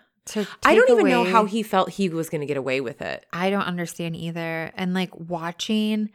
I 0.64 0.74
don't 0.74 0.88
even 0.90 1.08
know 1.08 1.24
how 1.24 1.44
he 1.44 1.62
felt 1.62 1.90
he 1.90 2.08
was 2.08 2.30
going 2.30 2.40
to 2.40 2.46
get 2.46 2.56
away 2.56 2.80
with 2.80 3.02
it. 3.02 3.26
I 3.32 3.50
don't 3.50 3.62
understand 3.64 4.16
either. 4.16 4.70
And 4.74 4.94
like 4.94 5.10
watching 5.18 6.10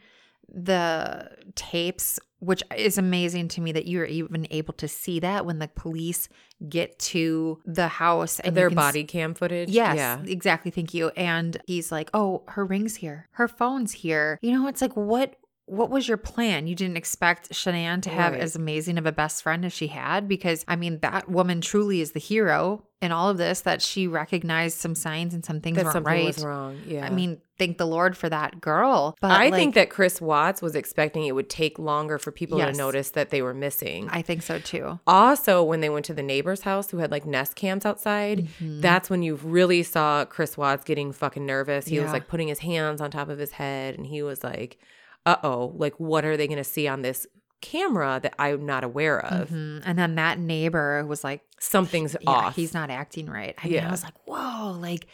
the 0.52 1.30
tapes, 1.54 2.18
which 2.40 2.62
is 2.76 2.98
amazing 2.98 3.48
to 3.48 3.60
me 3.60 3.72
that 3.72 3.86
you're 3.86 4.04
even 4.04 4.46
able 4.50 4.74
to 4.74 4.88
see 4.88 5.20
that 5.20 5.46
when 5.46 5.58
the 5.60 5.68
police 5.68 6.28
get 6.68 6.98
to 6.98 7.60
the 7.64 7.88
house 7.88 8.40
and 8.40 8.56
Their 8.56 8.68
can 8.68 8.78
s- 8.78 8.84
body 8.84 9.04
cam 9.04 9.34
footage. 9.34 9.68
Yes, 9.70 9.96
Yeah. 9.96 10.22
exactly. 10.26 10.70
Thank 10.70 10.92
you. 10.94 11.10
And 11.16 11.56
he's 11.66 11.92
like, 11.92 12.10
"Oh, 12.12 12.42
her 12.48 12.64
ring's 12.64 12.96
here. 12.96 13.28
Her 13.32 13.46
phone's 13.48 13.92
here." 13.92 14.38
You 14.42 14.52
know, 14.52 14.66
it's 14.66 14.80
like, 14.82 14.94
what? 14.96 15.36
What 15.70 15.88
was 15.88 16.08
your 16.08 16.16
plan? 16.16 16.66
You 16.66 16.74
didn't 16.74 16.96
expect 16.96 17.50
Shanann 17.52 18.02
to 18.02 18.10
have 18.10 18.32
Right. 18.32 18.42
as 18.42 18.56
amazing 18.56 18.98
of 18.98 19.06
a 19.06 19.12
best 19.12 19.42
friend 19.44 19.64
as 19.64 19.72
she 19.72 19.86
had, 19.86 20.26
because 20.26 20.64
I 20.66 20.74
mean, 20.74 20.98
that 21.00 21.28
woman 21.28 21.60
truly 21.60 22.00
is 22.00 22.10
the 22.10 22.18
hero 22.18 22.82
in 23.00 23.12
all 23.12 23.30
of 23.30 23.38
this. 23.38 23.60
That 23.60 23.80
she 23.80 24.08
recognized 24.08 24.78
some 24.78 24.96
signs 24.96 25.32
and 25.32 25.44
some 25.44 25.60
things 25.60 25.76
That 25.76 25.92
something 25.92 26.02
right. 26.12 26.24
was 26.24 26.44
wrong. 26.44 26.76
Yeah. 26.88 27.06
I 27.06 27.10
mean, 27.10 27.40
thank 27.56 27.78
the 27.78 27.86
Lord 27.86 28.16
for 28.16 28.28
that 28.28 28.60
girl. 28.60 29.14
But 29.20 29.30
I 29.30 29.44
like, 29.44 29.54
think 29.54 29.74
that 29.76 29.90
Chris 29.90 30.20
Watts 30.20 30.60
was 30.60 30.74
expecting 30.74 31.24
it 31.26 31.36
would 31.36 31.48
take 31.48 31.78
longer 31.78 32.18
for 32.18 32.32
people 32.32 32.58
Yes. 32.58 32.72
to 32.72 32.78
notice 32.82 33.10
that 33.10 33.30
they 33.30 33.40
were 33.40 33.54
missing. 33.54 34.08
I 34.10 34.22
think 34.22 34.42
so 34.42 34.58
too. 34.58 34.98
Also, 35.06 35.62
when 35.62 35.80
they 35.80 35.88
went 35.88 36.04
to 36.06 36.14
the 36.14 36.22
neighbor's 36.24 36.62
house 36.62 36.90
who 36.90 36.98
had 36.98 37.12
like 37.12 37.26
Nest 37.26 37.54
cams 37.54 37.86
outside, 37.86 38.48
Mm-hmm. 38.48 38.80
that's 38.80 39.08
when 39.08 39.22
you 39.22 39.36
really 39.36 39.84
saw 39.84 40.24
Chris 40.24 40.56
Watts 40.58 40.82
getting 40.82 41.12
fucking 41.12 41.46
nervous. 41.46 41.86
He 41.86 42.00
was 42.00 42.10
like 42.12 42.26
putting 42.26 42.48
his 42.48 42.58
hands 42.58 43.00
on 43.00 43.12
top 43.12 43.28
of 43.28 43.38
his 43.38 43.52
head 43.52 43.94
and 43.96 44.04
he 44.04 44.20
was 44.24 44.42
like, 44.42 44.78
uh 45.26 45.36
oh, 45.42 45.72
like 45.76 45.94
what 45.98 46.24
are 46.24 46.36
they 46.36 46.46
going 46.46 46.58
to 46.58 46.64
see 46.64 46.88
on 46.88 47.02
this 47.02 47.26
camera 47.60 48.20
that 48.22 48.34
I'm 48.38 48.64
not 48.64 48.84
aware 48.84 49.24
of? 49.24 49.50
Mhm. 49.50 49.82
And 49.84 49.98
then 49.98 50.14
that 50.14 50.38
neighbor 50.38 51.04
was 51.06 51.22
like, 51.22 51.42
Something's 51.58 52.16
yeah, 52.20 52.30
off. 52.30 52.56
he's 52.56 52.72
not 52.72 52.90
acting 52.90 53.26
right. 53.28 53.54
I 53.62 53.68
mean, 53.68 53.84
I 53.84 53.90
was 53.90 54.02
like, 54.02 54.14
whoa, 54.24 54.72
like, 54.80 55.06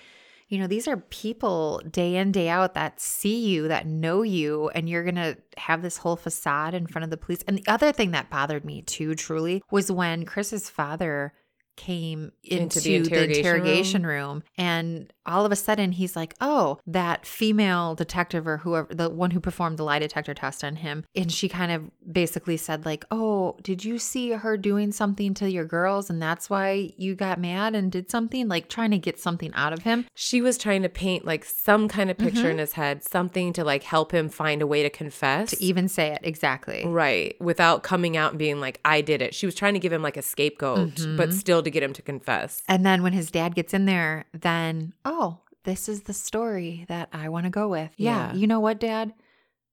you 0.49 0.59
know, 0.59 0.69
these 0.69 0.87
are 0.87 0.97
people 0.97 1.83
day 1.91 2.15
in, 2.15 2.31
day 2.31 2.49
out 2.49 2.75
that 2.75 3.01
see 3.01 3.49
you, 3.49 3.67
that 3.67 3.85
know 3.89 4.23
you, 4.23 4.69
and 4.69 4.89
you're 4.89 5.03
going 5.03 5.17
to 5.17 5.37
have 5.57 5.83
this 5.83 5.97
whole 5.97 6.15
facade 6.15 6.73
in 6.73 6.87
front 6.87 7.03
of 7.03 7.11
the 7.11 7.17
police. 7.17 7.43
And 7.49 7.59
the 7.59 7.67
other 7.67 7.91
thing 7.91 8.13
that 8.13 8.31
bothered 8.31 8.65
me 8.65 8.83
too, 8.83 9.17
truly, 9.17 9.61
was 9.73 9.91
when 9.91 10.25
Chris's 10.25 10.71
father 10.71 11.33
came 11.77 12.33
into, 12.43 12.63
Into 12.63 12.81
the 12.81 12.89
the 12.91 12.95
interrogation 12.97 13.37
interrogation 13.47 14.07
room. 14.07 14.43
and 14.57 15.13
all 15.27 15.45
of 15.45 15.51
a 15.53 15.57
sudden 15.57 15.93
he's 15.93 16.15
like 16.17 16.35
oh 16.41 16.79
that 16.87 17.27
female 17.27 17.95
detective 17.95 18.47
or 18.47 18.59
whoever 18.59 18.95
the 18.95 19.11
one 19.11 19.33
who 19.33 19.41
performed 19.41 19.77
the 19.77 19.83
lie 19.83 19.99
detector 19.99 20.33
test 20.35 20.63
on 20.65 20.77
him 20.77 21.05
and 21.15 21.31
she 21.33 21.49
kind 21.49 21.73
of 21.73 21.83
basically 22.11 22.57
said 22.57 22.85
like 22.87 23.05
oh 23.11 23.57
did 23.63 23.85
you 23.85 23.99
see 23.99 24.31
her 24.31 24.57
doing 24.57 24.93
something 24.93 25.35
to 25.35 25.51
your 25.51 25.65
girls 25.65 26.09
and 26.09 26.23
that's 26.23 26.49
why 26.49 26.93
you 26.97 27.15
got 27.15 27.41
mad 27.41 27.75
and 27.75 27.91
did 27.93 28.09
something 28.11 28.47
like 28.49 28.69
trying 28.69 28.91
to 28.93 28.99
get 28.99 29.19
something 29.19 29.53
out 29.55 29.73
of 29.73 29.83
him 29.83 30.07
she 30.15 30.41
was 30.41 30.57
trying 30.57 30.83
to 30.83 30.89
paint 30.89 31.25
like 31.25 31.45
some 31.45 31.89
kind 31.89 32.11
of 32.11 32.17
picture 32.17 32.37
Mm-hmm. 32.37 32.47
in 32.51 32.59
his 32.59 32.73
head, 32.75 33.03
something 33.03 33.53
to 33.55 33.65
like 33.65 33.83
help 33.83 34.13
him 34.13 34.29
find 34.29 34.63
a 34.63 34.67
way 34.67 34.83
to 34.83 34.91
confess. 34.91 35.51
to 35.51 35.63
even 35.63 35.89
say 35.89 36.09
it 36.13 36.21
exactly 36.23 36.85
Right. 36.87 37.35
Without 37.41 37.83
coming 37.83 38.17
out 38.17 38.33
and 38.33 38.39
being 38.39 38.61
like, 38.61 38.79
I 38.85 39.01
did 39.01 39.21
it. 39.23 39.35
She 39.35 39.47
was 39.47 39.55
trying 39.55 39.75
to 39.75 39.81
give 39.81 39.93
him 39.93 40.03
like 40.03 40.17
a 40.17 40.23
scapegoat, 40.23 40.91
Mm-hmm. 40.95 41.17
but 41.17 41.33
still 41.33 41.63
to 41.67 41.71
get 41.71 41.83
him 41.83 41.93
to 41.93 42.03
confess. 42.03 42.63
and 42.69 42.87
then 42.87 43.03
when 43.03 43.13
his 43.13 43.31
dad 43.31 43.55
gets 43.55 43.75
in 43.75 43.85
there 43.85 44.25
then 44.33 44.93
oh 45.05 45.39
this 45.65 45.89
is 45.89 46.03
the 46.03 46.13
story 46.15 46.85
that 46.89 47.09
i 47.13 47.29
want 47.29 47.45
to 47.45 47.51
go 47.51 47.69
with 47.69 47.91
yeah 47.97 48.33
Yeah. 48.33 48.35
you 48.35 48.47
know 48.47 48.61
what 48.61 48.81
dad 48.81 49.13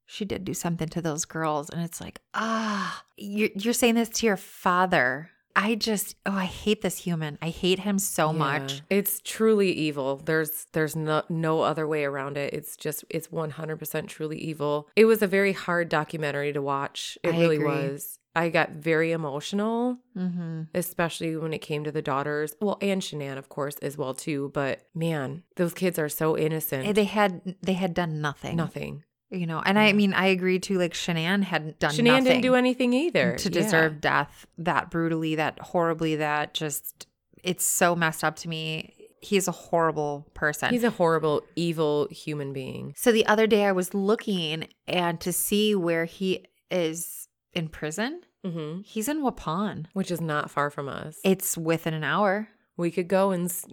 she 0.05 0.25
did 0.25 0.43
do 0.43 0.53
something 0.53 0.89
to 0.89 1.01
those 1.01 1.23
girls 1.25 1.69
and 1.69 1.81
it's 1.81 2.01
like 2.01 2.19
ah 2.33 3.03
you're, 3.17 3.49
you're 3.55 3.73
saying 3.73 3.95
this 3.95 4.09
to 4.09 4.25
your 4.25 4.37
father 4.37 5.29
i 5.55 5.75
just 5.75 6.15
oh 6.25 6.33
i 6.35 6.45
hate 6.45 6.81
this 6.81 6.97
human 6.97 7.37
i 7.41 7.49
hate 7.49 7.79
him 7.79 7.97
so 7.99 8.31
Yeah. 8.31 8.37
much 8.37 8.81
It's 8.89 9.21
truly 9.23 9.71
evil. 9.71 10.17
There's 10.25 10.65
there's 10.73 10.95
no 10.95 11.21
no 11.29 11.61
other 11.61 11.87
way 11.87 12.03
around 12.05 12.37
it. 12.37 12.53
It's 12.53 12.75
just 12.75 13.05
it's 13.09 13.27
100% 13.27 14.07
truly 14.07 14.37
evil. 14.39 14.89
It 14.95 15.05
was 15.05 15.21
a 15.21 15.27
very 15.27 15.53
hard 15.53 15.89
documentary 15.89 16.51
to 16.53 16.61
watch. 16.61 17.17
It 17.23 17.33
I 17.35 17.39
really 17.39 17.55
agree. 17.57 17.67
was. 17.67 18.19
I 18.35 18.49
got 18.49 18.71
very 18.71 19.11
emotional, 19.11 19.99
mm-hmm. 20.17 20.63
especially 20.73 21.37
when 21.37 21.53
it 21.53 21.59
came 21.59 21.83
to 21.83 21.91
the 21.91 22.01
daughters. 22.01 22.55
Well, 22.59 22.77
and 22.81 23.01
Shanann, 23.01 23.37
of 23.37 23.49
course, 23.49 23.75
as 23.81 23.97
well 23.97 24.13
too. 24.13 24.51
But 24.53 24.87
man, 24.95 25.43
those 25.55 25.73
kids 25.73 25.99
are 25.99 26.09
so 26.09 26.37
innocent. 26.37 26.95
they 26.95 27.03
had 27.03 27.55
they 27.61 27.73
had 27.73 27.93
done 27.93 28.21
nothing 28.21 28.55
Nothing. 28.55 29.03
You 29.29 29.47
know, 29.47 29.63
and 29.65 29.79
I 29.79 29.93
mean, 29.93 30.13
I 30.13 30.27
agree 30.27 30.59
too. 30.59 30.77
Like 30.77 30.93
Shanann 30.93 31.41
hadn't 31.43 31.79
done 31.79 31.91
Shanann 31.91 32.23
didn't 32.23 32.41
do 32.41 32.53
anything 32.53 32.93
either 32.93 33.35
to 33.37 33.49
Yeah. 33.49 33.61
deserve 33.61 33.99
death 33.99 34.45
that 34.59 34.91
brutally, 34.91 35.35
that 35.35 35.59
horribly, 35.59 36.17
that 36.17 36.53
just 36.53 37.07
it's 37.43 37.65
so 37.65 37.95
messed 37.95 38.23
up 38.23 38.35
to 38.37 38.49
me. 38.49 38.93
He's 39.21 39.47
a 39.47 39.51
horrible 39.51 40.27
person. 40.33 40.69
He's 40.69 40.83
a 40.83 40.91
horrible, 40.91 41.41
evil 41.55 42.07
human 42.11 42.53
being. 42.53 42.93
so 42.95 43.11
the 43.11 43.25
other 43.25 43.47
day 43.47 43.65
I 43.65 43.71
was 43.71 43.93
looking 43.93 44.67
and 44.87 45.19
to 45.21 45.33
see 45.33 45.73
where 45.73 46.05
he 46.05 46.45
is 46.69 47.22
in 47.53 47.67
prison. 47.69 48.21
hmm 48.43 48.81
He's 48.83 49.07
in 49.07 49.21
Waupun. 49.23 49.85
Which 49.93 50.11
is 50.11 50.21
not 50.21 50.49
far 50.51 50.69
from 50.69 50.87
us. 50.89 51.19
It's 51.23 51.57
within 51.57 51.93
an 51.93 52.03
hour. 52.03 52.47
we 52.77 52.89
could 52.91 53.07
go 53.07 53.31
and 53.31 53.45
s- 53.45 53.65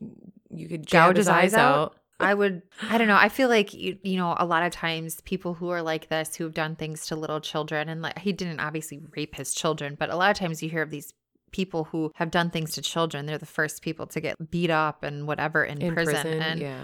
you 0.50 0.68
could 0.68 0.86
Gouge 0.86 1.16
his 1.16 1.26
his 1.26 1.28
eyes 1.28 1.54
out. 1.54 1.96
I 2.22 2.34
would, 2.34 2.60
I 2.82 2.98
don't 2.98 3.08
know. 3.08 3.16
I 3.16 3.30
feel 3.30 3.48
like, 3.48 3.72
you, 3.72 3.96
you 4.02 4.18
know, 4.18 4.34
a 4.38 4.44
lot 4.44 4.62
of 4.62 4.72
times 4.72 5.22
people 5.22 5.54
who 5.54 5.70
are 5.70 5.80
like 5.80 6.10
this, 6.10 6.36
who 6.36 6.44
have 6.44 6.52
done 6.52 6.76
things 6.76 7.06
to 7.06 7.16
little 7.16 7.40
children, 7.40 7.88
and 7.88 8.02
like, 8.02 8.18
he 8.18 8.32
didn't 8.34 8.60
obviously 8.60 9.00
rape 9.16 9.34
his 9.36 9.54
children, 9.54 9.96
but 9.98 10.10
a 10.10 10.16
lot 10.16 10.30
of 10.30 10.36
times 10.36 10.62
you 10.62 10.68
hear 10.68 10.82
of 10.82 10.90
these 10.90 11.14
people 11.50 11.84
who 11.84 12.12
have 12.16 12.30
done 12.30 12.50
things 12.50 12.72
to 12.74 12.82
children. 12.82 13.24
They're 13.24 13.38
the 13.38 13.46
first 13.46 13.80
people 13.80 14.06
to 14.08 14.20
get 14.20 14.36
beat 14.50 14.68
up 14.68 15.02
and 15.02 15.26
whatever 15.26 15.64
in, 15.64 15.80
in 15.80 15.94
prison. 15.94 16.12
prison. 16.14 16.42
And 16.42 16.60
yeah. 16.60 16.78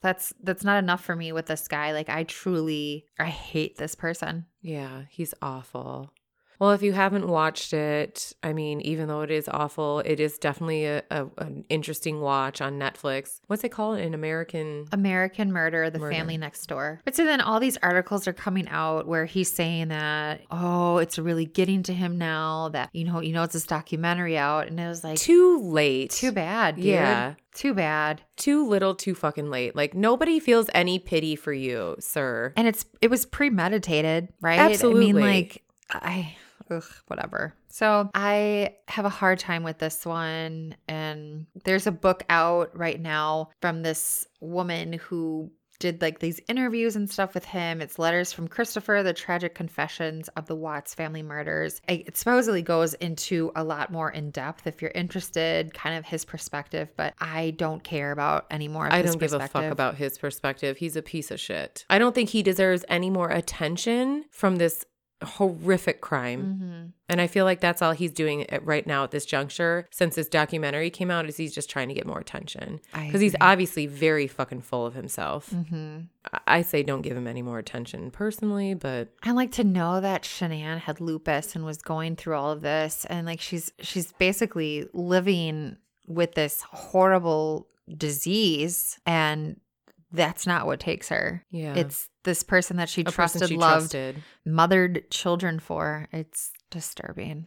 That's, 0.00 0.32
that's 0.42 0.64
not 0.64 0.78
enough 0.78 1.04
for 1.04 1.16
me 1.16 1.32
with 1.32 1.46
this 1.46 1.68
guy. 1.68 1.92
Like, 1.92 2.08
I 2.08 2.24
truly, 2.24 3.06
I 3.18 3.26
hate 3.26 3.76
this 3.76 3.94
person. 3.94 4.46
Yeah, 4.60 5.02
he's 5.10 5.34
awful. 5.42 6.12
Well, 6.58 6.72
if 6.72 6.82
you 6.82 6.92
haven't 6.92 7.28
watched 7.28 7.72
it, 7.72 8.32
I 8.42 8.52
mean, 8.52 8.80
even 8.80 9.06
though 9.08 9.20
it 9.20 9.30
is 9.30 9.48
awful, 9.48 10.00
it 10.00 10.18
is 10.18 10.38
definitely 10.38 10.86
a, 10.86 11.02
a 11.10 11.26
an 11.38 11.64
interesting 11.68 12.20
watch 12.20 12.60
on 12.60 12.78
Netflix. 12.78 13.40
What's 13.46 13.62
it 13.64 13.68
called? 13.70 13.98
An 13.98 14.12
American. 14.14 14.86
American 14.92 15.52
Murder, 15.52 15.88
The 15.90 15.98
Murder. 15.98 16.16
Family 16.16 16.36
Next 16.36 16.66
Door. 16.66 17.00
But 17.04 17.14
so 17.14 17.24
then 17.24 17.40
all 17.40 17.60
these 17.60 17.76
articles 17.78 18.26
are 18.26 18.32
coming 18.32 18.68
out 18.68 19.06
where 19.06 19.24
he's 19.24 19.52
saying 19.52 19.88
that, 19.88 20.40
oh, 20.50 20.98
it's 20.98 21.18
really 21.18 21.46
getting 21.46 21.82
to 21.84 21.94
him 21.94 22.18
now 22.18 22.70
that, 22.70 22.90
you 22.92 23.04
know, 23.04 23.20
you 23.20 23.32
know, 23.32 23.44
it's 23.44 23.52
this 23.52 23.66
documentary 23.66 24.36
out. 24.36 24.66
And 24.66 24.80
it 24.80 24.88
was 24.88 25.04
like, 25.04 25.18
Too 25.18 25.60
late. 25.60 26.10
too 26.10 26.32
bad, 26.32 26.76
dude. 26.76 26.86
Yeah. 26.86 27.34
Too 27.54 27.74
bad. 27.74 28.22
Too 28.36 28.66
little, 28.66 28.94
too 28.94 29.14
fucking 29.14 29.50
late. 29.50 29.74
Like 29.76 29.94
nobody 29.94 30.38
feels 30.40 30.68
any 30.74 30.98
pity 30.98 31.36
for 31.36 31.52
you, 31.52 31.96
sir. 32.00 32.52
And 32.56 32.66
it's, 32.68 32.84
it 33.00 33.10
was 33.10 33.26
premeditated, 33.26 34.28
right? 34.40 34.58
Absolutely. 34.58 35.10
I 35.10 35.12
mean, 35.12 35.20
like, 35.20 35.62
I, 35.90 36.36
ugh, 36.70 36.84
whatever. 37.06 37.54
So 37.68 38.10
I 38.14 38.76
have 38.88 39.04
a 39.04 39.10
hard 39.10 39.38
time 39.38 39.62
with 39.62 39.78
this 39.78 40.04
one. 40.06 40.76
And 40.88 41.46
there's 41.64 41.86
a 41.86 41.92
book 41.92 42.24
out 42.28 42.76
right 42.76 43.00
now 43.00 43.50
from 43.60 43.82
this 43.82 44.26
woman 44.40 44.94
who 44.94 45.50
did 45.78 46.02
like 46.02 46.18
these 46.18 46.40
interviews 46.48 46.96
and 46.96 47.08
stuff 47.10 47.34
with 47.34 47.44
him. 47.44 47.80
It's 47.80 47.98
letters 47.98 48.32
from 48.32 48.48
Christopher, 48.48 49.02
the 49.02 49.12
tragic 49.12 49.54
confessions 49.54 50.28
of 50.28 50.46
the 50.46 50.56
Watts 50.56 50.94
family 50.94 51.22
murders. 51.22 51.80
It 51.88 52.16
supposedly 52.16 52.62
goes 52.62 52.94
into 52.94 53.52
a 53.54 53.62
lot 53.62 53.92
more 53.92 54.10
in 54.10 54.30
depth 54.30 54.66
if 54.66 54.82
you're 54.82 54.90
interested, 54.94 55.72
kind 55.74 55.96
of 55.96 56.04
his 56.04 56.24
perspective, 56.24 56.88
but 56.96 57.14
I 57.20 57.50
don't 57.56 57.82
care 57.82 58.12
about 58.12 58.46
any 58.50 58.68
more 58.68 58.86
of 58.86 58.92
I 58.92 59.02
don't 59.02 59.18
give 59.18 59.32
a 59.32 59.46
fuck 59.46 59.64
about 59.64 59.94
his 59.94 60.18
perspective. 60.18 60.76
He's 60.76 60.96
a 60.96 61.02
piece 61.02 61.30
of 61.30 61.38
shit. 61.38 61.84
I 61.88 61.98
don't 61.98 62.14
think 62.14 62.30
he 62.30 62.42
deserves 62.42 62.84
any 62.88 63.10
more 63.10 63.30
attention 63.30 64.24
from 64.30 64.56
this 64.56 64.84
horrific 65.24 66.00
crime. 66.00 66.60
Mhm. 66.60 66.92
And 67.08 67.20
I 67.20 67.26
feel 67.26 67.44
like 67.44 67.60
that's 67.60 67.82
all 67.82 67.92
he's 67.92 68.12
doing 68.12 68.46
right 68.62 68.86
now 68.86 69.02
at 69.04 69.10
this 69.10 69.24
juncture 69.26 69.88
since 69.90 70.14
this 70.14 70.28
documentary 70.28 70.90
came 70.90 71.10
out 71.10 71.26
is 71.28 71.36
he's 71.36 71.54
just 71.54 71.68
trying 71.68 71.88
to 71.88 71.94
get 71.94 72.06
more 72.06 72.20
attention. 72.20 72.80
Because 72.94 73.20
he's 73.20 73.34
obviously 73.40 73.86
very 73.86 74.26
fucking 74.28 74.60
full 74.62 74.86
of 74.86 74.94
himself. 74.94 75.50
Mhm. 75.50 76.06
I- 76.32 76.40
I 76.58 76.62
say 76.62 76.82
don't 76.82 77.02
give 77.02 77.16
him 77.16 77.26
any 77.26 77.42
more 77.42 77.58
attention 77.58 78.10
personally, 78.10 78.74
but 78.74 79.08
I 79.22 79.32
like 79.32 79.50
to 79.52 79.64
know 79.64 80.00
that 80.00 80.22
Shanann 80.22 80.78
had 80.78 81.00
lupus 81.00 81.56
and 81.56 81.64
was 81.64 81.78
going 81.78 82.14
through 82.16 82.36
all 82.36 82.52
of 82.52 82.60
this 82.60 83.04
and 83.06 83.26
like 83.26 83.40
she's 83.40 83.72
she's 83.80 84.12
basically 84.12 84.86
living 84.92 85.76
with 86.06 86.34
this 86.34 86.62
horrible 86.62 87.66
disease 87.96 88.98
and 89.06 89.60
that's 90.12 90.46
not 90.46 90.66
what 90.66 90.80
takes 90.80 91.08
her. 91.08 91.44
yeah. 91.50 91.74
It's 91.74 92.08
this 92.24 92.42
person 92.42 92.76
that 92.76 92.88
she 92.88 93.02
a 93.02 93.04
trusted, 93.04 93.48
she 93.48 93.56
loved, 93.56 93.92
trusted. 93.92 94.22
mothered 94.44 95.10
children 95.10 95.58
for. 95.58 96.08
It's 96.12 96.52
disturbing. 96.70 97.46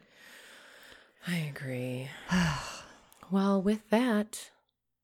I 1.27 1.37
agree. 1.37 2.09
well, 3.31 3.61
with 3.61 3.89
that, 3.89 4.51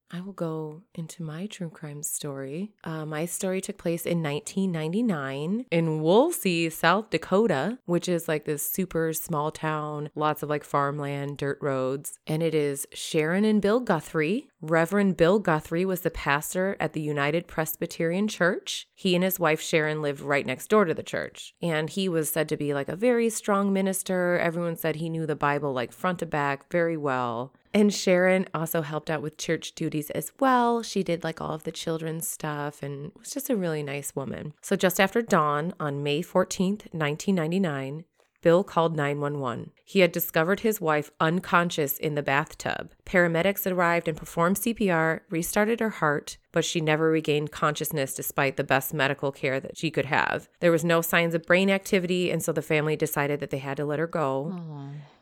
I 0.09 0.21
will 0.21 0.33
go 0.33 0.83
into 0.95 1.21
my 1.21 1.47
true 1.47 1.69
crime 1.69 2.01
story. 2.01 2.71
Uh, 2.83 3.05
my 3.05 3.25
story 3.25 3.59
took 3.59 3.77
place 3.77 4.05
in 4.05 4.23
1999 4.23 5.65
in 5.69 6.01
Wolsey, 6.01 6.69
South 6.69 7.09
Dakota, 7.09 7.79
which 7.85 8.07
is 8.07 8.27
like 8.27 8.45
this 8.45 8.69
super 8.69 9.11
small 9.13 9.51
town, 9.51 10.09
lots 10.15 10.43
of 10.43 10.49
like 10.49 10.63
farmland, 10.63 11.37
dirt 11.37 11.57
roads. 11.61 12.19
And 12.25 12.41
it 12.41 12.55
is 12.55 12.87
Sharon 12.93 13.43
and 13.43 13.61
Bill 13.61 13.79
Guthrie. 13.81 14.49
Reverend 14.61 15.17
Bill 15.17 15.39
Guthrie 15.39 15.85
was 15.85 16.01
the 16.01 16.09
pastor 16.09 16.77
at 16.79 16.93
the 16.93 17.01
United 17.01 17.47
Presbyterian 17.47 18.27
Church. 18.27 18.87
He 18.95 19.13
and 19.13 19.23
his 19.23 19.39
wife 19.39 19.61
Sharon 19.61 20.01
lived 20.01 20.21
right 20.21 20.45
next 20.45 20.67
door 20.67 20.85
to 20.85 20.93
the 20.93 21.03
church. 21.03 21.53
And 21.61 21.89
he 21.89 22.09
was 22.09 22.29
said 22.29 22.49
to 22.49 22.57
be 22.57 22.73
like 22.73 22.89
a 22.89 22.95
very 22.95 23.29
strong 23.29 23.73
minister. 23.73 24.39
Everyone 24.39 24.75
said 24.75 24.95
he 24.95 25.09
knew 25.09 25.25
the 25.25 25.35
Bible 25.35 25.73
like 25.73 25.91
front 25.91 26.19
to 26.19 26.25
back 26.25 26.71
very 26.71 26.97
well. 26.97 27.53
And 27.77 27.93
Sharon 27.93 28.47
also 28.55 28.81
helped 28.81 29.11
out 29.11 29.21
with 29.21 29.37
church 29.37 29.75
duties 29.75 30.09
as 30.09 30.31
well. 30.39 30.81
She 30.81 31.03
did 31.03 31.23
like 31.23 31.39
all 31.39 31.53
of 31.53 31.61
the 31.61 31.71
children's 31.71 32.27
stuff 32.27 32.81
and 32.81 33.11
was 33.15 33.29
just 33.29 33.51
a 33.51 33.55
really 33.55 33.83
nice 33.83 34.15
woman. 34.15 34.55
So 34.63 34.75
just 34.75 34.99
after 34.99 35.21
dawn 35.21 35.75
on 35.79 36.01
May 36.01 36.23
14th, 36.23 36.91
1999, 36.91 38.05
Bill 38.41 38.63
called 38.63 38.95
911. 38.95 39.73
He 39.85 39.99
had 39.99 40.11
discovered 40.11 40.61
his 40.61 40.81
wife 40.81 41.11
unconscious 41.19 41.99
in 41.99 42.15
the 42.15 42.23
bathtub. 42.23 42.93
Paramedics 43.05 43.71
arrived 43.71 44.07
and 44.07 44.17
performed 44.17 44.55
CPR, 44.55 45.19
restarted 45.29 45.79
her 45.79 45.91
heart, 45.91 46.37
but 46.51 46.65
she 46.65 46.81
never 46.81 47.11
regained 47.11 47.51
consciousness 47.51 48.15
despite 48.15 48.57
the 48.57 48.63
best 48.63 48.91
medical 48.91 49.31
care 49.31 49.59
that 49.59 49.77
she 49.77 49.91
could 49.91 50.05
have. 50.05 50.49
There 50.61 50.71
was 50.71 50.83
no 50.83 51.01
signs 51.01 51.35
of 51.35 51.45
brain 51.45 51.69
activity, 51.69 52.31
and 52.31 52.41
so 52.41 52.51
the 52.51 52.63
family 52.63 52.95
decided 52.95 53.39
that 53.39 53.51
they 53.51 53.59
had 53.59 53.77
to 53.77 53.85
let 53.85 53.99
her 53.99 54.07
go. 54.07 54.49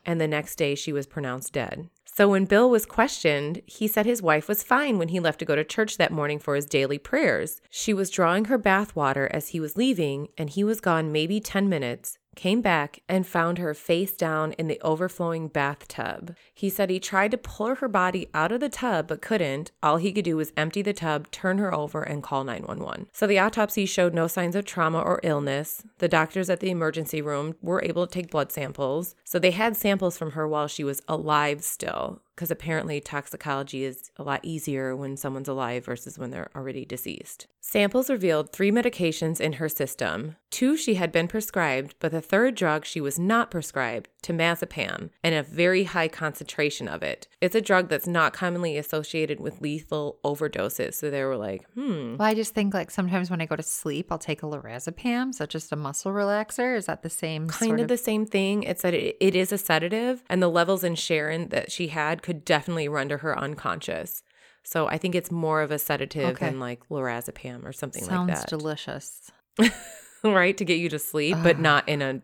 And 0.06 0.20
the 0.20 0.28
next 0.28 0.56
day, 0.56 0.74
she 0.74 0.92
was 0.92 1.06
pronounced 1.06 1.52
dead. 1.52 1.90
So 2.16 2.30
when 2.30 2.46
Bill 2.46 2.70
was 2.70 2.86
questioned, 2.86 3.60
he 3.66 3.86
said 3.86 4.06
his 4.06 4.22
wife 4.22 4.48
was 4.48 4.62
fine 4.62 4.96
when 4.96 5.08
he 5.08 5.20
left 5.20 5.38
to 5.40 5.44
go 5.44 5.54
to 5.54 5.62
church 5.62 5.98
that 5.98 6.10
morning 6.10 6.38
for 6.38 6.54
his 6.54 6.64
daily 6.64 6.96
prayers. 6.96 7.60
She 7.68 7.92
was 7.92 8.08
drawing 8.08 8.46
her 8.46 8.56
bath 8.56 8.96
water 8.96 9.28
as 9.34 9.48
he 9.48 9.60
was 9.60 9.76
leaving, 9.76 10.28
and 10.38 10.48
he 10.48 10.64
was 10.64 10.80
gone 10.80 11.12
maybe 11.12 11.40
10 11.40 11.68
minutes 11.68 12.16
came 12.36 12.60
back 12.60 13.00
and 13.08 13.26
found 13.26 13.58
her 13.58 13.74
face 13.74 14.12
down 14.12 14.52
in 14.52 14.68
the 14.68 14.80
overflowing 14.82 15.48
bathtub. 15.48 16.36
He 16.54 16.70
said 16.70 16.88
he 16.88 17.00
tried 17.00 17.32
to 17.32 17.38
pull 17.38 17.74
her 17.74 17.88
body 17.88 18.28
out 18.32 18.52
of 18.52 18.60
the 18.60 18.68
tub 18.68 19.08
but 19.08 19.20
couldn't. 19.22 19.72
All 19.82 19.96
he 19.96 20.12
could 20.12 20.24
do 20.24 20.36
was 20.36 20.52
empty 20.56 20.82
the 20.82 20.92
tub, 20.92 21.30
turn 21.30 21.58
her 21.58 21.74
over, 21.74 22.02
and 22.02 22.22
call 22.22 22.44
911. 22.44 23.08
So 23.12 23.26
the 23.26 23.40
autopsy 23.40 23.86
showed 23.86 24.14
no 24.14 24.28
signs 24.28 24.54
of 24.54 24.64
trauma 24.64 25.00
or 25.00 25.18
illness. 25.24 25.82
The 25.98 26.08
doctors 26.08 26.48
at 26.48 26.60
the 26.60 26.70
emergency 26.70 27.20
room 27.20 27.56
were 27.60 27.82
able 27.82 28.06
to 28.06 28.12
take 28.12 28.30
blood 28.30 28.52
samples. 28.52 29.16
So 29.24 29.38
they 29.38 29.50
had 29.50 29.76
samples 29.76 30.16
from 30.16 30.32
her 30.32 30.46
while 30.46 30.68
she 30.68 30.84
was 30.84 31.02
alive 31.08 31.64
still. 31.64 32.20
Because 32.36 32.50
apparently, 32.50 33.00
toxicology 33.00 33.82
is 33.82 34.10
a 34.18 34.22
lot 34.22 34.40
easier 34.42 34.94
when 34.94 35.16
someone's 35.16 35.48
alive 35.48 35.86
versus 35.86 36.18
when 36.18 36.30
they're 36.30 36.50
already 36.54 36.84
deceased. 36.84 37.46
Samples 37.68 38.08
revealed 38.08 38.52
three 38.52 38.70
medications 38.70 39.40
in 39.40 39.54
her 39.54 39.68
system. 39.68 40.36
Two 40.50 40.76
she 40.76 40.94
had 40.94 41.10
been 41.10 41.26
prescribed, 41.26 41.96
but 41.98 42.12
the 42.12 42.20
third 42.20 42.54
drug 42.54 42.84
she 42.84 43.00
was 43.00 43.18
not 43.18 43.50
prescribed, 43.50 44.08
temazepam, 44.22 45.10
and 45.24 45.34
a 45.34 45.42
very 45.42 45.82
high 45.82 46.06
concentration 46.06 46.86
of 46.86 47.02
it. 47.02 47.26
It's 47.40 47.56
a 47.56 47.60
drug 47.60 47.88
that's 47.88 48.06
not 48.06 48.32
commonly 48.32 48.78
associated 48.78 49.40
with 49.40 49.60
lethal 49.60 50.20
overdoses. 50.24 50.94
So 50.94 51.10
they 51.10 51.24
were 51.24 51.36
like, 51.36 51.68
hmm. 51.74 52.16
Well, 52.16 52.28
I 52.28 52.34
just 52.34 52.54
think 52.54 52.72
like 52.72 52.92
sometimes 52.92 53.30
when 53.30 53.40
I 53.40 53.46
go 53.46 53.56
to 53.56 53.62
sleep, 53.64 54.12
I'll 54.12 54.18
take 54.18 54.44
a 54.44 54.46
lorazepam. 54.46 55.34
So 55.34 55.44
just 55.44 55.72
a 55.72 55.76
muscle 55.76 56.12
relaxer. 56.12 56.76
Is 56.76 56.86
that 56.86 57.02
the 57.02 57.10
same 57.10 57.48
Kind 57.48 57.68
sort 57.68 57.80
of 57.80 57.88
the 57.88 57.96
same 57.96 58.26
thing. 58.26 58.62
It's 58.62 58.82
that 58.82 58.94
it, 58.94 59.16
it 59.18 59.34
is 59.34 59.50
a 59.50 59.58
sedative, 59.58 60.22
and 60.28 60.40
the 60.40 60.48
levels 60.48 60.84
in 60.84 60.94
Sharon 60.94 61.48
that 61.48 61.72
she 61.72 61.88
had 61.88 62.22
could 62.26 62.44
definitely 62.44 62.88
render 62.88 63.18
her 63.18 63.38
unconscious. 63.38 64.22
So 64.64 64.88
I 64.88 64.98
think 64.98 65.14
it's 65.14 65.30
more 65.30 65.62
of 65.62 65.70
a 65.70 65.78
sedative 65.78 66.30
Okay. 66.34 66.46
than 66.46 66.58
like 66.58 66.80
lorazepam 66.88 67.64
or 67.64 67.72
something 67.72 68.02
Sounds 68.02 68.28
like 68.28 68.36
that. 68.36 68.50
Sounds 68.50 68.62
delicious. 68.62 69.30
right? 70.24 70.56
To 70.56 70.64
get 70.64 70.78
you 70.78 70.88
to 70.88 70.98
sleep, 70.98 71.36
but 71.42 71.60
not 71.60 71.88
in 71.88 72.02
a 72.02 72.20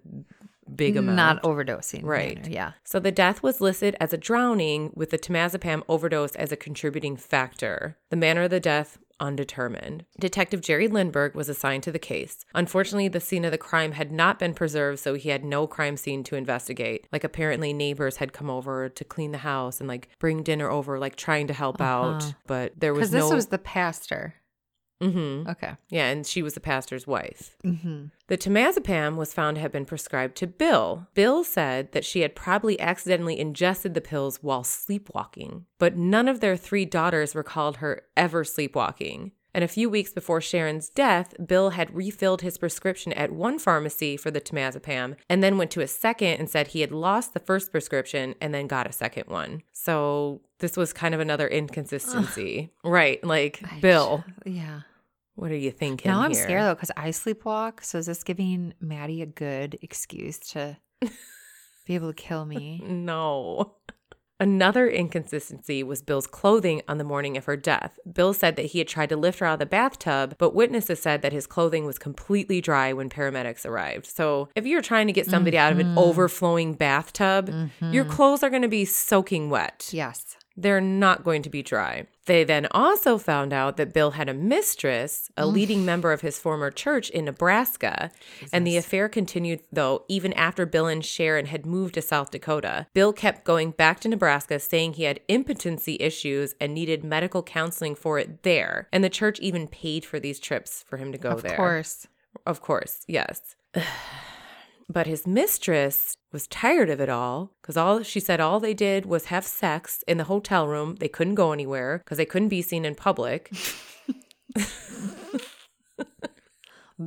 big 0.75 0.97
amount. 0.97 1.17
Not 1.17 1.43
overdosing. 1.45 2.03
Right. 2.03 2.37
manner, 2.39 2.51
Yeah. 2.51 2.73
So 2.85 2.99
the 2.99 3.13
death 3.13 3.43
was 3.45 3.61
listed 3.61 3.97
as 4.01 4.13
a 4.13 4.17
drowning 4.19 4.91
with 4.95 5.11
the 5.11 5.19
temazepam 5.19 5.83
overdose 5.89 6.35
as 6.35 6.51
a 6.51 6.57
contributing 6.57 7.17
factor. 7.17 7.97
The 8.11 8.17
manner 8.17 8.43
of 8.43 8.51
the 8.51 8.61
death 8.61 8.99
undetermined. 9.23 10.05
Detective 10.20 10.61
Jerry 10.61 10.89
Lindbergh 10.89 11.35
was 11.35 11.49
assigned 11.49 11.85
to 11.85 11.93
the 11.93 11.99
case. 11.99 12.45
Unfortunately, 12.55 13.09
the 13.09 13.20
scene 13.20 13.45
of 13.45 13.53
the 13.53 13.59
crime 13.59 13.93
had 13.93 14.12
not 14.12 14.39
been 14.39 14.53
preserved, 14.53 14.99
so 14.99 15.14
he 15.14 15.31
had 15.31 15.45
no 15.45 15.66
crime 15.66 15.97
scene 15.97 16.25
to 16.25 16.37
investigate. 16.37 17.07
Like 17.12 17.25
apparently 17.25 17.73
neighbors 17.73 18.16
had 18.16 18.33
come 18.35 18.51
over 18.51 18.89
to 18.89 19.05
clean 19.05 19.33
the 19.33 19.39
house 19.39 19.81
and 19.81 19.89
like 19.89 20.09
bring 20.18 20.43
dinner 20.43 20.68
over, 20.68 20.99
like 20.99 21.16
trying 21.16 21.47
to 21.47 21.55
help 21.55 21.81
uh-huh. 21.81 22.14
out, 22.14 22.35
but 22.47 22.73
there 22.77 22.93
was 22.93 23.11
Because 23.11 23.29
this 23.29 23.33
was 23.33 23.47
the 23.47 23.59
pastor. 23.59 24.35
Mm-hmm. 25.03 25.51
Okay. 25.51 25.73
Yeah, 25.91 26.09
and 26.09 26.27
she 26.27 26.43
was 26.43 26.55
the 26.55 26.61
pastor's 26.61 27.07
wife. 27.07 27.57
Mm-hmm. 27.65 28.07
The 28.29 28.39
temazepam 28.39 29.17
was 29.17 29.35
found 29.35 29.57
to 29.57 29.61
have 29.61 29.73
been 29.73 29.85
prescribed 29.85 30.37
to 30.37 30.47
Bill. 30.47 31.09
Bill 31.15 31.45
said 31.45 31.93
that 31.93 32.05
she 32.05 32.21
had 32.21 32.35
probably 32.35 32.81
accidentally 32.81 33.39
ingested 33.39 33.95
the 33.95 34.01
pills 34.01 34.39
while 34.43 34.65
sleepwalking, 34.65 35.67
but 35.79 35.97
none 35.97 36.29
of 36.29 36.41
their 36.41 36.57
three 36.57 36.85
daughters 36.85 37.35
recalled 37.35 37.79
her 37.79 38.03
ever 38.17 38.45
sleepwalking. 38.45 39.33
And 39.55 39.63
a 39.63 39.69
few 39.69 39.91
weeks 39.91 40.15
before 40.15 40.41
Sharon's 40.41 40.89
death, 40.89 41.35
Bill 41.47 41.71
had 41.71 41.95
refilled 41.95 42.41
his 42.41 42.57
prescription 42.57 43.13
at 43.13 43.33
one 43.33 43.59
pharmacy 43.59 44.17
for 44.17 44.31
the 44.31 44.41
temazepam 44.41 45.17
and 45.29 45.43
then 45.43 45.59
went 45.59 45.71
to 45.73 45.83
a 45.83 45.87
second 45.87 46.39
and 46.39 46.49
said 46.49 46.69
he 46.69 46.81
had 46.81 46.91
lost 46.91 47.35
the 47.35 47.41
first 47.41 47.71
prescription 47.71 48.35
and 48.41 48.55
then 48.55 48.67
got 48.67 48.89
a 48.89 48.93
second 48.93 49.25
one. 49.27 49.63
So 49.73 50.41
this 50.61 50.75
was 50.75 50.95
kind 50.95 51.15
of 51.15 51.21
another 51.21 51.47
inconsistency. 51.49 52.73
right. 52.83 53.23
Like, 53.23 53.63
Bill, 53.83 54.25
Yeah. 54.47 54.81
What 55.35 55.51
are 55.51 55.57
you 55.57 55.70
thinking? 55.70 56.11
Now 56.11 56.20
I'm 56.20 56.33
here? 56.33 56.43
scared 56.43 56.62
though 56.62 56.74
because 56.74 56.91
I 56.97 57.11
sleepwalk. 57.11 57.83
So 57.85 57.99
is 57.99 58.07
this 58.07 58.22
giving 58.22 58.74
Maddie 58.80 59.22
a 59.22 59.26
good 59.26 59.78
excuse 59.83 60.39
to 60.51 60.76
be 61.87 61.95
able 61.95 62.12
to 62.12 62.14
kill 62.14 62.45
me? 62.45 62.83
No. 62.87 63.76
Another 64.43 64.89
inconsistency 64.89 65.85
was 65.85 66.03
Bill's 66.03 66.26
clothing 66.26 66.83
on 66.89 66.99
the 66.99 67.05
morning 67.05 67.37
of 67.37 67.45
her 67.45 67.57
death. 67.57 68.01
Bill 68.12 68.35
said 68.35 68.57
that 68.57 68.66
he 68.66 68.78
had 68.78 68.89
tried 68.89 69.11
to 69.11 69.16
lift 69.16 69.39
her 69.39 69.47
out 69.47 69.53
of 69.53 69.59
the 69.61 69.66
bathtub, 69.66 70.35
but 70.37 70.53
witnesses 70.53 71.01
said 71.01 71.22
that 71.22 71.33
his 71.33 71.47
clothing 71.47 71.87
was 71.87 71.97
completely 71.97 72.61
dry 72.61 72.93
when 72.93 73.09
paramedics 73.09 73.64
arrived. 73.64 74.07
So, 74.07 74.49
if 74.57 74.66
you're 74.66 74.83
trying 74.83 75.07
to 75.07 75.12
get 75.12 75.26
somebody 75.26 75.57
out 75.57 75.70
of 75.70 75.78
an 75.78 75.87
mm-hmm. 75.87 75.99
overflowing 75.99 76.74
bathtub, 76.74 77.51
your 77.80 78.05
mm-hmm. 78.05 78.12
clothes 78.12 78.43
are 78.43 78.51
going 78.51 78.62
to 78.62 78.68
be 78.68 78.85
soaking 78.85 79.49
wet. 79.49 79.91
Yes. 79.93 80.37
They're 80.57 80.81
not 80.81 81.25
going 81.25 81.43
to 81.43 81.51
be 81.51 81.63
dry. 81.63 82.07
They 82.27 82.45
then 82.45 82.69
also 82.71 83.19
found 83.19 83.53
out 83.53 83.77
that 83.77 83.93
Bill 83.93 84.13
had 84.13 84.29
a 84.29 84.35
mistress, 84.35 85.31
a 85.37 85.47
leading 85.47 85.85
member 85.85 86.13
of 86.13 86.21
his 86.21 86.39
former 86.39 86.71
church 86.71 87.11
in 87.11 87.25
Nebraska. 87.25 88.11
And 88.53 88.67
the 88.67 88.77
affair 88.77 89.09
continued, 89.09 89.61
though, 89.73 90.05
even 90.09 90.33
after 90.35 90.65
Bill 90.65 90.87
and 90.87 91.05
Sharon 91.05 91.47
had 91.47 91.67
moved 91.67 91.95
to 91.95 92.03
South 92.03 92.31
Dakota. 92.31 92.87
Bill 92.95 93.13
kept 93.13 93.45
going 93.45 93.73
back 93.73 93.99
to 94.01 94.09
Nebraska, 94.09 94.61
saying 94.61 94.95
he 94.95 95.05
had 95.05 95.21
impotency 95.27 95.97
issues 95.99 96.55
and 96.61 96.73
needed 96.75 97.03
medical 97.03 97.43
counseling 97.43 97.95
for 97.95 98.19
it 98.19 98.43
there. 98.43 98.89
And 98.93 99.03
the 99.03 99.11
church 99.11 99.41
even 99.41 99.67
paid 99.67 100.05
for 100.05 100.21
these 100.21 100.39
trips 100.39 100.85
for 100.87 100.99
him 100.99 101.13
to 101.13 101.19
go 101.19 101.31
of 101.31 101.43
there. 101.43 101.53
Of 101.53 101.57
course. 101.57 102.07
Of 102.47 102.61
course, 102.61 103.05
yes. 103.09 103.57
but 104.93 105.07
his 105.07 105.26
mistress 105.26 106.16
was 106.32 106.47
tired 106.47 106.90
of 106.90 107.01
it 107.01 107.09
all 107.09 107.53
because 107.61 107.76
all 107.76 108.03
she 108.03 108.20
said 108.20 108.40
all 108.40 108.61
they 108.61 108.74
did 108.74 109.07
was 109.07 109.26
have 109.26 109.45
sex 109.45 110.03
in 110.07 110.18
the 110.18 110.24
hotel 110.24 110.66
room. 110.68 110.97
They 110.97 111.09
couldn't 111.09 111.34
go 111.36 111.53
anywhere 111.53 111.99
because 111.99 112.18
they 112.18 112.24
couldn't 112.26 112.49
be 112.49 112.62
seen 112.62 112.84
in 112.84 112.95
public. 112.95 113.51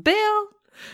Bill, 0.03 0.47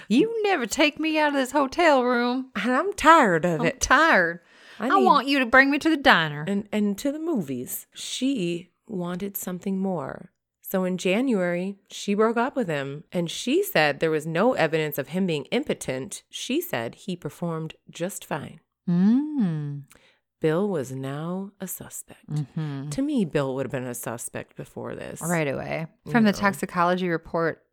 you 0.08 0.44
never 0.44 0.66
take 0.66 1.00
me 1.00 1.18
out 1.18 1.30
of 1.30 1.34
this 1.36 1.52
hotel 1.52 2.04
room. 2.04 2.52
And 2.56 2.72
I'm 2.72 2.94
tired 2.94 3.46
of 3.46 3.62
I'm 3.62 3.68
it. 3.68 3.82
tired. 3.82 4.40
I, 4.80 4.90
need- 4.90 5.06
want 5.06 5.28
you 5.28 5.40
to 5.40 5.46
bring 5.46 5.70
me 5.72 5.80
to 5.80 5.90
the 5.90 5.98
diner. 5.98 6.44
And 6.48 6.68
and 6.72 6.98
to 7.00 7.12
the 7.12 7.20
movies. 7.20 7.88
She 7.94 8.72
wanted 8.88 9.38
something 9.38 9.78
more. 9.80 10.32
So 10.72 10.86
in 10.86 10.98
January, 10.98 11.76
she 11.90 12.14
broke 12.14 12.38
up 12.38 12.56
with 12.56 12.70
him 12.70 13.04
and 13.12 13.30
she 13.30 13.62
said 13.62 14.00
there 14.00 14.10
was 14.10 14.26
no 14.26 14.54
evidence 14.54 14.98
of 14.98 15.10
him 15.10 15.26
being 15.26 15.44
impotent. 15.52 16.24
She 16.30 16.62
said 16.62 16.96
he 16.96 17.18
performed 17.18 17.76
just 17.90 18.24
fine. 18.24 18.62
Mm. 18.90 19.82
Bill 20.40 20.70
was 20.70 20.94
now 20.94 21.52
a 21.60 21.68
suspect. 21.68 22.24
hmm 22.56 22.88
To 22.90 23.02
me, 23.02 23.26
Bill 23.26 23.54
would 23.54 23.66
have 23.66 23.72
been 23.72 23.84
a 23.84 23.94
suspect 23.94 24.56
before 24.56 24.96
this. 24.96 25.22
Right 25.22 25.50
away. 25.50 25.88
From 26.10 26.24
the 26.24 26.32
know. 26.32 26.38
toxicology 26.38 27.10
report, 27.10 27.64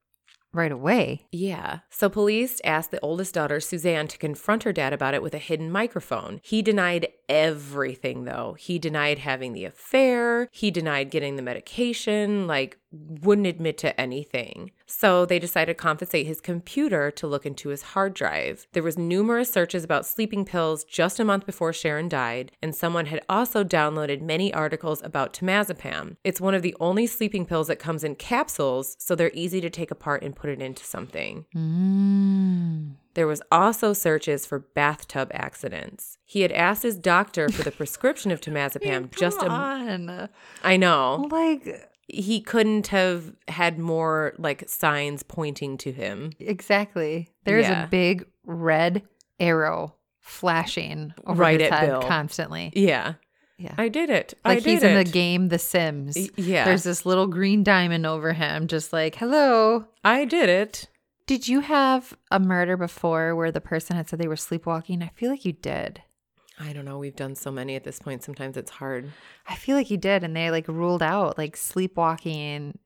right 0.53 0.73
away. 0.73 1.29
Yeah. 1.31 1.81
So 1.91 2.09
police 2.09 2.61
asked 2.65 2.91
the 2.91 3.01
oldest 3.01 3.33
daughter, 3.33 3.61
Suzanne, 3.61 4.09
to 4.09 4.19
confront 4.19 4.65
her 4.65 4.73
dad 4.73 4.93
about 4.93 5.15
it 5.15 5.23
with 5.23 5.35
a 5.35 5.39
hidden 5.39 5.71
microphone. 5.71 6.41
He 6.43 6.63
denied 6.63 7.07
everything, 7.29 8.25
though. 8.25 8.57
He 8.59 8.79
denied 8.79 9.19
having 9.19 9.53
the 9.53 9.65
affair, 9.65 10.49
he 10.51 10.71
denied 10.71 11.11
getting 11.11 11.37
the 11.37 11.43
medication, 11.43 12.47
like, 12.47 12.79
wouldn't 12.91 13.47
admit 13.47 13.77
to 13.79 14.01
anything. 14.01 14.71
So 14.87 15.27
they 15.27 15.39
decided 15.39 15.77
to 15.77 15.83
confiscate 15.83 16.27
his 16.27 16.41
computer 16.41 17.11
to 17.11 17.27
look 17.27 17.45
into 17.45 17.69
his 17.69 17.83
hard 17.83 18.15
drive. 18.15 18.67
There 18.73 18.83
was 18.83 18.97
numerous 18.97 19.53
searches 19.53 19.85
about 19.85 20.07
sleeping 20.07 20.47
pills 20.47 20.85
just 20.85 21.21
a 21.21 21.25
month 21.25 21.45
before 21.45 21.75
Sharon 21.75 22.09
died, 22.09 22.53
and 22.63 22.75
someone 22.75 23.07
had 23.07 23.21
also 23.29 23.63
downloaded 23.63 24.23
many 24.23 24.53
articles 24.55 25.03
about 25.03 25.35
temazepam. 25.35 26.17
It's 26.25 26.41
one 26.41 26.55
of 26.55 26.63
the 26.63 26.75
only 26.81 27.07
sleeping 27.07 27.45
pills 27.45 27.67
that 27.67 27.79
comes 27.79 28.05
in 28.05 28.15
capsules, 28.15 28.97
so 28.99 29.15
they're 29.15 29.31
easy 29.35 29.61
to 29.61 29.71
take 29.71 29.91
apart 29.91 30.23
and 30.23 30.35
put 30.35 30.51
it 30.51 30.63
into 30.63 30.85
something. 30.85 31.45
Mm. 31.55 32.93
There 33.19 33.27
was 33.27 33.43
also 33.51 33.93
searches 33.93 34.47
for 34.47 34.61
bathtub 34.61 35.33
accidents. 35.35 36.19
He 36.25 36.43
had 36.43 36.53
asked 36.53 36.85
his 36.85 36.97
doctor 36.97 37.49
for 37.49 37.65
the 37.65 37.73
prescription 37.73 38.31
of 38.31 38.41
temazepam 38.41 39.11
just 39.19 39.43
a 39.43 39.49
on. 39.49 40.29
I 40.63 40.77
know. 40.77 41.27
Like, 41.29 41.91
He 42.07 42.41
couldn't 42.41 42.87
have 42.87 43.33
had 43.49 43.77
more 43.77 44.35
like 44.39 44.69
signs 44.69 45.25
pointing 45.25 45.79
to 45.79 45.91
him. 45.91 46.31
exactly. 46.39 47.29
There's 47.45 47.67
Yeah. 47.67 47.85
a 47.85 47.89
big 47.89 48.25
red 48.47 49.03
arrow 49.41 49.97
flashing 50.21 51.13
over 51.27 51.41
Right 51.43 51.61
his 51.61 51.73
at 51.73 51.79
head 51.81 51.89
Bill. 51.89 52.03
constantly. 52.03 52.71
Yeah. 52.77 53.15
Yeah. 53.59 53.75
I 53.77 53.89
did 53.89 54.11
it. 54.11 54.35
I 54.45 54.51
Like 54.51 54.63
did 54.63 54.71
he's 54.71 54.83
in 54.85 54.95
the 54.95 55.03
game 55.03 55.49
The 55.49 55.59
Sims. 55.59 56.17
Yeah. 56.37 56.65
There's 56.67 56.85
this 56.85 57.05
little 57.05 57.27
green 57.27 57.65
diamond 57.65 58.07
over 58.07 58.33
him, 58.33 58.69
just 58.69 58.93
like, 58.93 59.17
hello. 59.17 59.87
I 60.05 60.25
did 60.25 60.49
it. 60.49 60.87
Did 61.29 61.47
you 61.47 61.61
have 61.61 62.17
a 62.31 62.41
murder 62.41 62.79
before 62.79 63.37
where 63.37 63.53
the 63.53 63.61
person 63.61 63.97
had 63.97 64.09
said 64.09 64.19
they 64.19 64.27
were 64.27 64.35
sleepwalking? 64.35 65.03
I 65.03 65.09
feel 65.09 65.31
like 65.31 65.45
you 65.45 65.53
did. 65.53 66.01
I 66.59 66.73
don't 66.73 66.87
know. 66.87 66.97
We've 66.97 67.15
done 67.15 67.35
so 67.35 67.51
many 67.53 67.77
at 67.77 67.85
this 67.85 67.99
point. 67.99 68.23
Sometimes 68.23 68.57
it's 68.57 68.71
hard. 68.71 69.13
I 69.47 69.55
feel 69.55 69.77
like 69.77 69.91
you 69.91 69.99
did. 69.99 70.25
And 70.25 70.35
they 70.35 70.51
like 70.51 70.67
ruled 70.69 71.03
out 71.03 71.37
like 71.37 71.55
sleepwalking, 71.55 72.79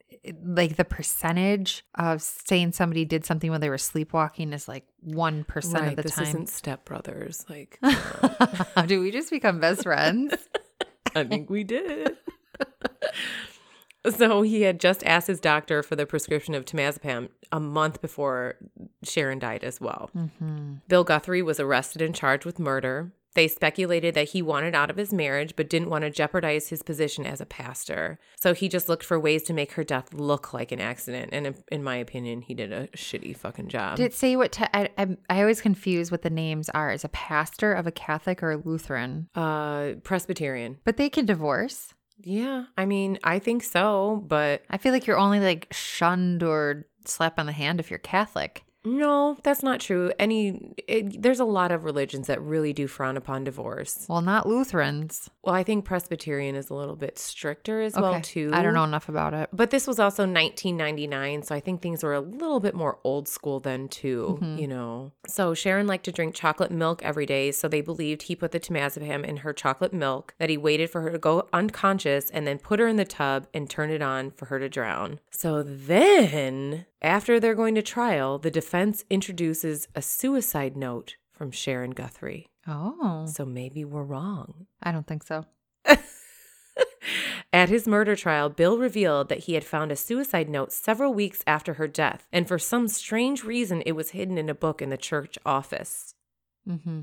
like 0.44 0.74
the 0.74 0.84
percentage 0.84 1.84
of 1.94 2.20
saying 2.20 2.72
somebody 2.72 3.04
did 3.04 3.24
something 3.24 3.48
when 3.48 3.60
they 3.60 3.70
were 3.70 3.78
sleepwalking 3.78 4.52
is 4.52 4.66
like 4.66 4.88
1% 5.06 5.46
right. 5.74 5.90
of 5.90 5.96
the 5.96 6.02
this 6.02 6.16
time. 6.16 6.24
isn't 6.24 6.48
Step 6.48 6.84
Brothers. 6.84 7.46
Like, 7.48 7.78
Do 8.88 9.00
we 9.00 9.12
just 9.12 9.30
become 9.30 9.60
best 9.60 9.84
friends? 9.84 10.34
I 11.14 11.22
think 11.22 11.48
we 11.48 11.62
did. 11.62 12.16
so 14.08 14.42
he 14.42 14.62
had 14.62 14.80
just 14.80 15.04
asked 15.04 15.26
his 15.28 15.40
doctor 15.40 15.82
for 15.82 15.96
the 15.96 16.06
prescription 16.06 16.54
of 16.54 16.64
temazepam 16.64 17.28
a 17.50 17.60
month 17.60 18.00
before 18.00 18.56
Sharon 19.02 19.38
died 19.38 19.64
as 19.64 19.80
well. 19.80 20.10
mm-hmm. 20.16 20.74
Bill 20.88 21.04
Guthrie 21.04 21.42
was 21.42 21.60
arrested 21.60 22.02
and 22.02 22.14
charged 22.14 22.44
with 22.44 22.58
murder. 22.58 23.12
They 23.34 23.48
speculated 23.48 24.12
that 24.14 24.28
he 24.30 24.42
wanted 24.42 24.74
out 24.74 24.90
of 24.90 24.98
his 24.98 25.10
marriage 25.10 25.56
but 25.56 25.70
didn't 25.70 25.88
want 25.88 26.02
to 26.02 26.10
jeopardize 26.10 26.68
his 26.68 26.82
position 26.82 27.24
as 27.24 27.40
a 27.40 27.46
pastor. 27.46 28.18
So 28.38 28.52
he 28.52 28.68
just 28.68 28.90
looked 28.90 29.04
for 29.04 29.18
ways 29.18 29.42
to 29.44 29.54
make 29.54 29.72
her 29.72 29.84
death 29.84 30.12
look 30.12 30.52
like 30.52 30.70
an 30.70 30.80
accident. 30.82 31.30
And 31.32 31.54
in- 31.70 31.82
my 31.82 31.96
opinion, 31.96 32.42
he 32.42 32.52
did 32.52 32.72
a 32.72 32.88
shitty 32.88 33.34
fucking 33.34 33.68
job. 33.68 33.96
Did 33.96 34.04
it 34.04 34.14
say 34.14 34.36
what? 34.36 34.52
Te- 34.52 34.66
I, 34.74 34.90
I 34.98 35.16
I 35.30 35.40
always 35.40 35.62
confuse 35.62 36.10
what 36.10 36.20
the 36.22 36.28
names 36.30 36.68
are. 36.70 36.92
Is 36.92 37.04
a 37.04 37.08
pastor 37.08 37.72
of 37.72 37.86
a 37.86 37.90
Catholic 37.90 38.42
or 38.42 38.50
a 38.52 38.56
Lutheran? 38.58 39.28
uh, 39.34 39.92
Presbyterian. 40.04 40.78
But 40.84 40.98
they 40.98 41.08
can 41.08 41.24
divorce. 41.24 41.94
Yeah, 42.18 42.64
I 42.76 42.84
mean, 42.84 43.18
I 43.24 43.38
think 43.38 43.62
so, 43.62 44.22
but 44.26 44.62
I 44.70 44.78
feel 44.78 44.92
like 44.92 45.06
you're 45.06 45.18
only 45.18 45.40
like 45.40 45.68
shunned 45.72 46.42
or 46.42 46.86
slap 47.04 47.38
on 47.38 47.46
the 47.46 47.52
hand 47.52 47.80
if 47.80 47.90
you're 47.90 47.98
Catholic. 47.98 48.64
No, 48.84 49.36
that's 49.42 49.62
not 49.62 49.80
true. 49.80 50.12
Any, 50.18 50.74
it, 50.88 51.22
there's 51.22 51.40
a 51.40 51.44
lot 51.44 51.70
of 51.72 51.84
religions 51.84 52.26
that 52.26 52.40
really 52.42 52.72
do 52.72 52.86
frown 52.86 53.16
upon 53.16 53.44
divorce. 53.44 54.06
Well, 54.08 54.20
not 54.20 54.48
Lutherans. 54.48 55.30
Well, 55.42 55.54
I 55.54 55.62
think 55.62 55.84
Presbyterian 55.84 56.54
is 56.56 56.70
a 56.70 56.74
little 56.74 56.96
bit 56.96 57.18
stricter 57.18 57.80
as 57.80 57.94
well 57.94 58.20
too. 58.20 58.50
I 58.52 58.62
don't 58.62 58.74
know 58.74 58.84
enough 58.84 59.08
about 59.08 59.34
it. 59.34 59.48
But 59.52 59.70
this 59.70 59.86
was 59.86 59.98
also 59.98 60.22
1999, 60.24 61.42
so 61.42 61.54
I 61.54 61.60
think 61.60 61.82
things 61.82 62.02
were 62.02 62.14
a 62.14 62.20
little 62.20 62.60
bit 62.60 62.74
more 62.74 62.98
old 63.04 63.28
school 63.28 63.60
then 63.60 63.88
too, 63.88 64.38
Mm-hmm. 64.40 64.58
you 64.58 64.68
know. 64.68 65.12
So 65.26 65.54
Sharon 65.54 65.86
liked 65.86 66.04
to 66.04 66.12
drink 66.12 66.34
chocolate 66.34 66.70
milk 66.70 67.02
every 67.02 67.26
day, 67.26 67.50
so 67.52 67.68
they 67.68 67.80
believed 67.80 68.22
he 68.22 68.36
put 68.36 68.52
the 68.52 68.60
temazepam 68.60 69.24
in 69.24 69.38
her 69.38 69.52
chocolate 69.52 69.92
milk, 69.92 70.34
that 70.38 70.50
he 70.50 70.56
waited 70.56 70.90
for 70.90 71.00
her 71.02 71.10
to 71.10 71.18
go 71.18 71.48
unconscious 71.52 72.30
and 72.30 72.46
then 72.46 72.58
put 72.58 72.80
her 72.80 72.86
in 72.88 72.96
the 72.96 73.04
tub 73.04 73.46
and 73.54 73.68
turned 73.68 73.92
it 73.92 74.02
on 74.02 74.30
for 74.30 74.46
her 74.46 74.58
to 74.58 74.68
drown. 74.68 75.20
So 75.30 75.62
then, 75.62 76.86
after 77.02 77.38
they're 77.38 77.54
going 77.54 77.74
to 77.74 77.82
trial, 77.82 78.38
the 78.38 78.50
defense 78.50 79.04
introduces 79.10 79.88
a 79.94 80.02
suicide 80.02 80.76
note 80.76 81.16
from 81.32 81.50
Sharon 81.50 81.90
Guthrie. 81.90 82.46
Oh, 82.66 83.26
So 83.26 83.44
maybe 83.44 83.84
we're 83.84 84.04
wrong. 84.04 84.66
I 84.82 84.92
don't 84.92 85.06
think 85.06 85.24
so. 85.24 85.44
At 87.52 87.68
his 87.68 87.86
murder 87.86 88.16
trial, 88.16 88.48
Bill 88.48 88.78
revealed 88.78 89.28
that 89.28 89.40
he 89.40 89.54
had 89.54 89.64
found 89.64 89.92
a 89.92 89.96
suicide 89.96 90.48
note 90.48 90.72
several 90.72 91.12
weeks 91.12 91.42
after 91.46 91.74
her 91.74 91.86
death, 91.86 92.26
and 92.32 92.48
for 92.48 92.58
some 92.58 92.88
strange 92.88 93.44
reason, 93.44 93.82
it 93.84 93.92
was 93.92 94.10
hidden 94.10 94.38
in 94.38 94.48
a 94.48 94.54
book 94.54 94.80
in 94.80 94.88
the 94.88 94.96
church 94.96 95.38
office. 95.44 96.14
Mm-hmm. 96.66 97.00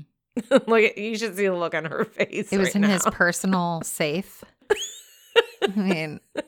like 0.66 0.96
you 0.96 1.16
should 1.16 1.36
see 1.36 1.46
the 1.46 1.54
look 1.54 1.74
on 1.74 1.84
her 1.84 2.04
face. 2.04 2.52
It 2.52 2.58
was 2.58 2.68
right 2.68 2.76
in 2.76 2.82
his 2.84 3.04
personal 3.12 3.82
safe. 3.84 4.42
I 5.62 5.68
mean, 5.76 6.20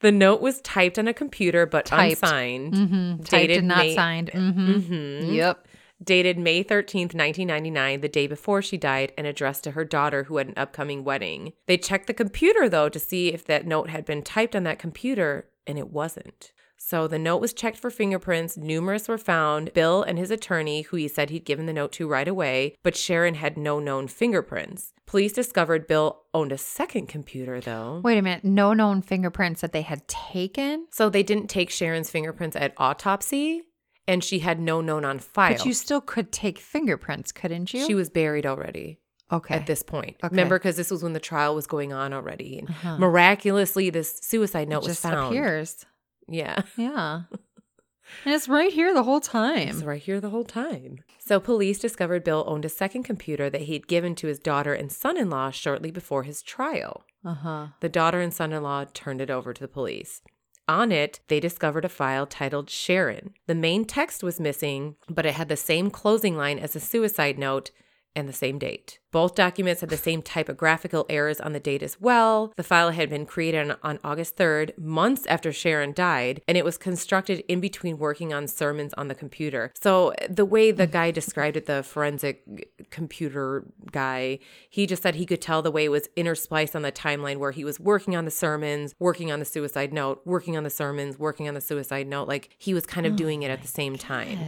The 0.00 0.10
note 0.12 0.40
was 0.40 0.60
typed 0.62 0.98
on 0.98 1.06
a 1.08 1.12
computer 1.14 1.66
but 1.66 1.84
Typed. 1.84 2.22
unsigned. 2.22 2.72
mhm, 2.74 3.18
typed 3.18 3.30
Dated 3.30 3.58
and 3.58 3.68
not 3.68 3.78
May- 3.78 3.94
signed. 3.94 4.30
hmm 4.30 4.50
Mhm. 4.74 5.34
Yep. 5.34 5.66
Dated 6.02 6.38
May 6.38 6.64
13th, 6.64 7.14
1999, 7.14 8.00
the 8.00 8.08
day 8.08 8.26
before 8.26 8.62
she 8.62 8.78
died, 8.78 9.12
and 9.18 9.26
addressed 9.26 9.64
to 9.64 9.72
her 9.72 9.84
daughter 9.84 10.24
who 10.24 10.38
had 10.38 10.48
an 10.48 10.54
upcoming 10.56 11.04
wedding. 11.04 11.52
They 11.66 11.76
checked 11.76 12.06
the 12.06 12.14
computer, 12.14 12.70
though, 12.70 12.88
to 12.88 12.98
see 12.98 13.28
if 13.34 13.44
that 13.44 13.66
note 13.66 13.90
had 13.90 14.06
been 14.06 14.22
typed 14.22 14.56
on 14.56 14.62
that 14.62 14.78
computer, 14.78 15.50
and 15.66 15.78
it 15.78 15.90
wasn't. 15.90 16.52
So 16.82 17.06
the 17.06 17.18
note 17.18 17.42
was 17.42 17.52
checked 17.52 17.76
for 17.76 17.90
fingerprints. 17.90 18.56
Numerous 18.56 19.06
were 19.06 19.18
found. 19.18 19.72
Bill 19.74 20.02
and 20.02 20.18
his 20.18 20.30
attorney, 20.30 20.80
who 20.82 20.96
he 20.96 21.08
said 21.08 21.28
he'd 21.28 21.44
given 21.44 21.66
the 21.66 21.74
note 21.74 21.92
to 21.92 22.08
right 22.08 22.26
away, 22.26 22.74
but 22.82 22.96
Sharon 22.96 23.34
had 23.34 23.58
no 23.58 23.78
known 23.78 24.08
fingerprints. 24.08 24.94
Police 25.06 25.32
discovered 25.34 25.86
Bill 25.86 26.22
owned 26.32 26.52
a 26.52 26.58
second 26.58 27.06
computer, 27.08 27.60
though. 27.60 28.00
Wait 28.02 28.16
a 28.16 28.22
minute. 28.22 28.44
No 28.44 28.72
known 28.72 29.02
fingerprints 29.02 29.60
that 29.60 29.72
they 29.72 29.82
had 29.82 30.08
taken. 30.08 30.86
So 30.90 31.10
they 31.10 31.22
didn't 31.22 31.48
take 31.48 31.68
Sharon's 31.68 32.08
fingerprints 32.10 32.56
at 32.56 32.72
autopsy, 32.78 33.62
and 34.08 34.24
she 34.24 34.38
had 34.38 34.58
no 34.58 34.80
known 34.80 35.04
on 35.04 35.18
file. 35.18 35.52
But 35.58 35.66
you 35.66 35.74
still 35.74 36.00
could 36.00 36.32
take 36.32 36.58
fingerprints, 36.58 37.30
couldn't 37.30 37.74
you? 37.74 37.86
She 37.86 37.94
was 37.94 38.08
buried 38.08 38.46
already. 38.46 38.98
okay. 39.30 39.54
at 39.54 39.66
this 39.66 39.82
point. 39.82 40.16
Okay. 40.24 40.30
Remember, 40.32 40.58
because 40.58 40.76
this 40.76 40.90
was 40.90 41.02
when 41.04 41.12
the 41.12 41.20
trial 41.20 41.54
was 41.54 41.66
going 41.66 41.92
on 41.92 42.12
already. 42.12 42.58
And 42.60 42.70
Uh-huh. 42.70 42.98
miraculously, 42.98 43.90
this 43.90 44.18
suicide 44.22 44.68
note 44.68 44.78
was 44.84 44.86
just 44.92 45.02
found. 45.02 45.26
appears. 45.36 45.84
Yeah. 46.30 46.62
Yeah. 46.76 47.22
and 48.24 48.34
it's 48.34 48.48
right 48.48 48.72
here 48.72 48.92
the 48.94 49.02
whole 49.02 49.20
time. 49.20 49.68
It's 49.68 49.82
right 49.82 50.00
here 50.02 50.20
the 50.20 50.30
whole 50.30 50.44
time. 50.44 50.98
So, 51.18 51.38
police 51.38 51.78
discovered 51.78 52.24
Bill 52.24 52.44
owned 52.46 52.64
a 52.64 52.68
second 52.68 53.02
computer 53.04 53.48
that 53.50 53.62
he'd 53.62 53.86
given 53.86 54.14
to 54.16 54.26
his 54.26 54.38
daughter 54.38 54.72
and 54.74 54.90
son 54.90 55.16
in 55.16 55.30
law 55.30 55.50
shortly 55.50 55.90
before 55.90 56.22
his 56.24 56.42
trial. 56.42 57.04
Uh 57.24 57.34
huh. 57.34 57.66
The 57.80 57.88
daughter 57.88 58.20
and 58.20 58.32
son 58.32 58.52
in 58.52 58.62
law 58.62 58.84
turned 58.92 59.20
it 59.20 59.30
over 59.30 59.52
to 59.52 59.60
the 59.60 59.68
police. 59.68 60.22
On 60.66 60.92
it, 60.92 61.20
they 61.28 61.40
discovered 61.40 61.84
a 61.84 61.88
file 61.88 62.26
titled 62.26 62.70
Sharon. 62.70 63.34
The 63.46 63.54
main 63.56 63.84
text 63.84 64.22
was 64.22 64.38
missing, 64.40 64.96
but 65.08 65.26
it 65.26 65.34
had 65.34 65.48
the 65.48 65.56
same 65.56 65.90
closing 65.90 66.36
line 66.36 66.58
as 66.58 66.76
a 66.76 66.80
suicide 66.80 67.38
note 67.38 67.70
and 68.16 68.28
the 68.28 68.32
same 68.32 68.58
date. 68.58 68.98
Both 69.12 69.34
documents 69.34 69.80
had 69.80 69.90
the 69.90 69.96
same 69.96 70.22
typographical 70.22 71.06
errors 71.08 71.40
on 71.40 71.52
the 71.52 71.60
date 71.60 71.82
as 71.82 72.00
well. 72.00 72.52
The 72.56 72.62
file 72.62 72.90
had 72.90 73.10
been 73.10 73.26
created 73.26 73.70
on, 73.70 73.76
on 73.82 73.98
August 74.04 74.36
3rd, 74.36 74.78
months 74.78 75.26
after 75.26 75.52
Sharon 75.52 75.92
died, 75.92 76.42
and 76.46 76.56
it 76.56 76.64
was 76.64 76.78
constructed 76.78 77.42
in 77.48 77.60
between 77.60 77.98
working 77.98 78.32
on 78.32 78.46
sermons 78.46 78.94
on 78.94 79.08
the 79.08 79.14
computer. 79.14 79.72
So, 79.80 80.12
the 80.28 80.44
way 80.44 80.70
the 80.70 80.86
guy 80.86 81.10
described 81.10 81.56
it, 81.56 81.66
the 81.66 81.82
forensic 81.82 82.90
computer 82.90 83.64
guy, 83.90 84.38
he 84.68 84.86
just 84.86 85.02
said 85.02 85.16
he 85.16 85.26
could 85.26 85.40
tell 85.40 85.62
the 85.62 85.70
way 85.70 85.84
it 85.84 85.90
was 85.90 86.08
interspliced 86.16 86.74
on 86.74 86.82
the 86.82 86.92
timeline 86.92 87.38
where 87.38 87.52
he 87.52 87.64
was 87.64 87.80
working 87.80 88.14
on 88.14 88.24
the 88.24 88.30
sermons, 88.30 88.94
working 88.98 89.32
on 89.32 89.38
the 89.38 89.44
suicide 89.44 89.92
note, 89.92 90.20
working 90.24 90.56
on 90.56 90.64
the 90.64 90.70
sermons, 90.70 91.18
working 91.18 91.48
on 91.48 91.54
the 91.54 91.60
suicide 91.60 92.06
note. 92.06 92.28
Like 92.28 92.54
he 92.58 92.74
was 92.74 92.86
kind 92.86 93.06
of 93.06 93.14
oh 93.14 93.16
doing 93.16 93.42
it 93.42 93.50
at 93.50 93.62
the 93.62 93.68
same 93.68 93.96
time. 93.96 94.38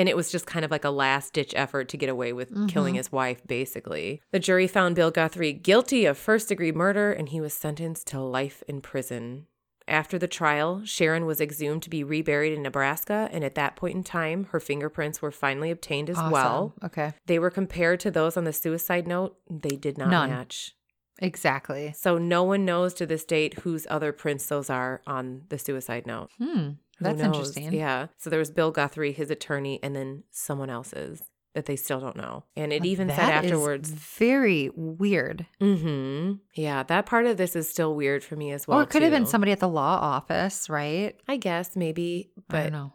And 0.00 0.08
it 0.08 0.16
was 0.16 0.32
just 0.32 0.46
kind 0.46 0.64
of 0.64 0.70
like 0.70 0.86
a 0.86 0.90
last 0.90 1.34
ditch 1.34 1.52
effort 1.54 1.90
to 1.90 1.98
get 1.98 2.08
away 2.08 2.32
with 2.32 2.68
killing 2.68 2.94
his 2.94 3.12
wife, 3.12 3.46
basically. 3.46 4.22
The 4.30 4.38
jury 4.38 4.66
found 4.66 4.96
Bill 4.96 5.10
Guthrie 5.10 5.52
guilty 5.52 6.06
of 6.06 6.16
first 6.16 6.48
degree 6.48 6.72
murder 6.72 7.12
and 7.12 7.28
he 7.28 7.38
was 7.38 7.52
sentenced 7.52 8.06
to 8.06 8.18
life 8.18 8.62
in 8.66 8.80
prison. 8.80 9.46
After 9.86 10.18
the 10.18 10.26
trial, 10.26 10.80
Sharon 10.86 11.26
was 11.26 11.38
exhumed 11.38 11.82
to 11.82 11.90
be 11.90 12.02
reburied 12.02 12.54
in 12.54 12.62
Nebraska, 12.62 13.28
and 13.30 13.44
at 13.44 13.56
that 13.56 13.76
point 13.76 13.94
in 13.94 14.02
time, 14.02 14.44
her 14.52 14.60
fingerprints 14.60 15.20
were 15.20 15.30
finally 15.32 15.70
obtained 15.70 16.08
as 16.08 16.16
Awesome. 16.16 16.32
well. 16.32 16.74
Okay. 16.82 17.12
They 17.26 17.38
were 17.38 17.50
compared 17.50 18.00
to 18.00 18.10
those 18.10 18.38
on 18.38 18.44
the 18.44 18.54
suicide 18.54 19.06
note. 19.06 19.36
They 19.50 19.76
did 19.76 19.98
not 19.98 20.08
None. 20.08 20.30
match. 20.30 20.74
Exactly. 21.20 21.92
So 21.94 22.16
no 22.16 22.42
one 22.42 22.64
knows 22.64 22.94
to 22.94 23.04
this 23.04 23.26
date 23.26 23.58
whose 23.60 23.86
other 23.90 24.12
prints 24.12 24.46
those 24.46 24.70
are 24.70 25.02
on 25.06 25.42
the 25.50 25.58
suicide 25.58 26.06
note. 26.06 26.30
Hmm. 26.38 26.70
Who 27.00 27.04
That's 27.06 27.18
knows? 27.18 27.26
interesting. 27.56 27.72
Yeah. 27.72 28.06
So 28.18 28.30
there 28.30 28.38
was 28.38 28.50
Bill 28.52 28.70
Guthrie, 28.70 29.12
his 29.12 29.30
attorney, 29.30 29.80
and 29.82 29.96
then 29.96 30.22
someone 30.30 30.70
else's 30.70 31.22
that 31.54 31.66
they 31.66 31.74
still 31.74 31.98
don't 31.98 32.14
know. 32.14 32.44
And 32.54 32.72
it 32.72 32.84
even 32.84 33.08
said 33.08 33.18
That 33.18 33.44
is 33.44 33.50
afterwards. 33.50 33.90
very 33.90 34.70
weird. 34.76 35.46
Mm-hmm. 35.60 36.34
Yeah, 36.54 36.84
that 36.84 37.06
part 37.06 37.26
of 37.26 37.38
this 37.38 37.56
is 37.56 37.68
still 37.68 37.96
weird 37.96 38.22
for 38.22 38.36
me 38.36 38.52
as 38.52 38.68
well. 38.68 38.78
or 38.78 38.82
it 38.84 38.90
could 38.90 39.02
have 39.02 39.10
been 39.10 39.26
somebody 39.26 39.50
at 39.50 39.58
the 39.58 39.66
law 39.68 39.98
office, 40.00 40.70
right? 40.70 41.18
I 41.26 41.38
guess 41.38 41.74
maybe, 41.74 42.30
but 42.48 42.56
I 42.58 42.62
don't 42.64 42.72
know. 42.72 42.92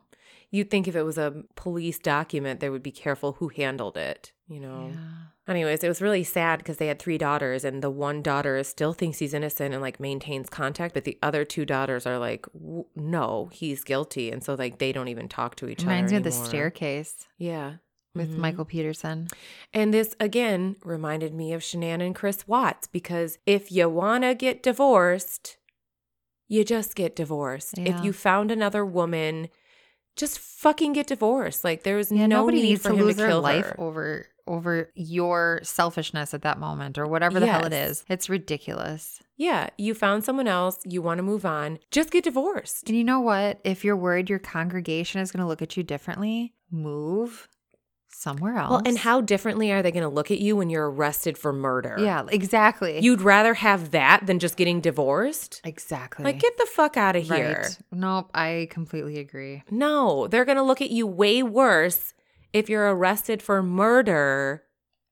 You'd 0.52 0.70
think 0.70 0.88
if 0.88 0.96
it 0.96 1.04
was 1.04 1.18
a 1.18 1.44
police 1.56 2.00
document, 2.00 2.60
they 2.60 2.70
would 2.70 2.84
be 2.84 2.92
careful 2.92 3.34
who 3.34 3.50
handled 3.50 3.98
it. 3.98 4.32
You 4.48 4.60
know. 4.60 4.92
Yeah. 4.94 5.00
Anyways, 5.48 5.84
it 5.84 5.88
was 5.88 6.02
really 6.02 6.24
sad 6.24 6.58
because 6.60 6.78
they 6.78 6.88
had 6.88 6.98
three 7.00 7.20
daughters, 7.20 7.64
and 7.64 7.84
the 7.84 7.90
one 7.92 8.24
daughter 8.24 8.64
still 8.64 8.94
thinks 8.94 9.20
he's 9.20 9.34
innocent 9.34 9.74
and 9.74 9.82
like 9.82 10.00
maintains 10.00 10.50
contact, 10.50 10.94
but 10.96 11.04
the 11.04 11.20
other 11.22 11.46
two 11.46 11.66
daughters 11.66 12.08
are 12.08 12.18
like, 12.18 12.48
"W- 12.54 12.86
"No, 12.96 13.50
he's 13.54 13.84
guilty," 13.84 14.32
and 14.32 14.44
so 14.44 14.56
like 14.56 14.80
they 14.80 14.92
don't 14.92 15.08
even 15.08 15.28
talk 15.28 15.56
to 15.58 15.68
each 15.70 15.82
Reminds 15.82 16.12
other. 16.12 16.18
Reminds 16.20 16.36
me 16.36 16.38
of 16.40 16.44
the 16.44 16.50
staircase 16.50 17.28
Yeah, 17.38 17.76
with 18.16 18.32
Mhm. 18.34 18.38
Michael 18.38 18.66
Peterson. 18.66 19.28
And 19.72 19.94
this 19.94 20.16
again 20.20 20.78
reminded 20.84 21.34
me 21.36 21.54
of 21.54 21.62
Shanann 21.62 22.02
and 22.02 22.16
Chris 22.16 22.48
Watts 22.48 22.88
because 22.88 23.38
if 23.46 23.72
you 23.72 23.88
wanna 23.88 24.34
get 24.34 24.64
divorced, 24.64 25.58
you 26.48 26.64
just 26.64 26.96
get 26.96 27.16
divorced. 27.16 27.78
Yeah. 27.78 27.98
If 28.00 28.04
you 28.06 28.14
found 28.14 28.50
another 28.52 28.84
woman, 28.86 29.50
just 30.16 30.40
fucking 30.40 30.94
get 30.94 31.08
divorced. 31.08 31.64
Like 31.64 31.84
there's 31.84 32.12
Yeah, 32.12 32.28
no 32.28 32.42
nobody 32.42 32.62
need 32.62 32.70
needs 32.70 32.82
for 32.82 32.90
to 32.90 32.96
him 32.96 33.02
lose 33.06 33.14
to 33.16 33.18
their 33.18 33.28
kill 33.30 33.42
life 33.42 33.66
her. 33.66 33.80
over 33.80 34.26
over 34.48 34.92
your 34.94 35.60
selfishness 35.64 36.34
at 36.36 36.44
that 36.44 36.60
moment 36.60 37.00
or 37.00 37.08
whatever 37.08 37.40
the 37.40 37.48
hell 37.48 37.66
it 37.66 37.74
is. 37.74 38.06
It's 38.08 38.30
ridiculous. 38.30 39.20
Yeah, 39.38 39.70
you 39.78 39.96
found 39.96 40.24
someone 40.24 40.48
else, 40.48 40.78
you 40.86 41.02
want 41.02 41.18
to 41.18 41.24
move 41.24 41.46
on, 41.48 41.80
just 41.90 42.12
get 42.12 42.24
divorced. 42.26 42.88
And 42.88 42.96
you 42.98 43.04
know 43.04 43.20
what? 43.20 43.60
If 43.64 43.84
you're 43.84 43.96
worried 43.98 44.30
your 44.30 44.38
congregation 44.40 45.20
is 45.20 45.32
going 45.32 45.42
to 45.42 45.48
look 45.48 45.64
at 45.64 45.76
you 45.76 45.82
differently, 45.84 46.54
move 46.72 47.50
somewhere 48.18 48.56
else. 48.56 48.70
Well, 48.72 48.82
and 48.86 48.98
how 48.98 49.22
differently 49.22 49.72
are 49.72 49.82
they 49.82 49.92
going 49.92 50.04
to 50.04 50.10
look 50.10 50.32
at 50.32 50.40
you 50.40 50.56
when 50.56 50.70
you're 50.70 50.90
arrested 50.90 51.38
for 51.38 51.52
murder? 51.54 51.96
Yeah, 52.00 52.26
exactly. 52.30 53.00
You'd 53.00 53.22
rather 53.22 53.54
have 53.56 53.92
that 53.92 54.26
than 54.26 54.40
just 54.40 54.56
getting 54.58 54.82
divorced? 54.82 55.62
exactly. 55.64 56.24
Like, 56.26 56.40
get 56.40 56.58
the 56.58 56.66
fuck 56.66 56.98
out 56.98 57.16
of 57.16 57.24
here. 57.24 57.62
Right. 57.64 57.78
Nope, 57.92 58.32
I 58.34 58.68
completely 58.72 59.20
agree. 59.20 59.64
No, 59.70 60.28
they're 60.28 60.46
going 60.46 60.58
to 60.58 60.64
look 60.64 60.82
at 60.82 60.90
you 60.92 61.06
way 61.06 61.44
worse 61.44 62.14
if 62.54 62.70
you're 62.70 62.96
arrested 62.96 63.42
for 63.42 63.62
murder 63.62 64.64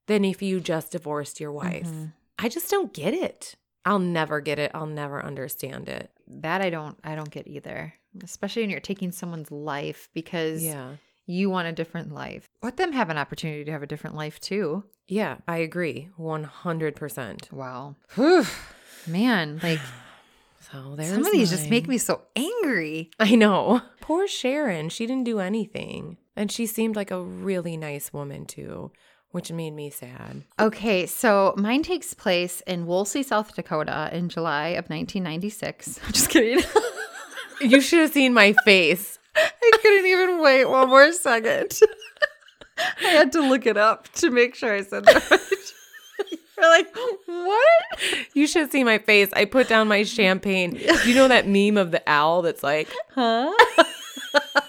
than 0.07 0.25
if 0.25 0.41
you 0.41 0.59
just 0.59 0.91
divorced 0.91 1.39
your 1.39 1.51
wife. 1.51 1.87
Mhm. 1.87 2.13
I 2.39 2.49
just 2.49 2.69
don't 2.69 2.93
get 2.93 3.13
it. 3.13 3.55
I'll 3.85 3.99
never 3.99 4.39
get 4.41 4.59
it. 4.59 4.71
I'll 4.73 4.85
never 4.87 5.23
understand 5.23 5.89
it. 5.89 6.09
That 6.27 6.61
I 6.61 6.69
don't 6.69 6.97
I 7.03 7.15
don't 7.15 7.29
get 7.29 7.47
either. 7.47 7.93
Especially 8.23 8.63
when 8.63 8.69
you're 8.69 8.79
taking 8.79 9.11
someone's 9.11 9.51
life 9.51 10.09
because 10.13 10.63
Yeah. 10.63 10.93
You 11.25 11.49
want 11.49 11.67
a 11.67 11.71
different 11.71 12.13
life. 12.13 12.47
Let 12.61 12.77
them 12.77 12.91
have 12.93 13.09
an 13.09 13.17
opportunity 13.17 13.63
to 13.65 13.71
have 13.71 13.83
a 13.83 13.87
different 13.87 14.15
life 14.15 14.39
too. 14.39 14.83
Yeah, 15.07 15.37
I 15.47 15.57
agree. 15.57 16.09
100%. 16.19 17.51
Wow. 17.51 17.95
Whew. 18.15 18.45
Man, 19.07 19.59
like 19.63 19.79
So 20.71 20.95
there's 20.95 21.09
some 21.09 21.25
of 21.25 21.31
these 21.31 21.49
just 21.49 21.69
make 21.69 21.87
me 21.87 21.97
so 21.97 22.21
angry. 22.35 23.11
I 23.19 23.35
know. 23.35 23.81
Poor 24.01 24.27
Sharon. 24.27 24.89
She 24.89 25.05
didn't 25.05 25.25
do 25.25 25.39
anything. 25.39 26.17
And 26.35 26.51
she 26.51 26.65
seemed 26.65 26.95
like 26.95 27.11
a 27.11 27.21
really 27.21 27.77
nice 27.77 28.11
woman 28.11 28.45
too, 28.45 28.91
which 29.31 29.51
made 29.51 29.71
me 29.71 29.89
sad. 29.89 30.43
Okay, 30.59 31.05
so 31.05 31.53
mine 31.57 31.83
takes 31.83 32.13
place 32.13 32.61
in 32.61 32.87
Wolsey, 32.87 33.21
South 33.23 33.55
Dakota 33.55 34.09
in 34.11 34.29
July 34.29 34.69
of 34.69 34.89
1996. 34.89 35.99
I'm 36.05 36.11
just 36.13 36.29
kidding. 36.29 36.63
You 37.61 37.79
should 37.79 37.99
have 37.99 38.11
seen 38.11 38.33
my 38.33 38.53
face. 38.65 39.19
I 39.35 39.71
couldn't 39.81 40.05
even 40.05 40.41
wait 40.41 40.65
one 40.65 40.89
more 40.89 41.11
second. 41.11 41.79
I 43.01 43.05
had 43.07 43.31
to 43.33 43.41
look 43.41 43.65
it 43.65 43.77
up 43.77 44.11
to 44.13 44.29
make 44.31 44.55
sure 44.55 44.73
I 44.73 44.81
said 44.83 45.05
that 45.05 45.29
right. 45.31 45.39
You're 46.57 46.69
like, 46.69 46.95
what? 47.25 48.27
You 48.33 48.47
should 48.47 48.71
see 48.71 48.83
my 48.83 48.97
face. 48.99 49.29
I 49.33 49.45
put 49.45 49.67
down 49.67 49.87
my 49.87 50.03
champagne. 50.03 50.79
You 51.05 51.15
know 51.15 51.27
that 51.27 51.47
meme 51.47 51.77
of 51.77 51.91
the 51.91 52.01
owl 52.07 52.41
that's 52.43 52.63
like, 52.63 52.87
Huh? 53.13 53.51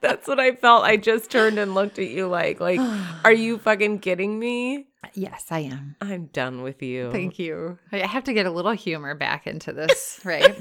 that's 0.00 0.26
what 0.28 0.38
I 0.40 0.52
felt. 0.56 0.84
I 0.84 0.96
just 0.96 1.30
turned 1.30 1.58
and 1.58 1.74
looked 1.74 1.98
at 1.98 2.08
you 2.08 2.26
like, 2.26 2.60
like, 2.60 2.80
are 3.24 3.32
you 3.32 3.58
fucking 3.58 4.00
kidding 4.00 4.38
me? 4.38 4.86
yes, 5.14 5.46
I 5.50 5.60
am. 5.60 5.96
I'm 6.00 6.26
done 6.26 6.62
with 6.62 6.82
you. 6.82 7.10
Thank 7.12 7.38
you. 7.38 7.78
I 7.92 7.98
have 7.98 8.24
to 8.24 8.32
get 8.32 8.46
a 8.46 8.50
little 8.50 8.72
humor 8.72 9.14
back 9.14 9.46
into 9.46 9.72
this, 9.72 10.20
right? 10.24 10.56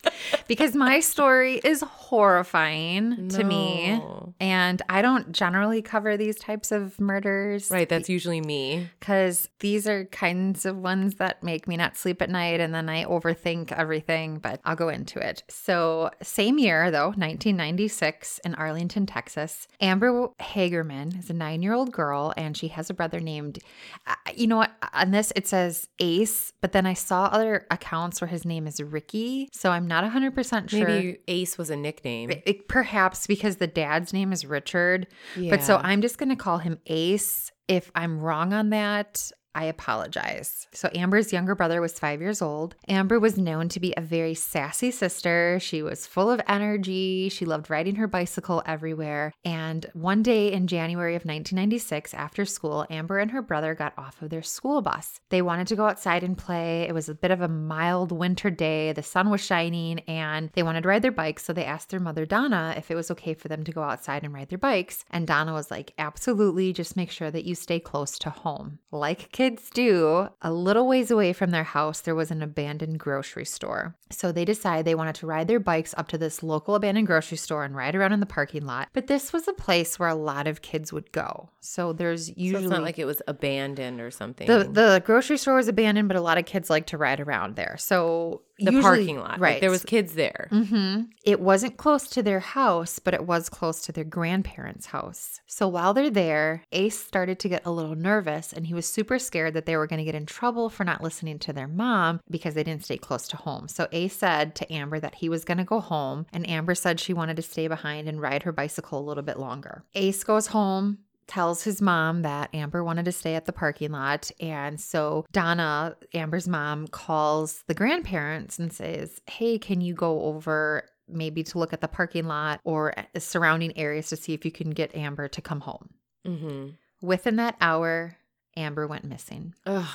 because 0.46 0.74
my 0.74 1.00
story 1.00 1.60
is 1.64 1.80
horrifying 1.80 3.28
to 3.30 3.44
me. 3.44 4.00
And 4.40 4.82
I 4.88 5.02
don't 5.02 5.32
generally 5.32 5.82
cover 5.82 6.16
these 6.16 6.36
types 6.36 6.70
of 6.70 7.00
murders. 7.00 7.70
Right, 7.70 7.88
that's 7.88 8.08
usually 8.08 8.40
me. 8.40 8.90
Because 9.00 9.48
these 9.60 9.86
are 9.86 10.04
kinds 10.06 10.64
of 10.64 10.76
ones 10.76 11.16
that 11.16 11.42
make 11.42 11.66
me 11.66 11.76
not 11.76 11.96
sleep 11.96 12.20
at 12.22 12.30
night 12.30 12.60
and 12.60 12.74
then 12.74 12.88
I 12.88 13.04
overthink 13.04 13.72
everything, 13.72 14.38
but 14.38 14.60
I'll 14.64 14.76
go 14.76 14.88
into 14.88 15.18
it. 15.18 15.42
So, 15.48 16.10
same 16.22 16.58
year 16.58 16.90
though, 16.90 17.08
1996 17.08 18.40
in 18.44 18.54
Arlington, 18.54 19.06
Texas, 19.06 19.66
Amber 19.80 20.28
Hagerman 20.40 21.18
is 21.18 21.30
a 21.30 21.34
nine 21.34 21.62
year 21.62 21.72
old 21.72 21.92
girl 21.92 22.32
and 22.36 22.56
she 22.56 22.68
has 22.68 22.90
a 22.90 22.94
brother 22.94 23.20
named, 23.20 23.58
uh, 24.06 24.14
you 24.34 24.46
know 24.46 24.56
what, 24.56 24.72
on 24.92 25.10
this 25.10 25.32
it 25.34 25.46
says 25.46 25.88
Ace, 26.00 26.52
but 26.60 26.72
then 26.72 26.86
I 26.86 26.94
saw 26.94 27.24
other 27.26 27.66
accounts 27.70 28.20
where 28.20 28.28
his 28.28 28.44
name 28.44 28.66
is 28.66 28.80
Ricky. 28.82 29.48
So, 29.52 29.70
I'm 29.70 29.86
not 29.86 30.04
100% 30.04 30.33
sure. 30.70 30.86
Maybe 30.86 31.18
Ace 31.28 31.56
was 31.56 31.70
a 31.70 31.76
nickname. 31.76 32.30
It- 32.30 32.68
perhaps 32.68 33.26
because 33.26 33.56
the 33.56 33.66
dad's 33.66 34.12
name 34.12 34.32
is 34.32 34.44
Richard. 34.44 35.06
But 35.50 35.62
so 35.62 35.76
I'm 35.82 36.00
just 36.02 36.18
going 36.18 36.28
to 36.30 36.36
call 36.36 36.58
him 36.58 36.78
Ace. 36.86 37.50
If 37.68 37.90
I'm 37.94 38.18
wrong 38.20 38.52
on 38.52 38.70
that, 38.70 39.30
I 39.54 39.64
apologize. 39.64 40.66
So 40.72 40.90
Amber's 40.94 41.32
younger 41.32 41.54
brother 41.54 41.80
was 41.80 41.98
five 41.98 42.20
years 42.20 42.42
old. 42.42 42.74
Amber 42.88 43.20
was 43.20 43.38
known 43.38 43.68
to 43.70 43.80
be 43.80 43.94
a 43.96 44.00
very 44.00 44.34
sassy 44.34 44.90
sister. 44.90 45.58
She 45.60 45.82
was 45.82 46.06
full 46.06 46.30
of 46.30 46.40
energy. 46.48 47.28
She 47.28 47.44
loved 47.44 47.70
riding 47.70 47.96
her 47.96 48.06
bicycle 48.06 48.62
everywhere. 48.66 49.32
And 49.44 49.86
one 49.92 50.22
day 50.22 50.52
in 50.52 50.66
January 50.66 51.14
of 51.14 51.22
1996, 51.22 52.14
after 52.14 52.44
school, 52.44 52.86
Amber 52.90 53.18
and 53.18 53.30
her 53.30 53.42
brother 53.42 53.74
got 53.74 53.94
off 53.96 54.20
of 54.22 54.30
their 54.30 54.42
school 54.42 54.82
bus. 54.82 55.20
They 55.28 55.42
wanted 55.42 55.68
to 55.68 55.76
go 55.76 55.86
outside 55.86 56.24
and 56.24 56.36
play. 56.36 56.82
It 56.82 56.94
was 56.94 57.08
a 57.08 57.14
bit 57.14 57.30
of 57.30 57.40
a 57.40 57.48
mild 57.48 58.10
winter 58.10 58.50
day. 58.50 58.92
The 58.92 59.02
sun 59.02 59.30
was 59.30 59.40
shining 59.40 60.00
and 60.00 60.50
they 60.54 60.62
wanted 60.62 60.82
to 60.82 60.88
ride 60.88 61.02
their 61.02 61.12
bikes. 61.12 61.44
So 61.44 61.52
they 61.52 61.64
asked 61.64 61.90
their 61.90 62.00
mother, 62.00 62.26
Donna, 62.26 62.74
if 62.76 62.90
it 62.90 62.96
was 62.96 63.10
okay 63.12 63.34
for 63.34 63.48
them 63.48 63.62
to 63.64 63.72
go 63.72 63.82
outside 63.82 64.24
and 64.24 64.34
ride 64.34 64.48
their 64.48 64.58
bikes. 64.58 65.04
And 65.10 65.26
Donna 65.26 65.52
was 65.52 65.70
like, 65.70 65.92
absolutely. 65.98 66.72
Just 66.72 66.96
make 66.96 67.10
sure 67.10 67.30
that 67.30 67.44
you 67.44 67.54
stay 67.54 67.78
close 67.78 68.18
to 68.18 68.30
home. 68.30 68.78
Like 68.90 69.30
kids 69.32 69.43
do, 69.50 70.28
a 70.42 70.52
little 70.52 70.86
ways 70.86 71.10
away 71.10 71.32
from 71.32 71.50
their 71.50 71.64
house, 71.64 72.00
there 72.00 72.14
was 72.14 72.30
an 72.30 72.42
abandoned 72.42 72.98
grocery 72.98 73.44
store. 73.44 73.96
So 74.10 74.32
they 74.32 74.44
decided 74.44 74.84
they 74.84 74.94
wanted 74.94 75.14
to 75.16 75.26
ride 75.26 75.48
their 75.48 75.60
bikes 75.60 75.94
up 75.96 76.08
to 76.08 76.18
this 76.18 76.42
local 76.42 76.74
abandoned 76.74 77.06
grocery 77.06 77.36
store 77.36 77.64
and 77.64 77.74
ride 77.74 77.94
around 77.94 78.12
in 78.12 78.20
the 78.20 78.26
parking 78.26 78.66
lot. 78.66 78.88
But 78.92 79.06
this 79.06 79.32
was 79.32 79.48
a 79.48 79.52
place 79.52 79.98
where 79.98 80.08
a 80.08 80.14
lot 80.14 80.46
of 80.46 80.62
kids 80.62 80.92
would 80.92 81.10
go. 81.12 81.50
So 81.60 81.92
there's 81.92 82.26
so 82.26 82.34
usually 82.36 82.64
it's 82.64 82.70
not 82.70 82.82
like 82.82 82.98
it 82.98 83.06
was 83.06 83.22
abandoned 83.26 84.00
or 84.00 84.10
something. 84.10 84.46
the 84.46 84.64
the 84.64 85.02
grocery 85.04 85.38
store 85.38 85.54
was 85.54 85.68
abandoned, 85.68 86.08
but 86.08 86.16
a 86.16 86.20
lot 86.20 86.38
of 86.38 86.44
kids 86.46 86.70
like 86.70 86.86
to 86.86 86.98
ride 86.98 87.20
around 87.20 87.56
there. 87.56 87.76
So 87.78 88.42
The 88.58 88.66
usually- 88.72 88.82
parking 88.82 89.18
lot. 89.18 89.40
right? 89.40 89.52
Like, 89.54 89.60
there 89.60 89.70
was 89.70 89.84
kids 89.84 90.14
there. 90.14 90.46
hmm 90.50 91.02
It 91.24 91.40
wasn't 91.40 91.76
close 91.76 92.06
to 92.10 92.22
their 92.22 92.40
house, 92.40 92.98
but 93.00 93.12
it 93.14 93.26
was 93.26 93.48
close 93.48 93.80
to 93.82 93.92
their 93.92 94.04
grandparents' 94.04 94.86
house. 94.86 95.40
So 95.46 95.66
while 95.66 95.92
they're 95.92 96.10
there, 96.10 96.62
Ace 96.72 96.98
started 96.98 97.38
to 97.40 97.48
get 97.48 97.66
a 97.66 97.70
little 97.72 97.94
nervous 97.96 98.52
and 98.52 98.66
he 98.66 98.74
was 98.74 98.86
super 98.86 99.18
scared 99.18 99.54
that 99.54 99.66
they 99.66 99.76
were 99.76 99.86
going 99.86 99.98
to 99.98 100.04
get 100.04 100.14
in 100.14 100.26
trouble 100.26 100.68
for 100.70 100.84
not 100.84 101.02
listening 101.02 101.38
to 101.40 101.52
their 101.52 101.66
mom 101.68 102.20
because 102.30 102.54
they 102.54 102.62
didn't 102.64 102.84
stay 102.84 102.96
close 102.96 103.26
to 103.28 103.36
home. 103.36 103.66
So 103.68 103.88
Ace 103.92 104.16
said 104.16 104.54
to 104.56 104.72
Amber 104.72 105.00
that 105.00 105.16
he 105.16 105.28
was 105.28 105.44
going 105.44 105.58
to 105.58 105.64
go 105.64 105.80
home, 105.80 106.26
and 106.32 106.48
Amber 106.48 106.74
said 106.74 107.00
she 107.00 107.12
wanted 107.12 107.36
to 107.36 107.42
stay 107.42 107.66
behind 107.66 108.08
and 108.08 108.20
ride 108.20 108.44
her 108.44 108.52
bicycle 108.52 109.00
a 109.00 109.06
little 109.08 109.22
bit 109.24 109.38
longer. 109.38 109.84
Ace 109.94 110.22
goes 110.22 110.48
home 110.48 110.98
tells 111.26 111.62
his 111.64 111.80
mom 111.80 112.22
that 112.22 112.54
Amber 112.54 112.84
wanted 112.84 113.04
to 113.06 113.12
stay 113.12 113.34
at 113.34 113.46
the 113.46 113.52
parking 113.52 113.92
lot. 113.92 114.30
And 114.40 114.80
so 114.80 115.24
Donna, 115.32 115.96
Amber's 116.12 116.48
mom, 116.48 116.88
calls 116.88 117.62
the 117.66 117.74
grandparents 117.74 118.58
and 118.58 118.72
says, 118.72 119.20
Hey, 119.26 119.58
can 119.58 119.80
you 119.80 119.94
go 119.94 120.22
over 120.22 120.88
maybe 121.08 121.42
to 121.42 121.58
look 121.58 121.72
at 121.72 121.80
the 121.80 121.88
parking 121.88 122.26
lot 122.26 122.60
or 122.64 122.94
the 123.12 123.20
surrounding 123.20 123.76
areas 123.76 124.08
to 124.08 124.16
see 124.16 124.34
if 124.34 124.44
you 124.44 124.50
can 124.50 124.70
get 124.70 124.94
Amber 124.94 125.28
to 125.28 125.40
come 125.40 125.60
home? 125.60 125.90
Mm-hmm. 126.26 126.70
Within 127.06 127.36
that 127.36 127.56
hour, 127.60 128.16
Amber 128.56 128.86
went 128.86 129.04
missing. 129.04 129.54
Ugh, 129.66 129.86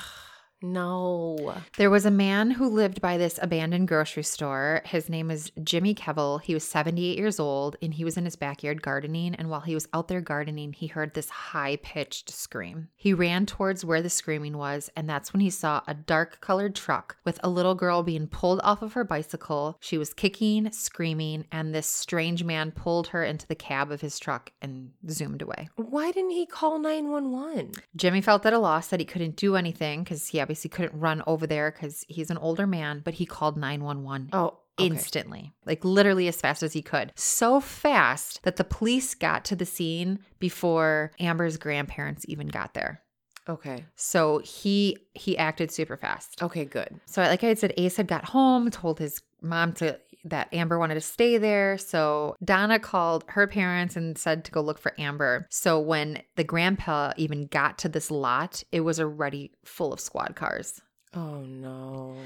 no. 0.62 1.54
There 1.76 1.90
was 1.90 2.04
a 2.04 2.10
man 2.10 2.50
who 2.50 2.68
lived 2.68 3.00
by 3.00 3.16
this 3.16 3.38
abandoned 3.42 3.88
grocery 3.88 4.22
store. 4.22 4.82
His 4.84 5.08
name 5.08 5.30
is 5.30 5.52
Jimmy 5.62 5.94
Kevil. 5.94 6.38
He 6.38 6.54
was 6.54 6.64
78 6.64 7.18
years 7.18 7.40
old 7.40 7.76
and 7.80 7.94
he 7.94 8.04
was 8.04 8.16
in 8.16 8.24
his 8.24 8.36
backyard 8.36 8.82
gardening. 8.82 9.34
And 9.34 9.48
while 9.48 9.60
he 9.60 9.74
was 9.74 9.88
out 9.94 10.08
there 10.08 10.20
gardening, 10.20 10.72
he 10.72 10.86
heard 10.86 11.14
this 11.14 11.30
high 11.30 11.76
pitched 11.76 12.30
scream. 12.30 12.88
He 12.96 13.14
ran 13.14 13.46
towards 13.46 13.84
where 13.84 14.02
the 14.02 14.10
screaming 14.10 14.56
was, 14.56 14.90
and 14.96 15.08
that's 15.08 15.32
when 15.32 15.40
he 15.40 15.50
saw 15.50 15.82
a 15.86 15.94
dark 15.94 16.40
colored 16.40 16.74
truck 16.74 17.16
with 17.24 17.40
a 17.42 17.48
little 17.48 17.74
girl 17.74 18.02
being 18.02 18.26
pulled 18.26 18.60
off 18.62 18.82
of 18.82 18.92
her 18.92 19.04
bicycle. 19.04 19.78
She 19.80 19.96
was 19.96 20.12
kicking, 20.12 20.70
screaming, 20.72 21.46
and 21.50 21.74
this 21.74 21.86
strange 21.86 22.44
man 22.44 22.70
pulled 22.70 23.08
her 23.08 23.24
into 23.24 23.46
the 23.46 23.54
cab 23.54 23.90
of 23.90 24.00
his 24.00 24.18
truck 24.18 24.52
and 24.60 24.90
zoomed 25.08 25.42
away. 25.42 25.68
Why 25.76 26.10
didn't 26.10 26.30
he 26.30 26.46
call 26.46 26.78
911? 26.78 27.72
Jimmy 27.96 28.20
felt 28.20 28.44
at 28.44 28.52
a 28.52 28.58
loss 28.58 28.88
that 28.88 29.00
he 29.00 29.06
couldn't 29.06 29.36
do 29.36 29.56
anything 29.56 30.04
because 30.04 30.28
he 30.28 30.38
obviously 30.50 30.68
couldn't 30.68 30.98
run 30.98 31.22
over 31.28 31.46
there 31.46 31.70
because 31.70 32.04
he's 32.08 32.28
an 32.30 32.36
older 32.38 32.66
man, 32.66 33.02
but 33.04 33.14
he 33.14 33.24
called 33.24 33.56
911 33.56 34.30
Oh, 34.32 34.58
okay. 34.80 34.86
instantly, 34.88 35.52
like 35.64 35.84
literally 35.84 36.26
as 36.26 36.40
fast 36.40 36.64
as 36.64 36.72
he 36.72 36.82
could. 36.82 37.12
So 37.14 37.60
fast 37.60 38.42
that 38.42 38.56
the 38.56 38.64
police 38.64 39.14
got 39.14 39.44
to 39.44 39.54
the 39.54 39.64
scene 39.64 40.18
before 40.40 41.12
Amber's 41.20 41.56
grandparents 41.56 42.24
even 42.26 42.48
got 42.48 42.74
there. 42.74 43.00
Okay. 43.48 43.84
So 43.94 44.38
he 44.38 44.98
he 45.14 45.38
acted 45.38 45.70
super 45.70 45.96
fast. 45.96 46.42
Okay, 46.42 46.64
good. 46.64 47.00
So 47.06 47.22
like 47.22 47.44
I 47.44 47.48
had 47.48 47.58
said, 47.60 47.72
Ace 47.76 47.96
had 47.96 48.08
got 48.08 48.24
home, 48.24 48.70
told 48.70 48.98
his 48.98 49.22
mom 49.40 49.72
to 49.74 50.00
that 50.24 50.52
Amber 50.52 50.78
wanted 50.78 50.94
to 50.94 51.00
stay 51.00 51.38
there. 51.38 51.78
So 51.78 52.36
Donna 52.44 52.78
called 52.78 53.24
her 53.28 53.46
parents 53.46 53.96
and 53.96 54.16
said 54.18 54.44
to 54.44 54.52
go 54.52 54.60
look 54.60 54.78
for 54.78 54.92
Amber. 54.98 55.46
So 55.50 55.80
when 55.80 56.22
the 56.36 56.44
grandpa 56.44 57.12
even 57.16 57.46
got 57.46 57.78
to 57.78 57.88
this 57.88 58.10
lot, 58.10 58.62
it 58.72 58.80
was 58.80 59.00
already 59.00 59.52
full 59.64 59.92
of 59.92 60.00
squad 60.00 60.36
cars. 60.36 60.80
Oh, 61.14 61.40
no. 61.40 62.16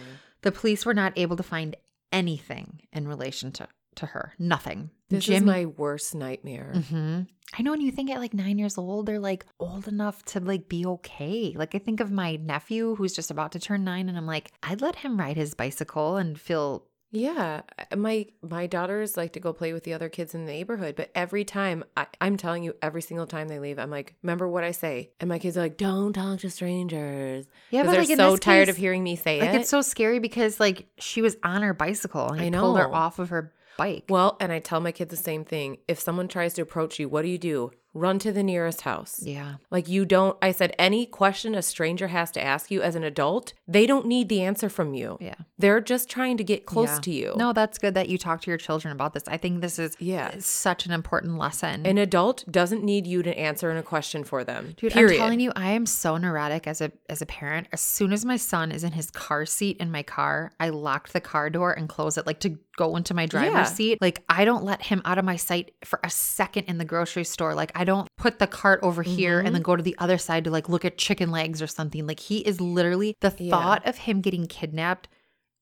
The 0.42 0.52
police 0.52 0.84
were 0.84 0.94
not 0.94 1.12
able 1.16 1.36
to 1.36 1.42
find 1.42 1.76
anything 2.12 2.82
in 2.92 3.08
relation 3.08 3.50
to, 3.52 3.68
to 3.96 4.06
her. 4.06 4.34
Nothing. 4.38 4.90
This 5.08 5.28
is 5.28 5.42
my 5.42 5.66
worst 5.66 6.14
nightmare. 6.14 6.72
hmm 6.88 7.22
I 7.56 7.62
know, 7.62 7.72
and 7.72 7.82
you 7.82 7.92
think 7.92 8.10
at 8.10 8.18
like 8.18 8.34
nine 8.34 8.58
years 8.58 8.78
old, 8.78 9.06
they're 9.06 9.20
like 9.20 9.46
old 9.60 9.86
enough 9.86 10.24
to 10.24 10.40
like 10.40 10.68
be 10.68 10.84
okay. 10.86 11.54
Like 11.56 11.74
I 11.74 11.78
think 11.78 12.00
of 12.00 12.10
my 12.10 12.36
nephew 12.36 12.96
who's 12.96 13.14
just 13.14 13.30
about 13.30 13.52
to 13.52 13.60
turn 13.60 13.84
nine, 13.84 14.08
and 14.08 14.18
I'm 14.18 14.26
like, 14.26 14.50
I'd 14.62 14.80
let 14.80 14.96
him 14.96 15.18
ride 15.20 15.36
his 15.36 15.54
bicycle 15.54 16.16
and 16.16 16.40
feel 16.40 16.86
Yeah, 17.14 17.60
my 17.96 18.26
my 18.42 18.66
daughters 18.66 19.16
like 19.16 19.34
to 19.34 19.40
go 19.40 19.52
play 19.52 19.72
with 19.72 19.84
the 19.84 19.94
other 19.94 20.08
kids 20.08 20.34
in 20.34 20.46
the 20.46 20.52
neighborhood, 20.52 20.96
but 20.96 21.10
every 21.14 21.44
time 21.44 21.84
I, 21.96 22.06
I'm 22.20 22.36
telling 22.36 22.64
you, 22.64 22.74
every 22.82 23.02
single 23.02 23.26
time 23.26 23.46
they 23.46 23.60
leave, 23.60 23.78
I'm 23.78 23.90
like, 23.90 24.14
remember 24.22 24.48
what 24.48 24.64
I 24.64 24.72
say, 24.72 25.10
and 25.20 25.28
my 25.28 25.38
kids 25.38 25.56
are 25.56 25.60
like, 25.60 25.76
don't 25.76 26.12
talk 26.12 26.40
to 26.40 26.50
strangers. 26.50 27.46
Yeah, 27.70 27.84
but 27.84 27.92
they're 27.92 28.04
like 28.04 28.16
so 28.16 28.36
tired 28.36 28.66
case, 28.66 28.74
of 28.74 28.76
hearing 28.76 29.04
me 29.04 29.14
say 29.14 29.40
like 29.40 29.50
it. 29.50 29.60
it's 29.60 29.70
so 29.70 29.80
scary 29.80 30.18
because 30.18 30.58
like 30.58 30.88
she 30.98 31.22
was 31.22 31.36
on 31.44 31.62
her 31.62 31.72
bicycle 31.72 32.30
and 32.30 32.40
I 32.40 32.44
he 32.44 32.50
pulled 32.50 32.78
her 32.78 32.92
off 32.92 33.20
of 33.20 33.28
her 33.28 33.52
bike. 33.76 34.06
well, 34.08 34.36
and 34.40 34.50
I 34.50 34.58
tell 34.58 34.80
my 34.80 34.90
kids 34.90 35.10
the 35.10 35.16
same 35.16 35.44
thing. 35.44 35.78
If 35.86 36.00
someone 36.00 36.26
tries 36.26 36.54
to 36.54 36.62
approach 36.62 36.98
you, 36.98 37.08
what 37.08 37.22
do 37.22 37.28
you 37.28 37.38
do? 37.38 37.70
Run 37.94 38.18
to 38.18 38.32
the 38.32 38.42
nearest 38.42 38.80
house. 38.82 39.20
yeah, 39.22 39.54
Like 39.70 39.88
you 39.88 40.04
don't. 40.04 40.36
I 40.42 40.50
said 40.52 40.74
any 40.78 41.06
question 41.06 41.54
a 41.54 41.62
stranger 41.62 42.08
has 42.08 42.30
to 42.32 42.42
ask 42.42 42.70
you 42.70 42.82
as 42.82 42.96
an 42.96 43.04
adult, 43.04 43.52
they 43.68 43.86
don't 43.86 44.06
need 44.06 44.28
the 44.28 44.42
answer 44.42 44.68
from 44.68 44.94
you. 44.94 45.16
yeah. 45.20 45.34
They're 45.56 45.80
just 45.80 46.08
trying 46.10 46.36
to 46.38 46.44
get 46.44 46.66
close 46.66 46.88
Yeah. 46.88 47.00
to 47.00 47.10
you. 47.12 47.34
No, 47.36 47.52
that's 47.52 47.78
good 47.78 47.94
that 47.94 48.08
you 48.08 48.18
talk 48.18 48.40
to 48.42 48.50
your 48.50 48.58
children 48.58 48.90
about 48.92 49.14
this. 49.14 49.22
I 49.28 49.36
think 49.36 49.60
this 49.60 49.78
is 49.78 49.96
Yeah. 50.00 50.34
such 50.40 50.84
an 50.86 50.92
important 50.92 51.38
lesson. 51.38 51.86
An 51.86 51.96
adult 51.96 52.44
doesn't 52.50 52.82
need 52.82 53.06
you 53.06 53.22
to 53.22 53.38
answer 53.38 53.70
in 53.70 53.76
a 53.76 53.82
question 53.82 54.24
for 54.24 54.42
them. 54.42 54.74
Dude, 54.76 54.92
period. 54.92 55.12
I'm 55.12 55.18
telling 55.18 55.40
you, 55.40 55.52
I 55.54 55.70
am 55.70 55.86
so 55.86 56.16
neurotic 56.16 56.66
as 56.66 56.80
a 56.80 56.90
as 57.08 57.22
a 57.22 57.26
parent. 57.26 57.68
As 57.72 57.80
soon 57.80 58.12
as 58.12 58.24
my 58.24 58.36
son 58.36 58.72
is 58.72 58.82
in 58.82 58.92
his 58.92 59.10
car 59.10 59.46
seat 59.46 59.76
in 59.78 59.92
my 59.92 60.02
car, 60.02 60.52
I 60.58 60.70
lock 60.70 61.10
the 61.10 61.20
car 61.20 61.48
door 61.50 61.72
and 61.72 61.88
close 61.88 62.18
it 62.18 62.26
like 62.26 62.40
to 62.40 62.58
go 62.76 62.96
into 62.96 63.14
my 63.14 63.26
driver's 63.26 63.52
Yeah. 63.54 63.64
seat. 63.64 63.98
Like 64.00 64.22
I 64.28 64.44
don't 64.44 64.64
let 64.64 64.82
him 64.82 65.00
out 65.04 65.18
of 65.18 65.24
my 65.24 65.36
sight 65.36 65.74
for 65.84 66.00
a 66.02 66.10
second 66.10 66.64
in 66.64 66.78
the 66.78 66.84
grocery 66.84 67.24
store. 67.24 67.54
Like 67.54 67.72
I 67.74 67.84
don't 67.84 68.08
put 68.18 68.38
the 68.38 68.46
cart 68.46 68.80
over 68.82 69.02
here 69.02 69.38
and 69.38 69.48
then 69.48 69.54
Mm-hmm. 69.56 69.62
go 69.62 69.76
to 69.76 69.82
the 69.82 69.96
other 69.98 70.18
side 70.18 70.44
to 70.44 70.50
like 70.50 70.68
look 70.68 70.84
at 70.84 70.98
chicken 70.98 71.30
legs 71.30 71.60
or 71.62 71.66
something. 71.66 72.06
Like 72.06 72.20
he 72.20 72.38
is 72.38 72.60
literally 72.60 73.14
the 73.20 73.34
Yeah. 73.38 73.50
thought 73.50 73.86
of 73.86 73.96
him 73.98 74.20
getting 74.20 74.46
kidnapped 74.46 75.08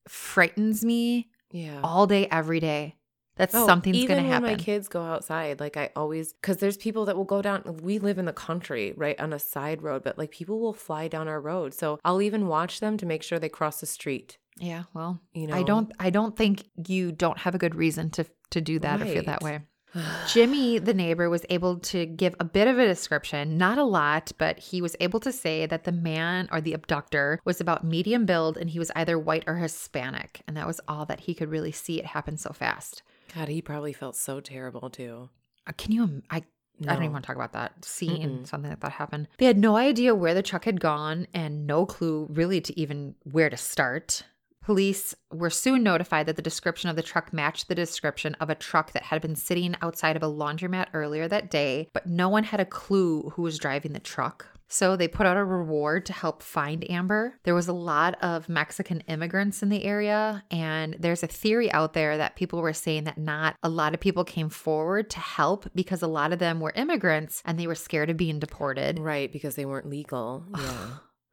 frightens 0.08 0.84
me 0.84 1.28
yeah. 1.50 1.80
all 1.84 2.06
day 2.06 2.26
every 2.30 2.60
day. 2.60 2.96
That 3.36 3.50
Oh, 3.54 3.66
something's 3.66 4.06
going 4.06 4.22
to 4.22 4.28
happen. 4.28 4.42
when 4.42 4.52
my 4.52 4.58
kids 4.62 4.88
go 4.88 5.02
outside, 5.02 5.58
like 5.58 5.76
I 5.76 5.90
always, 5.96 6.34
because 6.34 6.58
there's 6.58 6.76
people 6.76 7.06
that 7.06 7.16
will 7.16 7.24
go 7.24 7.40
down. 7.40 7.78
We 7.82 7.98
live 7.98 8.18
in 8.18 8.26
the 8.26 8.32
country, 8.32 8.92
right, 8.96 9.18
on 9.18 9.32
a 9.32 9.38
side 9.38 9.82
road, 9.82 10.02
but 10.04 10.18
like 10.18 10.30
people 10.30 10.60
will 10.60 10.74
fly 10.74 11.08
down 11.08 11.28
our 11.28 11.40
road. 11.40 11.72
So 11.72 11.98
I'll 12.04 12.20
even 12.20 12.46
watch 12.46 12.80
them 12.80 12.96
to 12.98 13.06
make 13.06 13.22
sure 13.22 13.38
they 13.38 13.48
cross 13.48 13.80
the 13.80 13.86
street. 13.86 14.36
yeah, 14.58 14.84
well, 14.92 15.20
You 15.32 15.46
know, 15.46 15.56
I 15.56 15.62
don't 15.62 15.90
I 15.98 16.10
don't 16.10 16.36
think 16.36 16.64
you 16.86 17.10
don't 17.10 17.38
have 17.38 17.54
a 17.54 17.58
good 17.58 17.74
reason 17.74 18.10
to 18.10 18.26
to 18.50 18.60
do 18.60 18.78
that 18.80 19.00
or 19.00 19.06
feel 19.06 19.24
that 19.24 19.42
way. 19.42 19.60
Jimmy, 20.28 20.78
the 20.78 20.94
neighbor, 20.94 21.28
was 21.28 21.44
able 21.50 21.78
to 21.78 22.06
give 22.06 22.34
a 22.40 22.44
bit 22.44 22.66
of 22.68 22.78
a 22.78 22.86
description, 22.86 23.58
not 23.58 23.78
a 23.78 23.84
lot, 23.84 24.32
but 24.38 24.58
he 24.58 24.80
was 24.80 24.96
able 25.00 25.20
to 25.20 25.32
say 25.32 25.66
that 25.66 25.84
the 25.84 25.92
man 25.92 26.48
or 26.50 26.60
the 26.60 26.72
abductor 26.72 27.40
was 27.44 27.60
about 27.60 27.84
medium 27.84 28.24
build 28.24 28.56
and 28.56 28.70
he 28.70 28.78
was 28.78 28.90
either 28.96 29.18
white 29.18 29.44
or 29.46 29.56
Hispanic. 29.56 30.42
And 30.46 30.56
that 30.56 30.66
was 30.66 30.80
all 30.88 31.04
that 31.06 31.20
he 31.20 31.34
could 31.34 31.50
really 31.50 31.72
see. 31.72 31.98
It 31.98 32.06
happened 32.06 32.40
so 32.40 32.52
fast. 32.52 33.02
God, 33.34 33.48
he 33.48 33.62
probably 33.62 33.92
felt 33.92 34.16
so 34.16 34.40
terrible 34.40 34.90
too. 34.90 35.30
Uh, 35.66 35.72
Can 35.76 35.92
you? 35.92 36.22
I 36.30 36.42
I 36.82 36.94
don't 36.94 37.04
even 37.04 37.12
want 37.12 37.24
to 37.24 37.26
talk 37.26 37.36
about 37.36 37.52
that 37.52 37.84
scene. 37.84 38.44
Something 38.44 38.70
like 38.70 38.80
that 38.80 38.92
happened. 38.92 39.28
They 39.38 39.46
had 39.46 39.58
no 39.58 39.76
idea 39.76 40.14
where 40.14 40.34
the 40.34 40.42
truck 40.42 40.64
had 40.64 40.80
gone 40.80 41.26
and 41.32 41.66
no 41.66 41.86
clue 41.86 42.26
really 42.30 42.60
to 42.60 42.78
even 42.78 43.14
where 43.30 43.50
to 43.50 43.56
start. 43.56 44.24
Police 44.64 45.14
were 45.32 45.50
soon 45.50 45.82
notified 45.82 46.26
that 46.26 46.36
the 46.36 46.42
description 46.42 46.88
of 46.88 46.94
the 46.96 47.02
truck 47.02 47.32
matched 47.32 47.68
the 47.68 47.74
description 47.74 48.34
of 48.36 48.48
a 48.48 48.54
truck 48.54 48.92
that 48.92 49.02
had 49.04 49.20
been 49.20 49.34
sitting 49.34 49.74
outside 49.82 50.16
of 50.16 50.22
a 50.22 50.30
laundromat 50.30 50.86
earlier 50.94 51.26
that 51.26 51.50
day, 51.50 51.88
but 51.92 52.06
no 52.06 52.28
one 52.28 52.44
had 52.44 52.60
a 52.60 52.64
clue 52.64 53.32
who 53.34 53.42
was 53.42 53.58
driving 53.58 53.92
the 53.92 54.00
truck. 54.00 54.46
So 54.72 54.96
they 54.96 55.06
put 55.06 55.26
out 55.26 55.36
a 55.36 55.44
reward 55.44 56.06
to 56.06 56.14
help 56.14 56.42
find 56.42 56.90
Amber. 56.90 57.38
There 57.42 57.54
was 57.54 57.68
a 57.68 57.74
lot 57.74 58.16
of 58.22 58.48
Mexican 58.48 59.00
immigrants 59.00 59.62
in 59.62 59.68
the 59.68 59.84
area, 59.84 60.42
and 60.50 60.96
there's 60.98 61.22
a 61.22 61.26
theory 61.26 61.70
out 61.72 61.92
there 61.92 62.16
that 62.16 62.36
people 62.36 62.62
were 62.62 62.72
saying 62.72 63.04
that 63.04 63.18
not 63.18 63.54
a 63.62 63.68
lot 63.68 63.92
of 63.92 64.00
people 64.00 64.24
came 64.24 64.48
forward 64.48 65.10
to 65.10 65.20
help 65.20 65.68
because 65.74 66.00
a 66.00 66.06
lot 66.06 66.32
of 66.32 66.38
them 66.38 66.58
were 66.58 66.72
immigrants 66.74 67.42
and 67.44 67.58
they 67.58 67.66
were 67.66 67.74
scared 67.74 68.08
of 68.08 68.16
being 68.16 68.38
deported. 68.38 68.98
Right, 68.98 69.30
because 69.30 69.56
they 69.56 69.66
weren't 69.66 69.90
legal. 69.90 70.44
Yeah. 70.58 70.90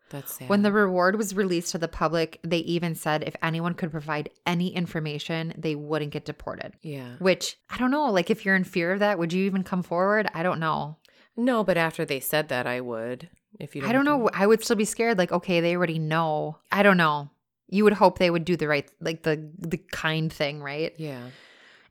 That's 0.09 0.33
sad. 0.33 0.49
When 0.49 0.63
the 0.63 0.71
reward 0.71 1.17
was 1.17 1.35
released 1.35 1.71
to 1.73 1.77
the 1.77 1.87
public, 1.87 2.39
they 2.43 2.57
even 2.59 2.95
said 2.95 3.23
if 3.23 3.35
anyone 3.43 3.75
could 3.75 3.91
provide 3.91 4.31
any 4.45 4.73
information, 4.75 5.53
they 5.55 5.75
wouldn't 5.75 6.11
get 6.11 6.25
deported. 6.25 6.73
Yeah. 6.81 7.11
Which 7.19 7.57
I 7.69 7.77
don't 7.77 7.91
know. 7.91 8.11
Like, 8.11 8.31
if 8.31 8.43
you're 8.43 8.55
in 8.55 8.63
fear 8.63 8.91
of 8.91 8.99
that, 8.99 9.19
would 9.19 9.33
you 9.33 9.45
even 9.45 9.63
come 9.63 9.83
forward? 9.83 10.27
I 10.33 10.41
don't 10.41 10.59
know. 10.59 10.97
No, 11.39 11.63
but 11.63 11.77
after 11.77 12.05
they 12.05 12.19
said 12.19 12.49
that, 12.49 12.67
I 12.67 12.81
would. 12.81 13.29
If 13.59 13.75
you 13.75 13.81
don't 13.81 13.89
I 13.89 13.93
don't 13.93 14.05
know. 14.05 14.29
I 14.33 14.45
would 14.45 14.63
still 14.63 14.75
be 14.75 14.85
scared. 14.85 15.17
Like, 15.17 15.31
okay, 15.31 15.61
they 15.61 15.75
already 15.75 15.99
know. 15.99 16.57
I 16.71 16.83
don't 16.83 16.97
know. 16.97 17.29
You 17.69 17.83
would 17.85 17.93
hope 17.93 18.17
they 18.17 18.29
would 18.29 18.45
do 18.45 18.57
the 18.57 18.67
right, 18.67 18.89
like 18.99 19.23
the 19.23 19.49
the 19.57 19.77
kind 19.77 20.31
thing, 20.31 20.61
right? 20.61 20.93
Yeah. 20.97 21.21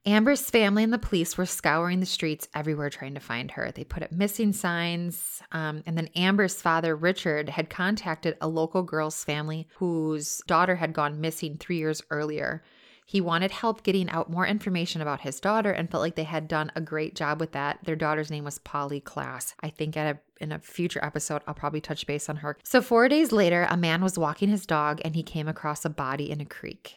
Amber's 0.06 0.48
family 0.48 0.84
and 0.84 0.92
the 0.92 0.98
police 0.98 1.36
were 1.36 1.44
scouring 1.44 2.00
the 2.00 2.06
streets 2.06 2.48
everywhere 2.54 2.88
trying 2.88 3.14
to 3.14 3.20
find 3.20 3.50
her. 3.50 3.70
They 3.70 3.84
put 3.84 4.02
up 4.02 4.12
missing 4.12 4.52
signs. 4.52 5.42
Um, 5.52 5.82
and 5.86 5.98
then 5.98 6.08
Amber's 6.16 6.62
father, 6.62 6.96
Richard, 6.96 7.48
had 7.48 7.68
contacted 7.68 8.36
a 8.40 8.48
local 8.48 8.82
girl's 8.82 9.22
family 9.24 9.68
whose 9.76 10.40
daughter 10.46 10.76
had 10.76 10.92
gone 10.94 11.20
missing 11.20 11.58
three 11.58 11.78
years 11.78 12.00
earlier. 12.10 12.62
He 13.08 13.22
wanted 13.22 13.52
help 13.52 13.84
getting 13.84 14.10
out 14.10 14.30
more 14.30 14.46
information 14.46 15.00
about 15.00 15.22
his 15.22 15.40
daughter 15.40 15.70
and 15.70 15.90
felt 15.90 16.02
like 16.02 16.14
they 16.14 16.24
had 16.24 16.46
done 16.46 16.70
a 16.76 16.82
great 16.82 17.14
job 17.16 17.40
with 17.40 17.52
that. 17.52 17.78
Their 17.82 17.96
daughter's 17.96 18.30
name 18.30 18.44
was 18.44 18.58
Polly 18.58 19.00
Klaas. 19.00 19.54
I 19.62 19.70
think 19.70 19.96
at 19.96 20.16
a, 20.16 20.44
in 20.44 20.52
a 20.52 20.58
future 20.58 21.02
episode, 21.02 21.40
I'll 21.46 21.54
probably 21.54 21.80
touch 21.80 22.06
base 22.06 22.28
on 22.28 22.36
her. 22.36 22.58
So, 22.64 22.82
four 22.82 23.08
days 23.08 23.32
later, 23.32 23.66
a 23.70 23.78
man 23.78 24.02
was 24.02 24.18
walking 24.18 24.50
his 24.50 24.66
dog 24.66 25.00
and 25.06 25.16
he 25.16 25.22
came 25.22 25.48
across 25.48 25.86
a 25.86 25.88
body 25.88 26.30
in 26.30 26.42
a 26.42 26.44
creek. 26.44 26.96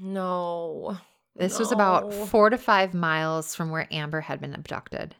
No. 0.00 0.96
This 1.34 1.58
was 1.58 1.72
about 1.72 2.14
four 2.14 2.50
to 2.50 2.56
five 2.56 2.94
miles 2.94 3.56
from 3.56 3.70
where 3.70 3.88
Amber 3.90 4.20
had 4.20 4.40
been 4.40 4.54
abducted. 4.54 5.16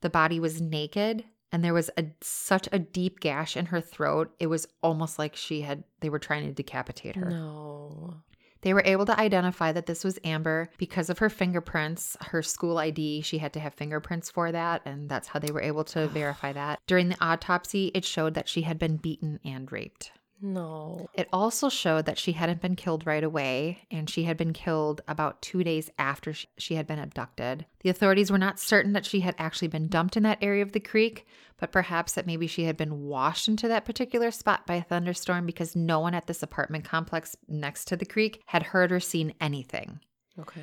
The 0.00 0.10
body 0.10 0.40
was 0.40 0.60
naked 0.60 1.22
and 1.52 1.64
there 1.64 1.74
was 1.74 1.90
a 1.96 2.06
such 2.20 2.68
a 2.72 2.80
deep 2.80 3.20
gash 3.20 3.56
in 3.56 3.66
her 3.66 3.80
throat. 3.80 4.34
It 4.40 4.48
was 4.48 4.66
almost 4.82 5.16
like 5.16 5.36
she 5.36 5.60
had 5.60 5.84
they 6.00 6.10
were 6.10 6.18
trying 6.18 6.48
to 6.48 6.52
decapitate 6.52 7.14
her. 7.14 7.30
No. 7.30 8.16
They 8.62 8.74
were 8.74 8.82
able 8.84 9.06
to 9.06 9.18
identify 9.18 9.72
that 9.72 9.86
this 9.86 10.04
was 10.04 10.18
Amber 10.24 10.70
because 10.78 11.10
of 11.10 11.18
her 11.18 11.30
fingerprints, 11.30 12.16
her 12.20 12.42
school 12.42 12.78
ID. 12.78 13.22
She 13.22 13.38
had 13.38 13.52
to 13.54 13.60
have 13.60 13.74
fingerprints 13.74 14.30
for 14.30 14.52
that, 14.52 14.82
and 14.84 15.08
that's 15.08 15.28
how 15.28 15.38
they 15.38 15.52
were 15.52 15.62
able 15.62 15.84
to 15.84 16.08
verify 16.08 16.52
that. 16.52 16.80
During 16.86 17.08
the 17.08 17.24
autopsy, 17.24 17.90
it 17.94 18.04
showed 18.04 18.34
that 18.34 18.48
she 18.48 18.62
had 18.62 18.78
been 18.78 18.96
beaten 18.96 19.40
and 19.44 19.70
raped. 19.70 20.12
No. 20.42 21.10
It 21.14 21.28
also 21.32 21.68
showed 21.68 22.06
that 22.06 22.18
she 22.18 22.32
hadn't 22.32 22.62
been 22.62 22.76
killed 22.76 23.06
right 23.06 23.22
away, 23.22 23.86
and 23.90 24.08
she 24.08 24.24
had 24.24 24.36
been 24.36 24.52
killed 24.52 25.02
about 25.06 25.42
two 25.42 25.62
days 25.62 25.90
after 25.98 26.32
she 26.56 26.76
had 26.76 26.86
been 26.86 26.98
abducted. 26.98 27.66
The 27.80 27.90
authorities 27.90 28.32
were 28.32 28.38
not 28.38 28.58
certain 28.58 28.94
that 28.94 29.04
she 29.04 29.20
had 29.20 29.34
actually 29.38 29.68
been 29.68 29.88
dumped 29.88 30.16
in 30.16 30.22
that 30.22 30.38
area 30.40 30.62
of 30.62 30.72
the 30.72 30.80
creek, 30.80 31.26
but 31.60 31.70
perhaps 31.70 32.14
that 32.14 32.26
maybe 32.26 32.46
she 32.46 32.64
had 32.64 32.76
been 32.76 33.02
washed 33.02 33.46
into 33.46 33.68
that 33.68 33.84
particular 33.84 34.30
spot 34.30 34.66
by 34.66 34.74
a 34.74 34.82
thunderstorm 34.82 35.46
because 35.46 35.76
no 35.76 36.00
one 36.00 36.14
at 36.14 36.26
this 36.26 36.42
apartment 36.42 36.84
complex 36.84 37.36
next 37.46 37.84
to 37.86 37.96
the 37.96 38.06
creek 38.06 38.42
had 38.46 38.62
heard 38.62 38.90
or 38.90 38.98
seen 38.98 39.34
anything. 39.40 40.00
Okay. 40.38 40.62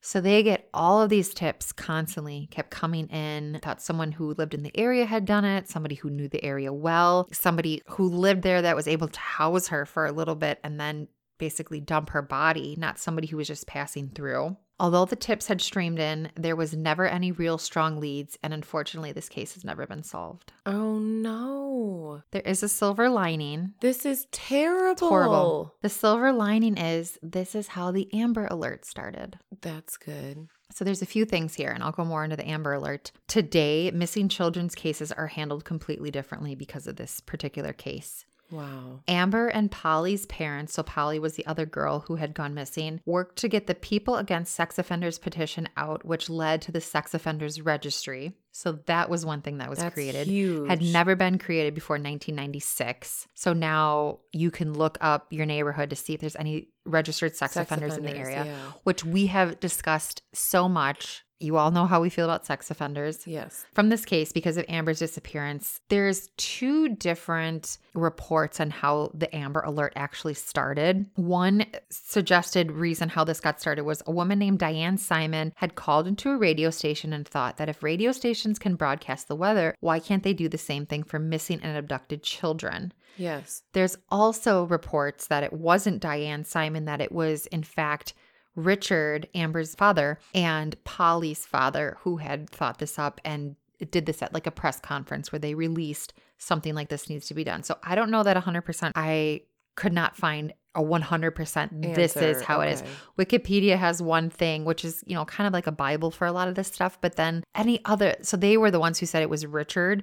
So 0.00 0.20
they 0.20 0.42
get 0.42 0.68
all 0.72 1.02
of 1.02 1.10
these 1.10 1.34
tips 1.34 1.72
constantly, 1.72 2.48
kept 2.50 2.70
coming 2.70 3.08
in. 3.08 3.58
Thought 3.62 3.82
someone 3.82 4.12
who 4.12 4.34
lived 4.34 4.54
in 4.54 4.62
the 4.62 4.76
area 4.78 5.04
had 5.04 5.24
done 5.24 5.44
it, 5.44 5.68
somebody 5.68 5.96
who 5.96 6.08
knew 6.08 6.28
the 6.28 6.44
area 6.44 6.72
well, 6.72 7.28
somebody 7.32 7.82
who 7.88 8.08
lived 8.08 8.42
there 8.42 8.62
that 8.62 8.76
was 8.76 8.88
able 8.88 9.08
to 9.08 9.20
house 9.20 9.68
her 9.68 9.84
for 9.84 10.06
a 10.06 10.12
little 10.12 10.36
bit 10.36 10.60
and 10.62 10.80
then 10.80 11.08
basically 11.38 11.80
dump 11.80 12.10
her 12.10 12.22
body, 12.22 12.74
not 12.78 12.98
somebody 12.98 13.26
who 13.26 13.36
was 13.36 13.48
just 13.48 13.66
passing 13.66 14.08
through. 14.08 14.56
Although 14.80 15.06
the 15.06 15.16
tips 15.16 15.48
had 15.48 15.60
streamed 15.60 15.98
in, 15.98 16.30
there 16.36 16.54
was 16.54 16.74
never 16.74 17.06
any 17.06 17.32
real 17.32 17.58
strong 17.58 17.98
leads, 17.98 18.38
and 18.42 18.54
unfortunately, 18.54 19.12
this 19.12 19.28
case 19.28 19.54
has 19.54 19.64
never 19.64 19.86
been 19.86 20.04
solved. 20.04 20.52
Oh 20.66 20.98
no. 20.98 22.22
There 22.30 22.42
is 22.42 22.62
a 22.62 22.68
silver 22.68 23.08
lining. 23.08 23.74
This 23.80 24.06
is 24.06 24.26
terrible. 24.30 24.92
It's 24.92 25.00
horrible. 25.00 25.74
The 25.82 25.88
silver 25.88 26.32
lining 26.32 26.76
is 26.76 27.18
this 27.22 27.54
is 27.54 27.68
how 27.68 27.90
the 27.90 28.08
Amber 28.14 28.46
Alert 28.50 28.84
started. 28.84 29.38
That's 29.60 29.96
good. 29.96 30.48
So 30.72 30.84
there's 30.84 31.02
a 31.02 31.06
few 31.06 31.24
things 31.24 31.54
here, 31.54 31.70
and 31.70 31.82
I'll 31.82 31.92
go 31.92 32.04
more 32.04 32.22
into 32.22 32.36
the 32.36 32.48
Amber 32.48 32.74
Alert. 32.74 33.10
Today, 33.26 33.90
missing 33.90 34.28
children's 34.28 34.74
cases 34.74 35.10
are 35.10 35.26
handled 35.26 35.64
completely 35.64 36.10
differently 36.10 36.54
because 36.54 36.86
of 36.86 36.96
this 36.96 37.20
particular 37.20 37.72
case. 37.72 38.26
Wow. 38.50 39.00
Amber 39.06 39.48
and 39.48 39.70
Polly's 39.70 40.26
parents, 40.26 40.72
so 40.74 40.82
Polly 40.82 41.18
was 41.18 41.34
the 41.34 41.46
other 41.46 41.66
girl 41.66 42.00
who 42.00 42.16
had 42.16 42.34
gone 42.34 42.54
missing, 42.54 43.00
worked 43.04 43.36
to 43.36 43.48
get 43.48 43.66
the 43.66 43.74
People 43.74 44.16
Against 44.16 44.54
Sex 44.54 44.78
Offenders 44.78 45.18
petition 45.18 45.68
out, 45.76 46.04
which 46.04 46.30
led 46.30 46.62
to 46.62 46.72
the 46.72 46.80
Sex 46.80 47.14
Offenders 47.14 47.60
Registry. 47.60 48.32
So 48.52 48.72
that 48.86 49.08
was 49.08 49.24
one 49.24 49.42
thing 49.42 49.58
that 49.58 49.70
was 49.70 49.78
That's 49.78 49.94
created. 49.94 50.26
huge. 50.26 50.68
Had 50.68 50.82
never 50.82 51.14
been 51.14 51.38
created 51.38 51.74
before 51.74 51.94
1996. 51.94 53.28
So 53.34 53.52
now 53.52 54.18
you 54.32 54.50
can 54.50 54.74
look 54.74 54.98
up 55.00 55.26
your 55.30 55.46
neighborhood 55.46 55.90
to 55.90 55.96
see 55.96 56.14
if 56.14 56.20
there's 56.20 56.34
any 56.34 56.68
registered 56.84 57.36
sex, 57.36 57.54
Sex 57.54 57.70
offenders, 57.70 57.96
in 57.96 58.04
the 58.04 58.16
area, 58.16 58.46
yeah. 58.46 58.56
which 58.82 59.04
we 59.04 59.26
have 59.26 59.60
discussed 59.60 60.22
so 60.32 60.68
much. 60.68 61.24
You 61.40 61.56
all 61.56 61.70
know 61.70 61.86
how 61.86 62.00
we 62.00 62.10
feel 62.10 62.24
about 62.24 62.46
sex 62.46 62.70
offenders. 62.70 63.26
Yes. 63.26 63.64
From 63.72 63.88
this 63.88 64.04
case, 64.04 64.32
because 64.32 64.56
of 64.56 64.64
Amber's 64.68 64.98
disappearance, 64.98 65.80
there's 65.88 66.30
two 66.36 66.88
different 66.88 67.78
reports 67.94 68.60
on 68.60 68.70
how 68.70 69.10
the 69.14 69.34
Amber 69.34 69.60
Alert 69.60 69.92
actually 69.94 70.34
started. 70.34 71.06
One 71.14 71.64
suggested 71.90 72.72
reason 72.72 73.08
how 73.08 73.24
this 73.24 73.40
got 73.40 73.60
started 73.60 73.84
was 73.84 74.02
a 74.06 74.12
woman 74.12 74.38
named 74.38 74.58
Diane 74.58 74.98
Simon 74.98 75.52
had 75.56 75.74
called 75.74 76.06
into 76.06 76.30
a 76.30 76.36
radio 76.36 76.70
station 76.70 77.12
and 77.12 77.26
thought 77.26 77.56
that 77.58 77.68
if 77.68 77.82
radio 77.82 78.12
stations 78.12 78.58
can 78.58 78.74
broadcast 78.74 79.28
the 79.28 79.36
weather, 79.36 79.74
why 79.80 80.00
can't 80.00 80.22
they 80.22 80.34
do 80.34 80.48
the 80.48 80.58
same 80.58 80.86
thing 80.86 81.02
for 81.02 81.18
missing 81.18 81.60
and 81.62 81.76
abducted 81.76 82.22
children? 82.22 82.92
Yes. 83.16 83.62
There's 83.72 83.96
also 84.10 84.64
reports 84.64 85.26
that 85.26 85.42
it 85.42 85.52
wasn't 85.52 86.00
Diane 86.00 86.44
Simon, 86.44 86.84
that 86.86 87.00
it 87.00 87.12
was, 87.12 87.46
in 87.46 87.62
fact, 87.62 88.14
Richard, 88.58 89.28
Amber's 89.34 89.74
father, 89.74 90.18
and 90.34 90.82
Polly's 90.84 91.46
father 91.46 91.96
who 92.00 92.16
had 92.16 92.50
thought 92.50 92.78
this 92.78 92.98
up 92.98 93.20
and 93.24 93.56
did 93.90 94.06
this 94.06 94.22
at 94.22 94.34
like 94.34 94.46
a 94.46 94.50
press 94.50 94.80
conference 94.80 95.30
where 95.30 95.38
they 95.38 95.54
released 95.54 96.12
something 96.38 96.74
like 96.74 96.88
this 96.88 97.08
needs 97.08 97.26
to 97.28 97.34
be 97.34 97.44
done. 97.44 97.62
So 97.62 97.78
I 97.82 97.94
don't 97.94 98.10
know 98.10 98.24
that 98.24 98.36
100%. 98.36 98.92
I 98.96 99.42
could 99.76 99.92
not 99.92 100.16
find 100.16 100.52
a 100.74 100.82
100% 100.82 101.94
this 101.94 102.16
is 102.16 102.38
Answer, 102.38 102.44
how 102.44 102.60
it 102.62 102.70
is. 102.72 102.82
Wikipedia 103.18 103.78
has 103.78 104.02
one 104.02 104.28
thing, 104.30 104.64
which 104.64 104.84
is, 104.84 105.04
you 105.06 105.14
know, 105.14 105.24
kind 105.24 105.46
of 105.46 105.52
like 105.52 105.68
a 105.68 105.72
Bible 105.72 106.10
for 106.10 106.26
a 106.26 106.32
lot 106.32 106.48
of 106.48 106.56
this 106.56 106.68
stuff, 106.68 107.00
but 107.00 107.16
then 107.16 107.44
any 107.54 107.80
other, 107.84 108.16
so 108.22 108.36
they 108.36 108.56
were 108.56 108.70
the 108.70 108.80
ones 108.80 108.98
who 108.98 109.06
said 109.06 109.22
it 109.22 109.30
was 109.30 109.46
Richard, 109.46 110.02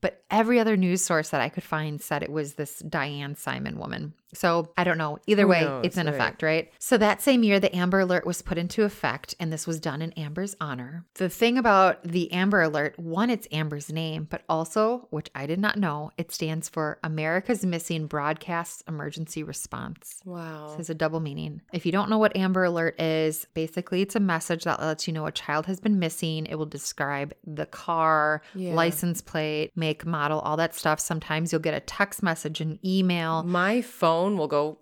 but 0.00 0.24
every 0.30 0.60
other 0.60 0.76
news 0.76 1.02
source 1.02 1.30
that 1.30 1.40
I 1.40 1.48
could 1.48 1.64
find 1.64 2.00
said 2.00 2.22
it 2.22 2.30
was 2.30 2.54
this 2.54 2.78
Diane 2.80 3.34
Simon 3.34 3.78
woman. 3.78 4.14
So 4.34 4.72
I 4.76 4.84
don't 4.84 4.98
know. 4.98 5.18
Either 5.26 5.46
way, 5.46 5.62
knows, 5.62 5.84
it's 5.86 5.96
in 5.96 6.06
right. 6.06 6.14
effect, 6.14 6.42
right? 6.42 6.70
So 6.78 6.98
that 6.98 7.22
same 7.22 7.42
year, 7.42 7.60
the 7.60 7.74
Amber 7.74 8.00
Alert 8.00 8.26
was 8.26 8.42
put 8.42 8.58
into 8.58 8.82
effect, 8.82 9.34
and 9.38 9.52
this 9.52 9.66
was 9.66 9.80
done 9.80 10.02
in 10.02 10.12
Amber's 10.12 10.56
honor. 10.60 11.04
The 11.14 11.28
thing 11.28 11.56
about 11.58 12.02
the 12.02 12.32
Amber 12.32 12.62
Alert, 12.62 12.98
one, 12.98 13.30
it's 13.30 13.46
Amber's 13.52 13.90
name, 13.92 14.26
but 14.28 14.42
also, 14.48 15.06
which 15.10 15.30
I 15.34 15.46
did 15.46 15.58
not 15.60 15.78
know, 15.78 16.10
it 16.18 16.32
stands 16.32 16.68
for 16.68 16.98
America's 17.04 17.64
Missing 17.64 18.08
Broadcast 18.08 18.82
Emergency 18.88 19.42
Response. 19.42 20.20
Wow. 20.24 20.68
This 20.68 20.76
has 20.78 20.90
a 20.90 20.94
double 20.94 21.20
meaning. 21.20 21.62
If 21.72 21.86
you 21.86 21.92
don't 21.92 22.10
know 22.10 22.18
what 22.18 22.36
Amber 22.36 22.64
Alert 22.64 23.00
is, 23.00 23.46
basically 23.54 24.02
it's 24.02 24.16
a 24.16 24.20
message 24.20 24.64
that 24.64 24.80
lets 24.80 25.06
you 25.06 25.12
know 25.12 25.26
a 25.26 25.32
child 25.32 25.66
has 25.66 25.80
been 25.80 25.98
missing. 25.98 26.46
It 26.46 26.56
will 26.56 26.66
describe 26.66 27.32
the 27.46 27.66
car, 27.66 28.42
Yeah. 28.54 28.74
license 28.74 29.20
plate, 29.20 29.72
make, 29.76 30.04
model, 30.04 30.40
all 30.40 30.56
that 30.56 30.74
stuff. 30.74 30.98
Sometimes 31.00 31.52
you'll 31.52 31.60
get 31.60 31.74
a 31.74 31.80
text 31.80 32.22
message, 32.22 32.60
an 32.60 32.78
email. 32.84 33.42
My 33.44 33.80
phone 33.82 34.15
phone 34.16 34.38
will 34.38 34.48
go 34.48 34.78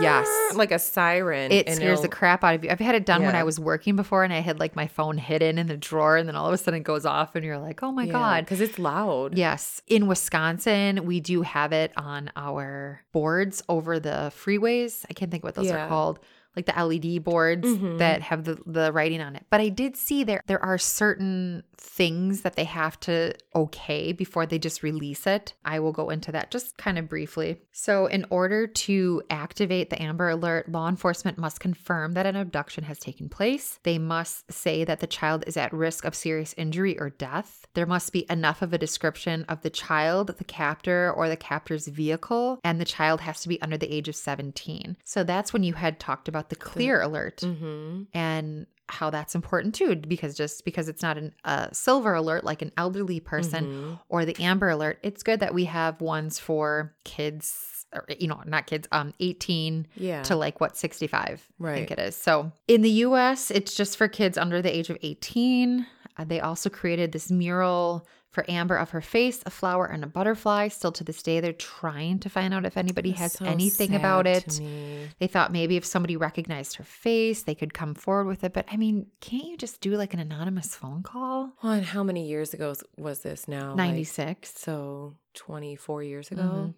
Yes. 0.00 0.28
like 0.54 0.70
a 0.72 0.78
siren. 0.78 1.50
It 1.52 1.70
scares 1.74 2.00
the 2.02 2.08
crap 2.08 2.44
out 2.44 2.54
of 2.54 2.64
you. 2.64 2.70
I've 2.70 2.78
had 2.78 2.94
it 2.94 3.04
done 3.06 3.22
when 3.22 3.34
I 3.34 3.42
was 3.44 3.58
working 3.58 3.96
before 3.96 4.22
and 4.24 4.32
I 4.32 4.40
had 4.40 4.58
like 4.60 4.76
my 4.76 4.86
phone 4.86 5.18
hidden 5.18 5.58
in 5.58 5.66
the 5.66 5.76
drawer 5.76 6.16
and 6.16 6.28
then 6.28 6.36
all 6.36 6.46
of 6.46 6.52
a 6.52 6.58
sudden 6.58 6.80
it 6.80 6.84
goes 6.84 7.06
off 7.06 7.34
and 7.34 7.44
you're 7.44 7.58
like, 7.58 7.82
oh 7.82 7.92
my 7.92 8.06
God. 8.06 8.44
because 8.44 8.60
it's 8.60 8.78
loud. 8.78 9.36
Yes. 9.36 9.80
In 9.86 10.06
Wisconsin, 10.06 11.04
we 11.06 11.20
do 11.20 11.42
have 11.42 11.72
it 11.72 11.92
on 11.96 12.30
our 12.36 13.02
boards 13.12 13.62
over 13.68 13.98
the 13.98 14.32
freeways. 14.34 15.04
I 15.10 15.14
can't 15.14 15.30
think 15.30 15.44
what 15.44 15.54
those 15.54 15.66
Yeah. 15.66 15.84
are 15.84 15.88
called. 15.88 16.18
Like 16.58 16.66
the 16.66 16.72
LED 16.84 17.22
boards 17.22 17.68
Mhm. 17.68 17.98
that 17.98 18.20
have 18.22 18.42
the, 18.42 18.58
the 18.66 18.90
writing 18.92 19.20
on 19.20 19.36
it. 19.36 19.46
But 19.48 19.60
I 19.60 19.68
did 19.68 19.96
see 19.96 20.24
there 20.24 20.42
there 20.48 20.64
are 20.64 20.76
certain 20.78 21.62
things 21.80 22.40
that 22.42 22.56
they 22.56 22.64
have 22.64 22.98
to 23.00 23.32
okay 23.54 24.12
before 24.12 24.44
they 24.44 24.58
just 24.58 24.82
release 24.82 25.24
it. 25.26 25.54
I 25.64 25.78
will 25.78 25.92
go 25.92 26.10
into 26.10 26.32
that 26.32 26.50
just 26.50 26.76
kind 26.76 26.98
of 26.98 27.08
briefly. 27.08 27.60
So, 27.70 28.06
in 28.06 28.26
order 28.30 28.66
to 28.66 29.22
activate 29.30 29.90
the 29.90 30.02
Amber 30.02 30.28
Alert, 30.30 30.68
law 30.70 30.88
enforcement 30.88 31.38
must 31.38 31.60
confirm 31.60 32.14
that 32.14 32.26
an 32.26 32.34
abduction 32.34 32.82
has 32.84 32.98
taken 32.98 33.28
place. 33.28 33.78
They 33.84 33.98
must 33.98 34.52
say 34.52 34.82
that 34.84 34.98
the 35.00 35.06
child 35.06 35.44
is 35.46 35.56
at 35.56 35.72
risk 35.72 36.04
of 36.04 36.14
serious 36.16 36.54
injury 36.56 36.98
or 36.98 37.10
death. 37.10 37.64
There 37.74 37.86
must 37.86 38.12
be 38.12 38.26
enough 38.28 38.60
of 38.62 38.72
a 38.72 38.78
description 38.78 39.44
of 39.48 39.62
the 39.62 39.70
child, 39.70 40.34
the 40.38 40.44
captor, 40.44 41.12
or 41.16 41.28
the 41.28 41.36
captor's 41.36 41.86
vehicle, 41.86 42.58
and 42.64 42.80
the 42.80 42.84
child 42.84 43.20
has 43.20 43.40
to 43.42 43.48
be 43.48 43.62
under 43.62 43.78
the 43.78 43.92
age 43.94 44.08
of 44.08 44.16
17. 44.16 44.96
So, 45.04 45.22
that's 45.22 45.52
when 45.52 45.62
you 45.62 45.74
had 45.74 46.00
talked 46.00 46.26
about 46.28 46.47
the 46.48 46.56
clear 46.56 47.00
alert 47.00 47.38
Mm-hmm. 47.38 48.02
and 48.14 48.66
how 48.90 49.10
that's 49.10 49.34
important 49.34 49.74
too 49.74 49.96
because 49.96 50.34
just 50.34 50.64
because 50.64 50.88
it's 50.88 51.02
not 51.02 51.18
an, 51.18 51.34
a 51.44 51.68
silver 51.74 52.14
alert 52.14 52.42
like 52.44 52.62
an 52.62 52.72
elderly 52.78 53.20
person 53.20 53.66
Mm-hmm. 53.66 53.94
or 54.08 54.24
the 54.24 54.36
amber 54.42 54.70
alert 54.70 54.98
it's 55.02 55.22
good 55.22 55.40
that 55.40 55.52
we 55.52 55.64
have 55.66 56.00
ones 56.00 56.38
for 56.38 56.94
kids 57.04 57.84
or, 57.94 58.04
you 58.18 58.28
know 58.28 58.40
not 58.46 58.66
kids 58.66 58.88
um 58.92 59.12
18 59.20 59.86
Yeah. 59.94 60.22
to 60.22 60.36
like 60.36 60.60
what 60.60 60.76
65 60.76 61.14
i 61.22 61.26
think 61.34 61.46
Right. 61.58 61.90
it 61.90 61.98
is 61.98 62.16
so 62.16 62.50
in 62.66 62.80
the 62.82 62.90
us 62.90 63.50
it's 63.50 63.74
just 63.74 63.96
for 63.98 64.08
kids 64.08 64.38
under 64.38 64.62
the 64.62 64.74
age 64.74 64.88
of 64.90 64.96
18 65.02 65.86
Uh, 66.18 66.24
they 66.24 66.40
also 66.40 66.68
created 66.70 67.12
this 67.12 67.30
mural 67.30 68.06
for 68.30 68.44
amber 68.50 68.76
of 68.76 68.90
her 68.90 69.00
face 69.00 69.42
a 69.46 69.50
flower 69.50 69.86
and 69.86 70.04
a 70.04 70.06
butterfly 70.06 70.68
still 70.68 70.92
to 70.92 71.02
this 71.02 71.22
day 71.22 71.40
they're 71.40 71.52
trying 71.52 72.18
to 72.18 72.28
find 72.28 72.52
out 72.52 72.66
if 72.66 72.76
anybody 72.76 73.12
has 73.12 73.32
So 73.32 73.44
anything 73.46 73.94
about 73.94 74.26
it 74.26 74.60
they 75.18 75.26
thought 75.26 75.50
maybe 75.52 75.76
if 75.76 75.84
somebody 75.84 76.16
recognized 76.16 76.76
her 76.76 76.84
face, 76.84 77.42
they 77.42 77.54
could 77.54 77.72
come 77.74 77.94
forward 77.94 78.26
with 78.26 78.44
it. 78.44 78.52
But 78.52 78.66
I 78.70 78.76
mean, 78.76 79.06
can't 79.20 79.44
you 79.44 79.56
just 79.56 79.80
do 79.80 79.96
like 79.96 80.14
an 80.14 80.20
anonymous 80.20 80.74
phone 80.74 81.02
call? 81.02 81.52
Well, 81.62 81.72
and 81.72 81.84
how 81.84 82.02
many 82.02 82.26
years 82.28 82.52
ago 82.54 82.74
was 82.96 83.20
this 83.20 83.48
now? 83.48 83.68
Like, 83.70 83.76
96. 83.76 84.52
so 84.58 85.14
24 85.34 86.02
years 86.02 86.30
ago? 86.30 86.42
Mhm. 86.42 86.74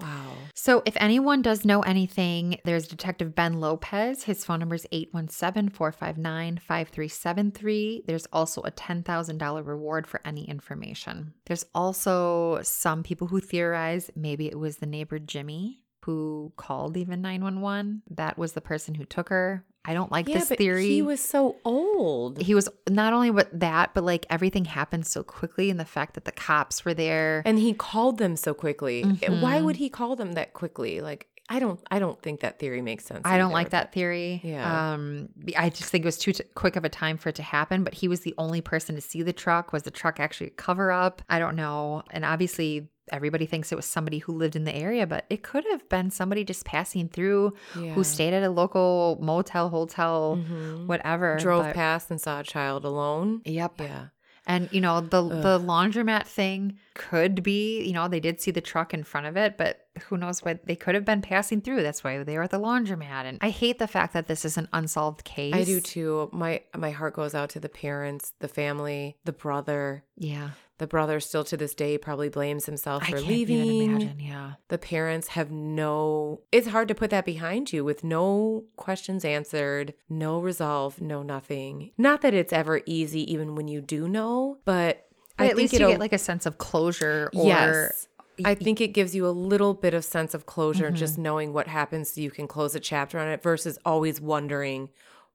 Wow. 0.00 0.32
So 0.54 0.82
if 0.86 0.96
anyone 1.00 1.42
does 1.42 1.64
know 1.64 1.80
anything, 1.80 2.60
there's 2.64 2.86
Detective 2.86 3.34
Ben 3.34 3.60
Lopez. 3.60 4.24
His 4.24 4.44
phone 4.44 4.60
number 4.60 4.76
is 4.76 4.86
817 4.92 5.70
459 5.70 6.58
5373. 6.58 8.04
There's 8.06 8.26
also 8.32 8.62
a 8.62 8.70
$10,000 8.70 9.66
reward 9.66 10.06
for 10.06 10.20
any 10.24 10.48
information. 10.48 11.34
There's 11.46 11.64
also 11.74 12.60
some 12.62 13.02
people 13.02 13.26
who 13.26 13.40
theorize 13.40 14.10
maybe 14.14 14.46
it 14.46 14.58
was 14.58 14.76
the 14.76 14.86
neighbor 14.86 15.18
Jimmy 15.18 15.82
who 16.08 16.52
called 16.56 16.96
even 16.96 17.20
911. 17.20 18.02
That 18.10 18.38
was 18.38 18.54
the 18.54 18.62
person 18.62 18.94
who 18.94 19.04
took 19.04 19.28
her. 19.28 19.66
I 19.84 19.94
don't 19.94 20.12
like 20.12 20.28
yeah, 20.28 20.38
this 20.40 20.48
theory. 20.50 20.86
he 20.86 21.02
was 21.02 21.20
so 21.20 21.56
old. 21.64 22.40
he 22.42 22.54
was 22.54 22.68
not 22.88 23.12
only 23.14 23.30
what 23.30 23.48
that, 23.58 23.94
but 23.94 24.04
like 24.04 24.26
everything 24.28 24.64
happened 24.66 25.06
so 25.06 25.22
quickly, 25.22 25.70
and 25.70 25.80
the 25.80 25.84
fact 25.86 26.14
that 26.14 26.24
the 26.24 26.32
cops 26.32 26.84
were 26.84 26.94
there. 26.94 27.42
and 27.46 27.58
he 27.58 27.72
called 27.72 28.18
them 28.18 28.36
so 28.36 28.52
quickly. 28.54 29.02
Why 29.02 29.58
Mhm. 29.60 29.64
would 29.64 29.76
he 29.76 29.88
call 29.88 30.14
them 30.16 30.32
that 30.32 30.52
quickly? 30.52 31.00
Like 31.00 31.28
I 31.50 31.58
don't 31.60 31.80
I 31.90 31.98
don't 31.98 32.20
think 32.20 32.40
that 32.40 32.58
theory 32.58 32.82
makes 32.82 33.06
sense. 33.06 33.22
I 33.24 33.38
don't 33.38 33.52
like 33.52 33.70
that 33.70 33.92
theory. 33.92 34.42
Yeah. 34.44 34.92
Um, 34.92 35.30
I 35.56 35.70
just 35.70 35.90
think 35.90 36.04
it 36.04 36.06
was 36.06 36.18
too 36.18 36.34
t- 36.34 36.44
quick 36.54 36.76
of 36.76 36.84
a 36.84 36.90
time 36.90 37.16
for 37.16 37.30
it 37.30 37.36
to 37.36 37.42
happen. 37.42 37.84
But 37.84 37.94
he 37.94 38.06
was 38.08 38.20
the 38.20 38.34
only 38.36 38.60
person 38.60 38.94
to 38.96 39.00
see 39.00 39.22
the 39.22 39.32
truck. 39.32 39.72
Was 39.72 39.84
the 39.84 39.90
truck 39.90 40.20
actually 40.20 40.48
a 40.48 40.50
cover 40.50 40.90
up? 40.92 41.22
I 41.30 41.38
don't 41.38 41.56
know. 41.56 42.02
And 42.10 42.22
obviously, 42.26 42.90
everybody 43.12 43.46
thinks 43.46 43.72
it 43.72 43.76
was 43.76 43.86
somebody 43.86 44.18
who 44.18 44.32
lived 44.32 44.56
in 44.56 44.64
the 44.64 44.74
area, 44.74 45.06
but 45.06 45.24
it 45.30 45.42
could 45.42 45.64
have 45.70 45.88
been 45.88 46.10
somebody 46.10 46.44
just 46.44 46.64
passing 46.64 47.08
through 47.08 47.54
Yeah. 47.78 47.92
who 47.94 48.04
stayed 48.04 48.34
at 48.34 48.42
a 48.42 48.50
local 48.50 49.18
motel, 49.20 49.68
hotel, 49.70 50.38
Mhm. 50.40 50.86
whatever. 50.86 51.36
drove 51.38 51.64
but- 51.64 51.74
past 51.74 52.10
and 52.10 52.20
saw 52.20 52.40
a 52.40 52.44
child 52.44 52.84
alone. 52.84 53.42
Yep. 53.44 53.80
Yeah. 53.80 54.06
And 54.46 54.68
you 54.72 54.80
know 54.80 55.00
the 55.02 55.22
the 55.22 55.58
laundromat 55.60 56.26
thing 56.26 56.78
could 56.94 57.42
be 57.42 57.82
you 57.82 57.92
know 57.92 58.08
they 58.08 58.20
did 58.20 58.40
see 58.40 58.50
the 58.50 58.62
truck 58.62 58.94
in 58.94 59.04
front 59.04 59.26
of 59.26 59.36
it, 59.36 59.58
but 59.58 59.87
who 59.98 60.16
knows 60.16 60.42
what 60.44 60.66
they 60.66 60.76
could 60.76 60.94
have 60.94 61.04
been 61.04 61.22
passing 61.22 61.60
through. 61.60 61.82
That's 61.82 62.02
why 62.02 62.22
they 62.22 62.36
were 62.36 62.44
at 62.44 62.50
the 62.50 62.58
laundromat. 62.60 63.24
And 63.24 63.38
I 63.40 63.50
hate 63.50 63.78
the 63.78 63.86
fact 63.88 64.12
that 64.14 64.26
this 64.26 64.44
is 64.44 64.56
an 64.56 64.68
unsolved 64.72 65.24
case. 65.24 65.54
I 65.54 65.64
do 65.64 65.80
too. 65.80 66.28
My 66.32 66.62
my 66.76 66.90
heart 66.90 67.14
goes 67.14 67.34
out 67.34 67.50
to 67.50 67.60
the 67.60 67.68
parents, 67.68 68.32
the 68.40 68.48
family, 68.48 69.16
the 69.24 69.32
brother. 69.32 70.04
Yeah, 70.16 70.50
The 70.78 70.86
brother 70.88 71.20
still 71.20 71.44
to 71.44 71.56
this 71.56 71.74
day 71.74 71.96
probably 71.98 72.28
blames 72.28 72.66
himself 72.66 73.06
for 73.06 73.20
leaving. 73.20 73.82
imagine. 73.92 74.20
Yeah, 74.20 74.52
The 74.68 74.78
parents 74.78 75.28
have 75.28 75.50
no 75.50 76.40
it's 76.50 76.66
hard 76.68 76.88
to 76.88 76.94
put 76.94 77.10
that 77.10 77.24
behind 77.24 77.72
you 77.72 77.84
with 77.84 78.02
no 78.02 78.64
questions 78.76 79.24
answered, 79.24 79.94
no 80.08 80.40
resolve, 80.40 81.00
no 81.00 81.22
nothing. 81.22 81.92
Not 81.96 82.22
that 82.22 82.34
it's 82.34 82.52
ever 82.52 82.80
easy 82.86 83.30
even 83.32 83.54
when 83.54 83.68
you 83.68 83.80
do 83.80 84.08
know, 84.08 84.58
but 84.64 85.04
but 85.36 85.44
I 85.44 85.46
at 85.50 85.56
think 85.56 85.70
least 85.70 85.72
you 85.74 85.86
get 85.86 86.00
like 86.00 86.12
a 86.12 86.18
sense 86.18 86.46
of 86.46 86.58
closure. 86.58 87.30
Or 87.32 87.46
yes. 87.46 88.08
I 88.44 88.54
think 88.54 88.80
it 88.80 88.88
gives 88.88 89.14
you 89.14 89.26
a 89.26 89.30
little 89.30 89.74
bit 89.74 89.94
of 89.94 90.04
sense 90.04 90.34
of 90.34 90.46
closure 90.46 90.86
Mm-hmm. 90.86 90.94
just 90.96 91.18
knowing 91.18 91.52
what 91.52 91.66
happens 91.66 92.10
so 92.12 92.20
you 92.20 92.30
can 92.30 92.46
close 92.48 92.74
a 92.74 92.80
chapter 92.80 93.18
on 93.18 93.28
it 93.28 93.42
versus 93.42 93.78
always 93.84 94.20
wondering 94.20 94.90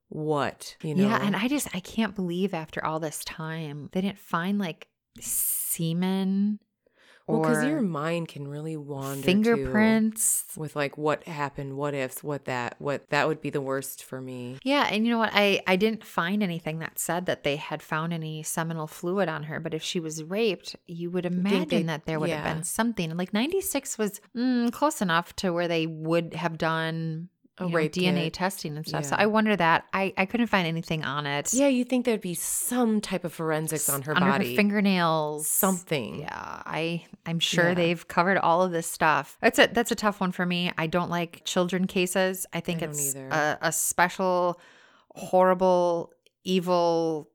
what, 0.10 0.76
you 0.84 0.94
know. 0.96 1.04
yeah, 1.04 1.20
and 1.26 1.36
I 1.36 1.48
just 1.48 1.68
I 1.76 1.80
can't 1.80 2.14
believe 2.16 2.54
after 2.54 2.84
all 2.86 3.00
this 3.00 3.24
time 3.26 3.90
they 3.94 4.02
didn't 4.02 4.20
find 4.20 4.60
like 4.60 4.88
semen 5.20 6.60
well, 7.28 7.42
because 7.42 7.64
your 7.64 7.82
mind 7.82 8.28
can 8.28 8.48
really 8.48 8.76
wander 8.76 9.24
fingerprints. 9.24 10.46
with 10.58 10.76
like 10.76 10.98
what 10.98 11.24
happened, 11.24 11.78
what 11.78 11.94
ifs, 11.94 12.24
what 12.24 12.46
that, 12.46 12.76
what 12.80 13.10
that 13.10 13.28
would 13.28 13.42
be 13.42 13.50
the 13.50 13.62
worst 13.62 14.04
for 14.04 14.20
me. 14.20 14.58
Yeah, 14.64 14.88
and 14.92 15.06
you 15.06 15.12
know 15.12 15.20
what? 15.20 15.32
I 15.34 15.62
I 15.66 15.76
didn't 15.76 16.04
find 16.04 16.44
anything 16.44 16.80
that 16.80 17.00
said 17.00 17.26
that 17.28 17.44
they 17.44 17.56
had 17.56 17.82
found 17.82 18.14
any 18.14 18.44
seminal 18.44 18.88
fluid 18.88 19.30
on 19.30 19.44
her. 19.44 19.60
But 19.60 19.74
if 19.74 19.82
she 19.82 20.00
was 20.00 20.24
raped, 20.24 20.76
you 20.86 21.10
would 21.12 21.26
imagine 21.26 21.68
they- 21.70 21.84
that 21.84 22.06
there 22.06 22.20
would 22.20 22.30
yeah. 22.30 22.44
have 22.44 22.56
been 22.56 22.64
something. 22.64 23.10
And 23.10 23.18
like 23.18 23.34
ninety 23.34 23.62
six 23.62 23.98
was 23.98 24.20
mm, 24.36 24.72
close 24.72 25.02
enough 25.02 25.36
to 25.38 25.52
where 25.54 25.68
they 25.68 25.88
would 25.88 26.34
have 26.34 26.58
done 26.58 27.30
A 27.60 27.66
know, 27.68 27.78
DNA 27.78 28.24
kit. 28.24 28.34
testing 28.34 28.76
and 28.78 28.88
stuff. 28.88 29.06
So 29.06 29.16
I 29.16 29.28
wonder 29.28 29.56
that 29.56 29.86
I 29.94 30.12
I 30.18 30.26
couldn't 30.26 30.48
find 30.48 30.66
anything 30.68 31.04
on 31.04 31.28
it. 31.28 31.54
Yeah, 31.54 31.68
you 31.68 31.84
think 31.86 32.06
there'd 32.06 32.20
be 32.20 32.34
some 32.34 33.00
type 33.00 33.24
of 33.24 33.32
forensics 33.32 33.88
on 33.90 34.02
her 34.04 34.16
under 34.18 34.28
body, 34.32 34.50
her 34.52 34.56
fingernails, 34.56 35.48
something. 35.48 36.22
Yeah, 36.22 36.32
I 36.66 37.06
I'm 37.28 37.40
sure 37.40 37.70
Yeah. 37.70 37.74
they've 37.76 38.08
covered 38.08 38.38
all 38.40 38.64
of 38.64 38.72
this 38.72 38.88
stuff. 38.88 39.38
That's 39.40 39.60
a 39.60 39.68
that's 39.68 39.92
a 39.92 39.96
tough 39.96 40.20
one 40.20 40.32
for 40.32 40.46
me. 40.48 40.72
I 40.80 40.88
don't 40.88 41.12
like 41.12 41.42
children 41.46 41.86
cases. 41.86 42.48
I 42.54 42.60
think 42.60 42.82
I 42.82 42.86
it's 42.88 43.14
a, 43.16 43.58
a 43.62 43.72
special, 43.72 44.60
horrible, 45.14 46.12
evil 46.44 47.30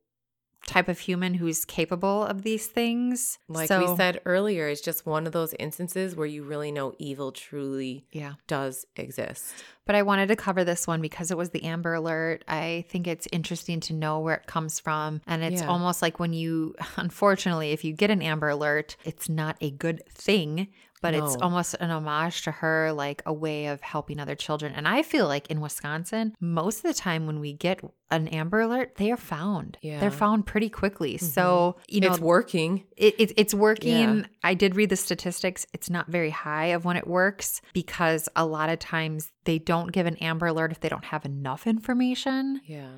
type 0.66 0.88
of 0.88 0.98
human 0.98 1.34
who's 1.34 1.64
capable 1.64 2.24
of 2.24 2.42
these 2.42 2.66
things. 2.66 3.38
Like 3.48 3.68
So- 3.68 3.90
we 3.90 3.96
said 3.96 4.20
earlier, 4.26 4.68
it's 4.68 4.80
just 4.82 5.06
one 5.06 5.26
of 5.26 5.32
those 5.32 5.54
instances 5.58 6.14
where 6.14 6.26
you 6.26 6.42
really 6.42 6.70
know 6.70 6.94
evil 6.98 7.32
truly 7.32 8.04
yeah. 8.12 8.34
does 8.46 8.84
exist. 8.96 9.54
But 9.86 9.94
I 9.94 10.02
wanted 10.02 10.26
to 10.28 10.36
cover 10.36 10.64
this 10.64 10.86
one 10.86 11.00
because 11.00 11.30
it 11.30 11.38
was 11.38 11.48
the 11.50 11.64
Amber 11.64 11.94
Alert. 11.94 12.44
I 12.46 12.84
think 12.90 13.06
it's 13.06 13.26
interesting 13.32 13.80
to 13.80 13.94
know 13.94 14.20
where 14.20 14.34
it 14.34 14.46
comes 14.46 14.78
from. 14.78 15.22
And 15.26 15.42
it's 15.42 15.62
Yeah. 15.62 15.68
almost 15.68 16.02
like 16.02 16.20
when 16.20 16.34
you, 16.34 16.74
unfortunately, 16.96 17.70
if 17.72 17.84
you 17.84 17.94
get 17.94 18.10
an 18.10 18.20
Amber 18.20 18.50
Alert, 18.50 18.96
it's 19.04 19.30
not 19.30 19.56
a 19.62 19.70
good 19.70 20.02
thing, 20.10 20.68
but 21.00 21.14
it's 21.14 21.36
almost 21.36 21.74
an 21.80 21.90
homage 21.90 22.42
to 22.42 22.50
her, 22.50 22.92
like 22.92 23.22
a 23.26 23.32
way 23.32 23.66
of 23.66 23.80
helping 23.80 24.20
other 24.20 24.34
children. 24.34 24.72
And 24.74 24.86
I 24.86 25.02
feel 25.02 25.26
like 25.26 25.48
in 25.48 25.60
Wisconsin, 25.60 26.34
most 26.40 26.78
of 26.78 26.82
the 26.84 26.94
time 26.94 27.26
when 27.26 27.40
we 27.40 27.52
get 27.52 27.80
an 28.10 28.28
Amber 28.28 28.60
Alert, 28.60 28.94
they 28.96 29.10
are 29.10 29.16
found. 29.16 29.78
Yeah. 29.82 30.00
They're 30.00 30.10
found 30.10 30.46
pretty 30.46 30.68
quickly. 30.68 31.14
Mm-hmm. 31.14 31.26
So, 31.26 31.76
you 31.88 32.00
know, 32.00 32.08
it's 32.08 32.20
working. 32.20 32.84
it, 32.96 33.14
it, 33.18 33.32
it's 33.36 33.54
working. 33.54 34.18
Yeah. 34.18 34.26
I 34.42 34.54
did 34.54 34.76
read 34.76 34.90
the 34.90 34.96
statistics. 34.96 35.66
It's 35.72 35.90
not 35.90 36.08
very 36.08 36.30
high 36.30 36.66
of 36.66 36.84
when 36.84 36.96
it 36.96 37.06
works 37.06 37.60
because 37.72 38.28
a 38.34 38.46
lot 38.46 38.70
of 38.70 38.78
times 38.78 39.30
they 39.44 39.58
don't 39.58 39.92
give 39.92 40.06
an 40.06 40.16
Amber 40.16 40.46
Alert 40.46 40.72
if 40.72 40.80
they 40.80 40.88
don't 40.88 41.04
have 41.06 41.24
enough 41.24 41.66
information. 41.66 42.60
Yeah. 42.66 42.88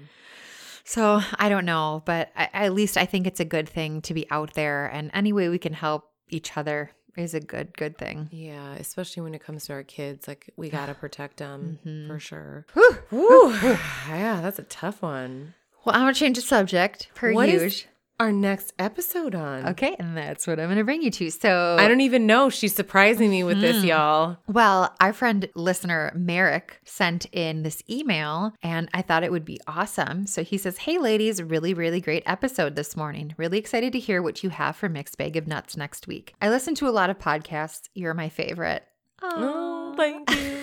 So 0.85 1.21
I 1.39 1.49
don't 1.49 1.67
know, 1.67 2.03
but 2.05 2.31
I, 2.35 2.49
at 2.53 2.75
least 2.75 2.97
I 2.97 3.05
think 3.05 3.27
it's 3.27 3.41
a 3.41 3.45
good 3.45 3.69
thing 3.69 4.03
to 4.03 4.15
be 4.15 4.29
out 4.31 4.55
there, 4.55 4.87
and 4.87 5.11
any 5.15 5.33
way 5.33 5.49
we 5.49 5.59
can 5.59 5.73
help 5.73 6.11
each 6.29 6.57
other 6.57 6.91
is 7.17 7.35
a 7.35 7.41
good 7.41 7.77
good 7.77 7.99
thing. 7.99 8.29
Yeah, 8.31 8.75
especially 8.75 9.23
when 9.23 9.35
it 9.35 9.43
comes 9.45 9.67
to 9.67 9.73
our 9.75 9.83
kids, 9.83 10.29
like 10.29 10.51
we 10.57 10.69
gotta 10.79 10.95
protect 10.95 11.39
them 11.39 11.79
Mm-hmm. 11.85 12.09
for 12.09 12.19
sure. 12.19 12.67
Whew. 13.11 13.53
yeah, 14.09 14.41
that's 14.43 14.59
a 14.59 14.65
tough 14.65 15.03
one. 15.03 15.55
Well, 15.85 15.95
I'm 15.95 16.03
gonna 16.03 16.15
change 16.15 16.37
the 16.37 16.43
subject 16.43 17.09
per 17.15 17.33
What 17.33 17.49
is- 17.49 17.63
usual. 17.63 17.91
Our 18.21 18.31
next 18.31 18.75
episode 18.79 19.35
on? 19.35 19.67
Okay, 19.69 19.97
and 19.99 20.17
that's 20.17 20.47
what 20.47 20.61
I'm 20.61 20.67
going 20.67 20.77
to 20.77 20.85
bring 20.85 21.03
you 21.03 21.11
to. 21.11 21.31
So 21.31 21.77
I 21.81 21.89
don't 21.89 22.03
even 22.03 22.27
know. 22.27 22.51
She's 22.51 22.75
surprising 22.75 23.31
me 23.31 23.43
with 23.43 23.61
this, 23.61 23.81
hmm. 23.81 23.89
y'all. 23.89 24.37
Well, 24.47 24.95
our 25.01 25.13
friend 25.13 25.49
listener 25.55 26.13
Merrick 26.15 26.81
sent 26.85 27.25
in 27.33 27.63
this 27.63 27.83
email 27.89 28.53
and 28.63 28.89
I 28.93 29.01
thought 29.03 29.25
it 29.25 29.33
would 29.33 29.47
be 29.47 29.59
awesome. 29.67 30.27
So 30.27 30.45
he 30.45 30.59
says, 30.59 30.79
Hey 30.79 30.99
ladies, 30.99 31.43
really, 31.43 31.73
really 31.73 32.01
great 32.01 32.23
episode 32.27 32.77
this 32.77 32.97
morning. 32.97 33.35
Really 33.39 33.59
excited 33.59 33.93
to 33.95 33.99
hear 33.99 34.21
what 34.21 34.45
you 34.45 34.51
have 34.51 34.77
for 34.77 34.89
Mixed 34.91 35.17
Bag 35.17 35.37
of 35.37 35.47
Nuts 35.47 35.77
next 35.77 36.07
week. 36.07 36.35
I 36.43 36.51
listen 36.51 36.75
to 36.77 36.89
a 36.89 36.91
lot 36.91 37.09
of 37.09 37.19
podcasts. 37.19 37.89
You're 37.95 38.15
my 38.15 38.29
favorite. 38.29 38.85
Oh, 39.23 39.95
thank 39.97 40.31
you. 40.31 40.60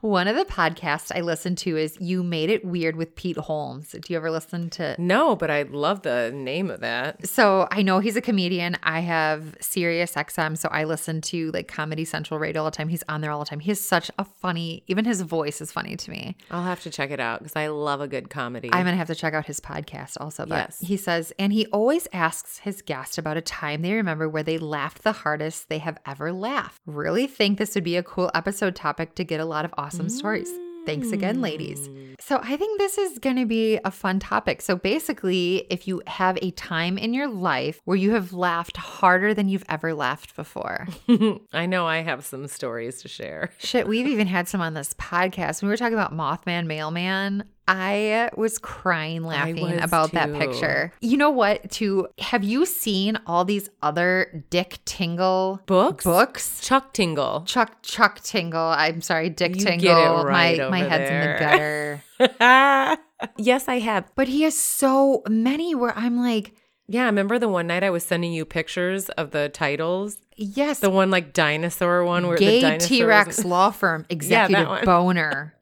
One 0.00 0.28
of 0.28 0.36
the 0.36 0.44
podcasts 0.44 1.12
I 1.14 1.20
listen 1.20 1.54
to 1.56 1.76
is 1.76 1.96
You 2.00 2.22
Made 2.22 2.50
It 2.50 2.64
Weird 2.64 2.96
with 2.96 3.14
Pete 3.14 3.36
Holmes. 3.36 3.92
Do 3.92 4.00
you 4.12 4.16
ever 4.16 4.30
listen 4.30 4.70
to 4.70 4.96
no, 4.98 5.36
but 5.36 5.50
I 5.50 5.62
love 5.62 6.02
the 6.02 6.30
name 6.34 6.70
of 6.70 6.80
that. 6.80 7.26
So 7.26 7.68
I 7.70 7.82
know 7.82 7.98
he's 8.00 8.16
a 8.16 8.20
comedian. 8.20 8.76
I 8.82 9.00
have 9.00 9.56
Sirius 9.60 10.12
XM, 10.14 10.56
so 10.58 10.68
I 10.70 10.84
listen 10.84 11.20
to 11.22 11.50
like 11.52 11.68
Comedy 11.68 12.04
Central 12.04 12.38
radio 12.40 12.62
all 12.62 12.70
the 12.70 12.76
time. 12.76 12.88
He's 12.88 13.02
on 13.08 13.20
there 13.20 13.30
all 13.30 13.40
the 13.40 13.44
time. 13.46 13.60
He 13.60 13.70
has 13.70 13.80
such 13.80 14.10
a 14.18 14.24
funny, 14.24 14.82
even 14.86 15.04
his 15.04 15.20
voice 15.22 15.60
is 15.60 15.72
funny 15.72 15.96
to 15.96 16.10
me. 16.10 16.36
I'll 16.50 16.62
have 16.64 16.82
to 16.82 16.90
check 16.90 17.10
it 17.10 17.20
out 17.20 17.40
because 17.40 17.56
I 17.56 17.68
love 17.68 18.00
a 18.00 18.08
good 18.08 18.30
comedy. 18.30 18.70
I'm 18.72 18.84
gonna 18.84 18.96
have 18.96 19.06
to 19.08 19.14
check 19.14 19.34
out 19.34 19.46
his 19.46 19.60
podcast 19.60 20.16
also. 20.20 20.46
But 20.46 20.56
Yes. 20.56 20.78
he 20.80 20.96
says, 20.96 21.32
and 21.38 21.52
he 21.52 21.66
always 21.66 22.06
asks 22.12 22.58
his 22.58 22.82
guest 22.82 23.18
about 23.18 23.36
a 23.36 23.40
time 23.40 23.82
they 23.82 23.92
remember 23.94 24.28
where 24.28 24.42
they 24.42 24.58
laughed 24.58 25.02
the 25.02 25.12
hardest 25.12 25.68
they 25.68 25.78
have 25.78 25.98
ever 26.06 26.32
laughed. 26.32 26.80
Really 26.86 27.26
think 27.26 27.58
this 27.58 27.74
would 27.74 27.84
be 27.84 27.96
a 27.96 28.02
cool 28.02 28.30
episode 28.34 28.74
topic 28.76 29.01
to 29.04 29.24
get 29.24 29.40
a 29.40 29.44
lot 29.44 29.64
of 29.64 29.74
awesome 29.76 30.08
stories. 30.08 30.50
Thanks 30.84 31.12
again, 31.12 31.40
ladies. 31.40 31.88
Mm. 31.88 32.14
So 32.20 32.40
I 32.42 32.56
think 32.56 32.78
this 32.78 32.98
is 32.98 33.18
going 33.18 33.36
to 33.36 33.46
be 33.46 33.78
a 33.84 33.90
fun 33.90 34.18
topic. 34.18 34.60
So 34.60 34.74
basically, 34.74 35.66
if 35.70 35.86
you 35.86 36.02
have 36.06 36.38
a 36.42 36.50
time 36.52 36.98
in 36.98 37.14
your 37.14 37.28
life 37.28 37.80
where 37.84 37.96
you 37.96 38.12
have 38.12 38.32
laughed 38.32 38.76
harder 38.76 39.32
than 39.32 39.48
you've 39.48 39.64
ever 39.68 39.94
laughed 39.94 40.34
before. 40.34 40.88
I 41.52 41.66
know 41.66 41.86
I 41.86 41.98
have 41.98 42.24
some 42.24 42.48
stories 42.48 43.00
to 43.02 43.08
share. 43.08 43.50
Shit, 43.58 43.86
we've 43.86 44.08
even 44.08 44.26
had 44.26 44.48
some 44.48 44.60
on 44.60 44.74
this 44.74 44.94
podcast. 44.94 45.62
We 45.62 45.68
were 45.68 45.76
talking 45.76 45.94
about 45.94 46.12
Mothman 46.12 46.66
Mailman, 46.66 47.44
I 47.68 48.28
was 48.36 48.58
crying 48.58 49.22
laughing 49.24 49.60
was 49.76 49.82
about 49.84 50.12
that 50.12 50.32
picture. 50.34 50.92
You 51.00 51.16
know 51.16 51.30
what? 51.30 51.70
To 51.72 52.08
have 52.18 52.42
you 52.42 52.66
seen 52.66 53.18
all 53.26 53.44
these 53.44 53.70
other 53.82 54.44
Dick 54.50 54.78
Tingle 54.84 55.60
Books? 55.66 56.04
Books? 56.04 56.60
Chuck 56.60 56.92
Tingle. 56.92 57.44
Chuck 57.46 57.76
Chuck 57.82 58.20
Tingle. 58.20 58.60
I'm 58.60 59.00
sorry, 59.00 59.30
Dick 59.30 59.56
You 59.56 59.64
Tingle. 59.64 60.24
right 60.24 60.58
my 60.58 60.68
my 60.68 60.78
head's 60.88 61.10
in 61.10 61.20
the 61.20 61.38
gutter. 61.38 62.98
yes, 63.38 63.68
I 63.68 63.78
have. 63.78 64.10
But 64.14 64.28
he 64.28 64.42
has 64.42 64.56
so 64.58 65.22
many 65.28 65.74
where 65.74 65.96
I'm 65.96 66.16
like, 66.18 66.54
Yeah, 66.88 67.04
remember 67.04 67.38
the 67.38 67.48
one 67.48 67.66
night 67.68 67.84
I 67.84 67.90
was 67.90 68.02
sending 68.04 68.32
you 68.32 68.44
pictures 68.44 69.08
of 69.10 69.30
the 69.30 69.48
titles? 69.48 70.18
yes, 70.36 70.80
The 70.80 70.90
one 70.90 71.10
like 71.10 71.32
dinosaur 71.32 72.04
one 72.04 72.26
where 72.26 72.38
the 72.38 72.44
gay 72.44 72.60
dinosaur 72.60 72.88
T 72.88 73.04
Rex 73.04 73.36
was- 73.38 73.44
law 73.44 73.70
firm 73.70 74.04
executive 74.10 74.66
one. 74.68 74.84
boner. 74.84 75.54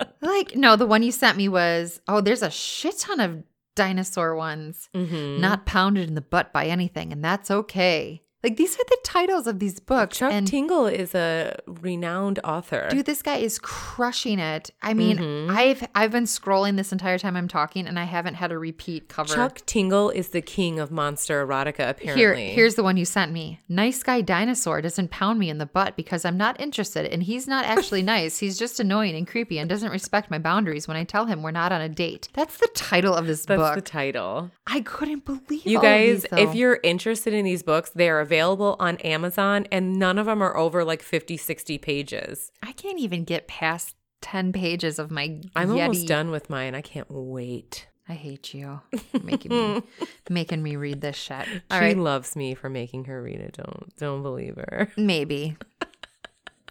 like, 0.20 0.54
no, 0.56 0.76
the 0.76 0.86
one 0.86 1.02
you 1.02 1.12
sent 1.12 1.36
me 1.36 1.48
was 1.48 2.00
oh, 2.08 2.20
there's 2.20 2.42
a 2.42 2.50
shit 2.50 2.98
ton 2.98 3.20
of 3.20 3.42
dinosaur 3.76 4.34
ones, 4.34 4.88
Mhm. 4.94 5.38
not 5.38 5.64
pounded 5.66 6.08
in 6.08 6.14
the 6.14 6.20
butt 6.20 6.52
by 6.52 6.66
anything, 6.66 7.12
and 7.12 7.24
that's 7.24 7.50
okay. 7.50 8.22
Like 8.48 8.56
these 8.56 8.74
are 8.76 8.84
the 8.88 8.98
titles 9.04 9.46
of 9.46 9.58
these 9.58 9.78
books. 9.78 10.16
Chuck 10.18 10.32
and 10.32 10.46
Tingle 10.46 10.86
is 10.86 11.14
a 11.14 11.58
renowned 11.66 12.38
author. 12.44 12.88
dude, 12.90 13.04
this 13.06 13.20
guy 13.20 13.36
is 13.36 13.58
crushing 13.58 14.38
it. 14.38 14.70
I 14.82 14.94
mean, 14.94 15.18
Mhm. 15.18 15.50
I've 15.50 15.86
I've 15.94 16.10
been 16.12 16.24
scrolling 16.24 16.76
this 16.76 16.92
entire 16.92 17.18
time 17.18 17.36
I'm 17.36 17.48
talking, 17.48 17.86
and 17.86 17.98
I 17.98 18.04
haven't 18.04 18.34
had 18.34 18.50
a 18.52 18.58
repeat 18.58 19.08
cover. 19.08 19.34
Chuck 19.34 19.60
Tingle 19.66 20.08
is 20.10 20.28
the 20.30 20.40
king 20.40 20.80
of 20.80 20.90
monster 20.90 21.44
erotica, 21.46 21.98
Here, 21.98 22.12
apparently. 22.14 22.50
here's 22.52 22.74
the 22.74 22.82
one 22.82 22.96
you 22.96 23.04
sent 23.04 23.32
me. 23.32 23.60
Nice 23.68 24.02
guy 24.02 24.22
dinosaur 24.22 24.80
doesn't 24.80 25.10
pound 25.10 25.38
me 25.38 25.50
in 25.50 25.58
the 25.58 25.66
butt 25.66 25.94
because 25.94 26.24
I'm 26.24 26.38
not 26.38 26.58
interested, 26.58 27.04
and 27.12 27.22
he's 27.22 27.46
not 27.46 27.66
actually 27.66 28.02
nice. 28.16 28.38
He's 28.38 28.58
just 28.58 28.80
annoying 28.80 29.14
and 29.14 29.26
creepy 29.26 29.58
and 29.58 29.68
doesn't 29.68 29.90
respect 29.92 30.30
my 30.30 30.38
boundaries 30.38 30.88
when 30.88 30.96
I 30.96 31.04
tell 31.04 31.26
him 31.26 31.42
we're 31.42 31.50
not 31.50 31.70
on 31.70 31.82
a 31.82 31.88
date. 31.90 32.28
That's 32.32 32.56
the 32.56 32.68
title 32.74 33.14
of 33.14 33.26
this 33.26 33.44
That's 33.44 33.60
book. 33.60 33.74
the 33.74 33.82
title. 33.82 34.50
I 34.66 34.80
couldn't 34.80 35.26
believe 35.26 35.66
You 35.66 35.80
guys, 35.82 36.22
these, 36.22 36.26
if 36.40 36.54
you're 36.54 36.80
interested 36.82 37.34
in 37.34 37.44
these 37.44 37.62
books, 37.62 37.90
they 37.94 38.08
are 38.08 38.20
available 38.20 38.37
on 38.40 38.96
Amazon 38.98 39.66
and 39.72 39.98
none 39.98 40.18
of 40.18 40.26
them 40.26 40.42
are 40.42 40.56
over 40.56 40.84
like 40.84 41.02
50, 41.02 41.36
60 41.36 41.78
pages. 41.78 42.52
I 42.62 42.72
can't 42.72 42.98
even 42.98 43.24
get 43.24 43.48
past 43.48 43.96
ten 44.20 44.52
pages 44.52 44.98
of 44.98 45.10
my. 45.10 45.40
I'm 45.56 45.70
Yeti. 45.70 45.82
almost 45.82 46.06
done 46.06 46.30
with 46.30 46.50
mine. 46.50 46.74
I 46.74 46.80
can't 46.80 47.10
wait. 47.10 47.88
I 48.08 48.14
hate 48.14 48.54
you, 48.54 48.80
making 49.22 49.50
me 49.50 49.82
making 50.30 50.62
me 50.62 50.76
read 50.76 51.02
this 51.02 51.16
shit. 51.16 51.46
All 51.70 51.78
she 51.78 51.84
right, 51.86 51.96
loves 51.96 52.36
me 52.36 52.54
for 52.54 52.70
making 52.70 53.04
her 53.04 53.22
read 53.22 53.40
it. 53.40 53.58
Don't 53.62 53.94
don't 53.96 54.22
believe 54.22 54.56
her. 54.56 54.90
maybe. 54.96 55.56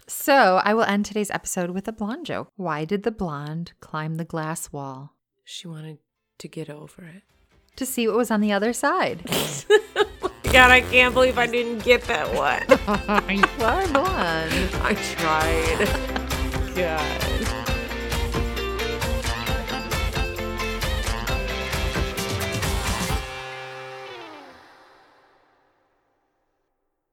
So 0.08 0.60
I 0.64 0.74
will 0.74 0.84
end 0.84 1.04
today's 1.04 1.30
episode 1.30 1.70
with 1.70 1.86
a 1.86 1.92
blonde 1.92 2.26
joke. 2.26 2.50
Why 2.56 2.84
did 2.84 3.02
the 3.02 3.12
blonde 3.12 3.72
climb 3.80 4.16
the 4.16 4.24
glass 4.24 4.72
wall? 4.72 5.14
She 5.44 5.68
wanted 5.68 5.98
to 6.38 6.48
get 6.48 6.70
over 6.70 7.04
it. 7.04 7.22
To 7.76 7.86
see 7.86 8.08
what 8.08 8.16
was 8.16 8.30
on 8.30 8.40
the 8.40 8.52
other 8.52 8.72
side. 8.72 9.22
God, 10.44 10.70
I 10.70 10.80
can't 10.80 11.14
believe 11.14 11.38
I 11.38 11.46
didn't 11.46 11.80
get 11.84 12.02
that 12.04 12.32
one. 12.34 12.62
are 13.64 13.86
blonde. 13.88 14.70
I 14.82 14.94
tried. 14.94 16.74
God. 16.74 17.37